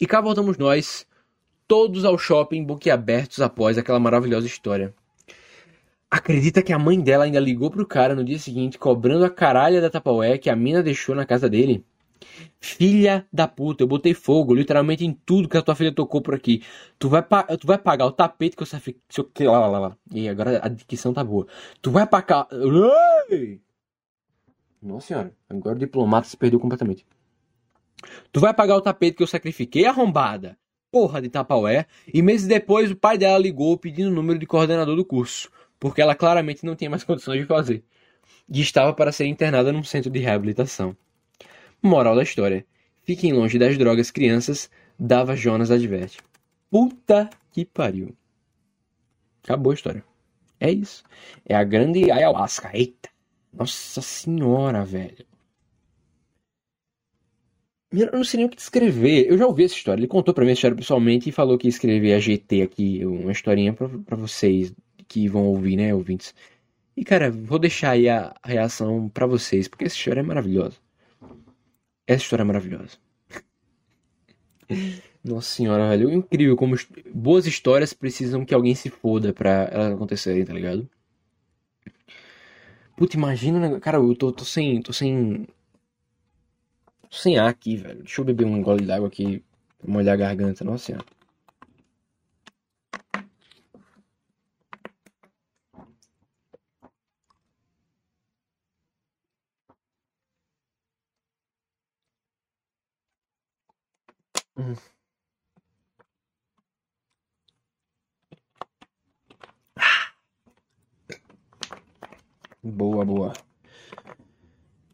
[0.00, 1.06] E cá voltamos nós,
[1.68, 4.94] todos ao shopping boquiabertos após aquela maravilhosa história.
[6.12, 9.80] Acredita que a mãe dela ainda ligou pro cara no dia seguinte cobrando a caralha
[9.80, 11.86] da Tapaué que a mina deixou na casa dele?
[12.60, 16.34] Filha da puta, eu botei fogo literalmente em tudo que a tua filha tocou por
[16.34, 16.62] aqui.
[16.98, 17.22] Tu vai,
[17.58, 18.94] tu vai pagar o tapete que eu safi...
[19.40, 19.96] Lá, lá, lá.
[20.12, 21.46] E agora a dicção tá boa.
[21.80, 22.46] Tu vai pagar.
[24.82, 27.06] Nossa senhora, agora o diplomata se perdeu completamente.
[28.30, 30.58] Tu vai pagar o tapete que eu sacrifiquei, arrombada.
[30.90, 31.86] Porra de Tapaué.
[32.12, 35.50] E meses depois o pai dela ligou pedindo o número de coordenador do curso
[35.82, 37.82] porque ela claramente não tinha mais condições de fazer,
[38.48, 40.96] e estava para ser internada num centro de reabilitação.
[41.82, 42.64] Moral da história:
[43.02, 46.18] fiquem longe das drogas, crianças, dava Jonas adverte.
[46.70, 48.16] Puta que pariu.
[49.42, 50.04] Acabou a história.
[50.60, 51.02] É isso.
[51.44, 52.70] É a grande ayahuasca.
[52.72, 53.10] Eita.
[53.52, 55.26] Nossa senhora, velho.
[57.90, 59.26] Eu não sei nem o que descrever.
[59.28, 60.00] Eu já ouvi essa história.
[60.00, 63.04] Ele contou pra mim a história pessoalmente e falou que ia escrever a GT aqui,
[63.04, 64.72] uma historinha pra, pra vocês
[65.12, 66.34] que vão ouvir, né, ouvintes.
[66.96, 70.76] E, cara, vou deixar aí a reação para vocês, porque essa história é maravilhosa.
[72.06, 72.98] Essa história é maravilhosa.
[75.22, 76.10] Nossa senhora, velho.
[76.10, 76.76] Incrível como
[77.14, 80.88] boas histórias precisam que alguém se foda pra elas acontecerem, tá ligado?
[82.96, 83.80] Puta, imagina?
[83.80, 84.82] Cara, eu tô, tô sem.
[84.82, 85.46] tô sem.
[87.08, 88.02] tô sem ar aqui, velho.
[88.02, 89.42] Deixa eu beber um gole d'água aqui
[89.78, 90.64] pra molhar a garganta.
[90.64, 91.04] Nossa senhora.
[104.56, 104.76] Hum.
[112.62, 113.32] Boa, boa.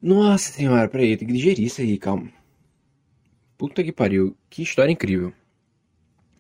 [0.03, 2.33] Nossa senhora, peraí, tem que digerir isso aí, calma.
[3.59, 5.33] Puta que pariu, que história incrível.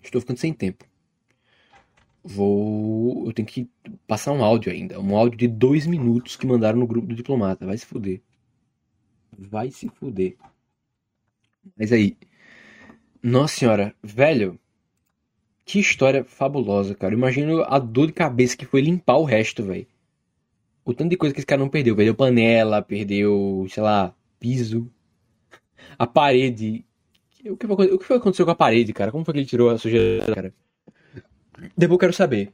[0.02, 0.84] Estou ficando sem tempo.
[2.22, 3.26] Vou.
[3.26, 3.68] Eu tenho que
[4.06, 5.00] passar um áudio ainda.
[5.00, 7.66] Um áudio de dois minutos que mandaram no grupo do diplomata.
[7.66, 8.20] Vai se fuder.
[9.38, 10.36] Vai se fuder.
[11.76, 12.16] Mas aí,
[13.22, 14.58] nossa senhora, velho.
[15.64, 17.14] Que história fabulosa, cara.
[17.14, 19.86] Imagino a dor de cabeça que foi limpar o resto, velho.
[20.84, 21.94] O tanto de coisa que esse cara não perdeu.
[21.94, 24.90] Perdeu panela, perdeu, sei lá, piso.
[25.98, 26.84] A parede.
[27.44, 29.12] O que foi, o que foi que aconteceu com a parede, cara?
[29.12, 30.54] Como foi que ele tirou a sujeira, cara?
[31.76, 32.52] Depois eu quero saber.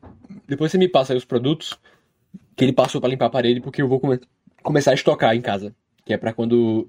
[0.48, 1.78] Depois você me passa aí os produtos
[2.56, 4.18] que ele passou para limpar a parede, porque eu vou come
[4.62, 5.74] começar a estocar em casa.
[6.04, 6.88] Que é para quando.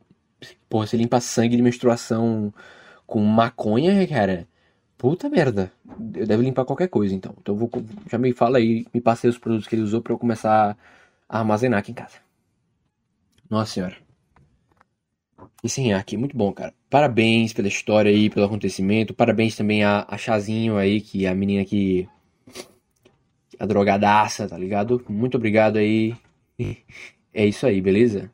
[0.67, 2.53] Porra, você limpa sangue de menstruação
[3.05, 4.47] com maconha, cara,
[4.97, 5.71] puta merda.
[6.13, 7.35] Eu devo limpar qualquer coisa, então.
[7.39, 7.69] Então vou,
[8.09, 10.77] já me fala aí, me passei os produtos que ele usou para eu começar
[11.27, 12.17] a armazenar aqui em casa.
[13.49, 13.95] Nossa senhora.
[15.63, 16.73] E sim, aqui, muito bom, cara.
[16.89, 19.13] Parabéns pela história aí, pelo acontecimento.
[19.13, 22.07] Parabéns também a, a Chazinho aí, que é a menina que.
[23.57, 25.03] A drogadaça, tá ligado?
[25.09, 26.15] Muito obrigado aí.
[27.37, 28.31] É isso aí, beleza?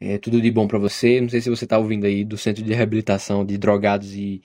[0.00, 1.20] É tudo de bom pra você.
[1.20, 4.42] Não sei se você tá ouvindo aí do Centro de Reabilitação de Drogados e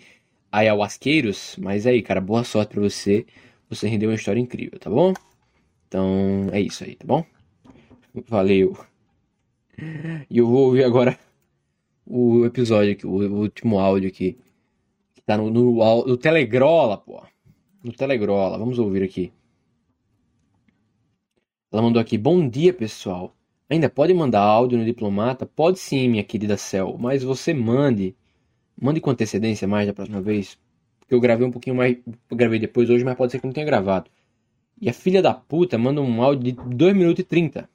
[0.52, 3.26] Ayahuasqueiros, mas aí, cara, boa sorte pra você.
[3.69, 5.14] Você rendeu uma história incrível, tá bom?
[5.88, 7.26] Então, é isso aí, tá bom?
[8.27, 8.77] Valeu.
[10.30, 11.18] E eu vou ouvir agora
[12.06, 14.38] o episódio aqui, o, último áudio aqui.
[15.14, 17.23] Que tá no, no, no Telegrola, pô.
[17.84, 18.57] No Telegrola.
[18.57, 19.32] Vamos ouvir aqui.
[21.72, 23.35] Ela mandou aqui: Bom dia, pessoal.
[23.70, 25.46] Ainda pode mandar áudio no diplomata?
[25.46, 28.16] Pode sim, minha querida Cel, mas você mande.
[28.80, 30.58] Mande com antecedência mais da próxima vez.
[31.00, 31.98] Porque eu gravei um pouquinho mais.
[32.32, 34.10] Gravei depois hoje, mas pode ser que não tenha gravado.
[34.80, 37.70] E a filha da puta manda um áudio de 2 minutos e 30.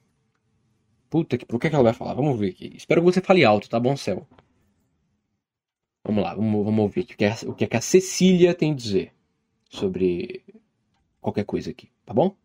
[1.09, 1.45] Puta que.
[1.45, 2.13] Por que, que ela vai falar?
[2.13, 2.71] Vamos ver aqui.
[2.75, 4.27] Espero que você fale alto, tá bom, Cel?
[6.03, 7.15] Vamos lá, vamos, vamos ouvir o que,
[7.47, 9.13] o que a Cecília tem a dizer
[9.69, 10.43] sobre
[11.21, 12.35] qualquer coisa aqui, tá bom?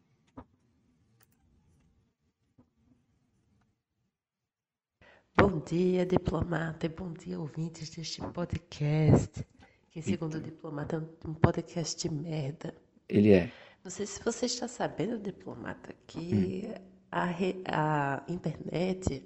[5.38, 9.44] Bom dia, diplomata, e bom dia, ouvintes deste podcast.
[9.90, 12.74] Que, segundo o diplomata, é um podcast de merda.
[13.08, 13.52] Ele é.
[13.84, 16.68] Não sei se você está sabendo, diplomata, que
[17.10, 19.24] a, re- a internet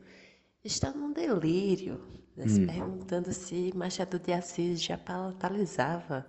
[0.64, 2.00] está num delírio,
[2.36, 6.26] né, se perguntando se Machado de Assis já palatalizava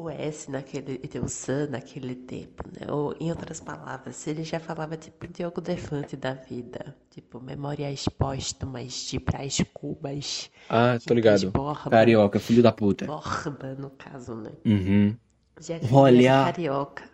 [0.00, 2.86] o S naquele, e o San naquele tempo, né?
[2.92, 8.92] Ou, em outras palavras, ele já falava tipo Diogo Defante da vida, tipo memórias póstumas
[9.08, 11.50] de Brás Cubas, Ah, tô ligado.
[11.50, 13.06] Borba, Carioca, filho da puta.
[13.06, 14.52] Borba, no caso, né?
[14.64, 15.16] Uhum.
[15.60, 15.92] Já Olha.
[15.92, 16.44] Olha.
[16.44, 17.10] carioca.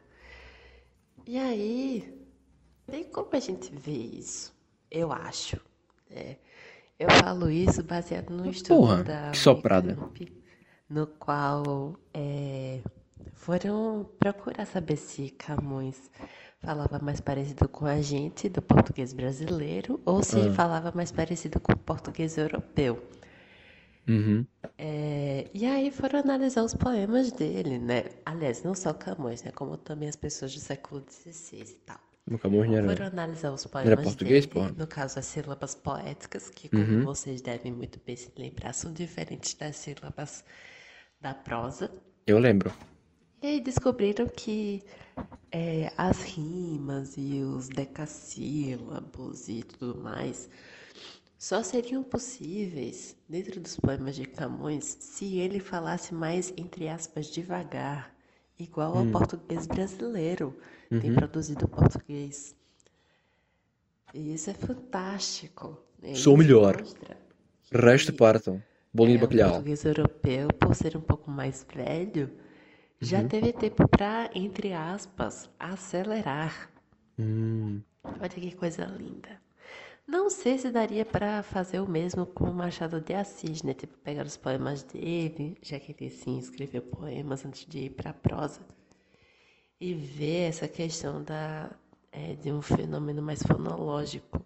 [1.27, 2.15] E aí,
[2.87, 4.55] tem como a gente ver isso?
[4.91, 5.59] Eu acho.
[6.11, 6.37] né?
[6.99, 9.97] Eu falo isso baseado no estudo Porra, da que soprada.
[10.95, 12.81] No qual é,
[13.35, 15.99] foram procurar saber se Camões
[16.61, 20.51] falava mais parecido com a gente do português brasileiro ou se Ah.
[20.51, 22.93] falava mais parecido com o português europeu.
[24.09, 24.47] Uhum.
[24.79, 28.05] É, e aí foram analisar os poemas dele, né?
[28.25, 29.51] Aliás, não só Camões, né?
[29.53, 31.99] Como também as pessoas do século XVI e tal.
[32.27, 33.07] No Camões não Foram era.
[33.07, 34.77] analisar os era poemas português, dele, porra?
[34.77, 37.01] no caso as sílabas poéticas, que como Uhum.
[37.01, 40.45] vocês devem muito bem se lembrar, são diferentes das sílabas
[41.25, 41.91] da prosa.
[42.27, 42.71] Eu lembro.
[43.43, 44.83] E aí descobriram que
[45.53, 50.49] é, as rimas e os decassílabos e tudo mais
[51.39, 58.15] só seriam possíveis dentro dos poemas de Camões se ele falasse mais, entre aspas, devagar,
[58.59, 58.99] igual Hum.
[59.01, 60.55] ao português brasileiro
[61.01, 61.17] tem Uhum.
[61.17, 62.55] produzido o português.
[64.15, 65.79] E isso é fantástico.
[66.01, 66.15] né?
[66.15, 66.77] Sou o Isso melhor.
[67.73, 68.63] Resto partam.
[68.95, 69.53] Bolinho de é, o bacalhau.
[69.53, 72.31] português europeu, por ser um pouco mais velho,
[73.01, 73.29] já Uhum.
[73.29, 76.71] teve tempo para, entre aspas, acelerar.
[77.19, 77.81] Hum.
[78.05, 79.41] Olha que coisa linda.
[80.07, 83.75] Não sei se daria para fazer o mesmo com o Machado de Assis, né?
[83.75, 88.11] Tipo, pegar os poemas dele, já que ele sim escreveu poemas antes de ir para
[88.11, 88.61] a prosa,
[89.81, 91.71] e ver essa questão da,
[92.13, 94.45] é, de um fenômeno mais fonológico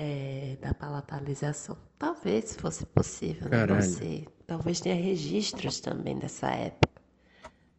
[0.00, 1.76] é, da palatalização.
[1.98, 3.50] Talvez fosse possível, né?
[3.50, 3.74] Caralho.
[3.74, 4.26] não sei.
[4.46, 7.02] Talvez tenha registros também dessa época.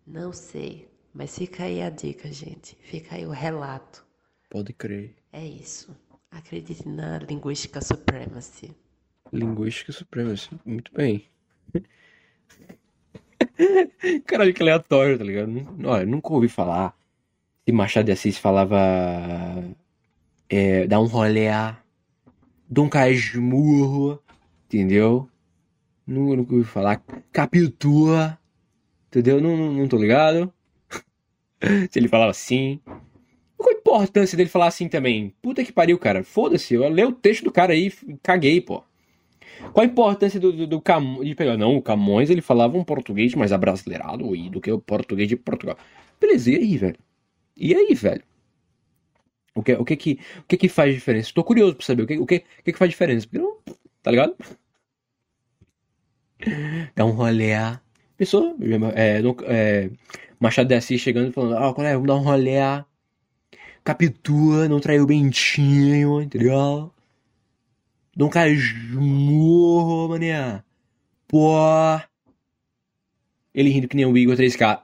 [0.05, 0.87] Não sei.
[1.13, 2.77] Mas fica aí a dica, gente.
[2.81, 4.05] Fica aí o relato.
[4.51, 5.15] Pode crer.
[5.33, 5.97] É isso.
[6.29, 8.71] Acredite na linguística supremacy.
[9.33, 10.33] Linguística suprema.
[10.33, 11.25] assim, Muito bem.
[14.27, 15.51] Caralho, que aleatório, tá ligado?
[15.85, 16.95] Olha, nunca ouvi falar.
[17.65, 18.77] Se Machado de Assis falava.
[20.47, 21.81] É, dar um rolê a.
[22.71, 24.17] Dom Casmurro.
[24.65, 25.27] Entendeu?
[26.07, 27.03] Nunca, nunca ouvi falar.
[27.29, 28.39] Capitua.
[29.09, 29.41] Entendeu?
[29.41, 30.51] Não, não, não tô ligado.
[31.91, 32.79] Se ele falava assim.
[33.57, 35.35] Qual a importância dele falar assim também?
[35.41, 36.23] Puta que pariu, cara.
[36.23, 36.73] Foda-se.
[36.73, 37.91] Eu leio o texto do cara aí
[38.23, 38.81] caguei, pô.
[39.73, 41.33] Qual a importância do, do, do Camões?
[41.35, 45.35] Pegar, não, o Camões ele falava um português mais abrasileirado do que o português de
[45.35, 45.77] Portugal.
[46.19, 46.97] Beleza, e aí, velho?
[47.55, 48.23] E aí, velho?
[49.55, 51.31] O que, o que que, o que que faz diferença?
[51.33, 53.27] Tô curioso pra saber o que, o que, o que que faz diferença.
[53.27, 53.57] Porque não,
[54.01, 54.35] tá ligado?
[56.95, 57.53] Dá um rolê.
[57.53, 57.79] a-
[58.17, 58.55] Pessoa,
[58.95, 59.89] é, é,
[60.39, 61.93] Machado de Assis chegando e falando, ah, qual é?
[61.93, 62.59] Vamos dar um rolê.
[62.59, 62.85] a-
[63.83, 66.91] Capitua, não traiu o Bentinho, entendeu?
[68.15, 70.63] Dom Casmurro, mané.
[71.27, 71.55] Pô.
[73.53, 74.83] Ele rindo que nem o Igor 3K.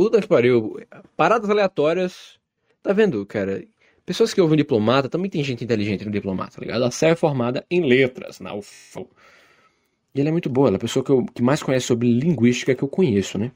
[0.00, 0.80] Puta que pariu.
[1.14, 2.38] Paradas aleatórias.
[2.82, 3.62] Tá vendo, cara?
[4.06, 6.86] Pessoas que ouvem diplomata, também tem gente inteligente no diplomata, tá ligado?
[6.86, 9.10] A Sé é formada em letras na UFO.
[10.14, 12.10] E ela é muito boa, ela é a pessoa que, eu, que mais conhece sobre
[12.10, 13.52] linguística que eu conheço, né?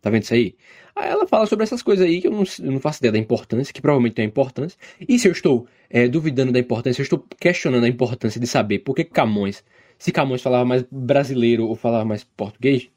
[0.00, 0.56] Tá vendo isso aí?
[0.96, 3.18] Aí ela fala sobre essas coisas aí que eu não, eu não faço ideia da
[3.18, 4.78] importância, que provavelmente tem importância.
[5.06, 8.78] E se eu estou é, duvidando da importância, eu estou questionando a importância de saber
[8.78, 9.62] por que Camões,
[9.98, 12.88] se Camões falava mais brasileiro ou falava mais português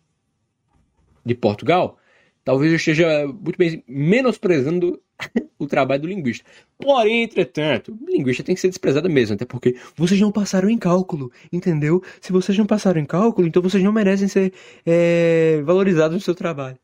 [1.25, 1.97] de Portugal,
[2.43, 5.01] talvez eu esteja muito bem menosprezando
[5.59, 6.45] o trabalho do linguista.
[6.77, 11.31] Porém, entretanto, linguista tem que ser desprezado mesmo, até porque vocês não passaram em cálculo,
[11.51, 12.03] entendeu?
[12.19, 14.53] Se vocês não passaram em cálculo, então vocês não merecem ser
[14.85, 16.77] é, valorizados no seu trabalho.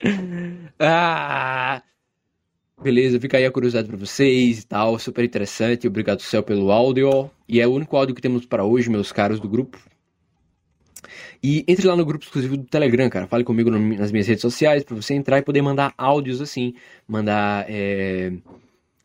[0.78, 1.82] ah!
[2.80, 5.88] Beleza, fica aí a curiosidade pra vocês e tal, super interessante.
[5.88, 7.28] Obrigado, Céu, pelo áudio.
[7.48, 9.78] E é o único áudio que temos para hoje, meus caros do grupo.
[11.42, 13.26] E entre lá no grupo exclusivo do Telegram, cara.
[13.26, 16.74] Fale comigo no- nas minhas redes sociais pra você entrar e poder mandar áudios assim.
[17.06, 17.64] Mandar.
[17.68, 18.32] É...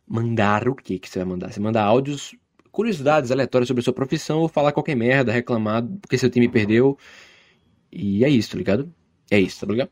[0.07, 1.51] Mandar o que que você vai mandar?
[1.51, 2.35] Você manda áudios,
[2.71, 6.97] curiosidades aleatórias sobre a sua profissão ou falar qualquer merda, reclamar porque seu time perdeu.
[7.91, 8.93] E é isso, tá ligado?
[9.31, 9.89] É isso, tá ligado?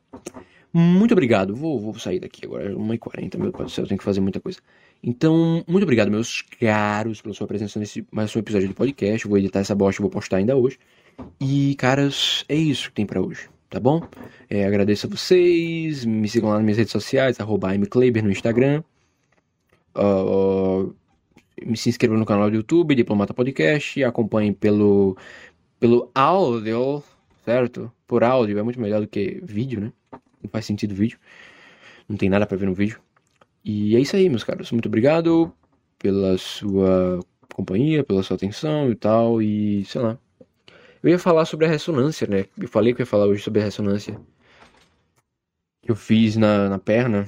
[0.74, 1.56] Muito obrigado.
[1.56, 2.74] Vou, vou sair daqui agora.
[2.76, 4.60] 1h40, meu Deus do céu, eu tenho que fazer muita coisa.
[5.04, 9.28] Então, muito obrigado, meus caros, pela sua presença nesse mais um episódio do podcast.
[9.28, 10.78] Vou editar essa bosta e vou postar ainda hoje.
[11.40, 14.02] E, caras, é isso que tem pra hoje, tá bom?
[14.50, 16.06] É, agradeço a vocês.
[16.06, 18.84] Me sigam lá nas minhas redes sociais, arroba mkleber no Instagram.
[19.96, 20.86] Ah,
[21.66, 24.04] me se inscrevam no canal do YouTube, Diplomata Podcast.
[24.04, 25.18] Acompanhem pelo,
[25.80, 27.04] pelo áudio,
[27.46, 27.92] certo?
[28.08, 29.94] Por áudio é muito melhor do que vídeo, né?
[30.42, 31.20] Não faz sentido vídeo.
[32.08, 33.00] Não tem nada pra ver no vídeo.
[33.64, 34.72] E é isso aí, meus caros.
[34.72, 35.52] Muito obrigado
[36.00, 37.20] pela sua
[37.54, 39.42] companhia, pela sua atenção e tal.
[39.42, 40.20] E sei lá.
[41.04, 42.46] Eu ia falar sobre a ressonância, né?
[42.58, 44.20] Eu falei que eu ia falar hoje sobre a ressonância
[45.82, 47.28] que eu fiz na, na perna.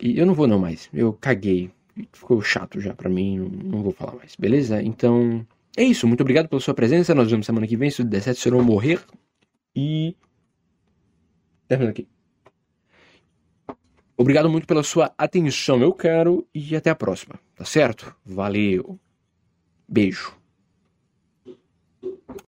[0.00, 0.88] E eu não vou não mais.
[0.92, 1.70] Eu caguei.
[2.12, 3.38] Ficou chato já pra mim.
[3.38, 4.82] Não, não vou falar mais, beleza?
[4.82, 5.46] Então,
[5.76, 6.06] é isso.
[6.06, 7.14] Muito obrigado pela sua presença.
[7.14, 7.90] Nós vemos semana que vem.
[7.90, 9.00] Se tudo der certo, se eu não morrer.
[9.74, 10.14] E.
[11.66, 12.08] Terminando aqui.
[14.16, 16.46] Obrigado muito pela sua atenção, meu caro.
[16.54, 17.40] E até a próxima.
[17.54, 18.14] Tá certo?
[18.24, 18.98] Valeu.
[19.88, 20.38] Beijo.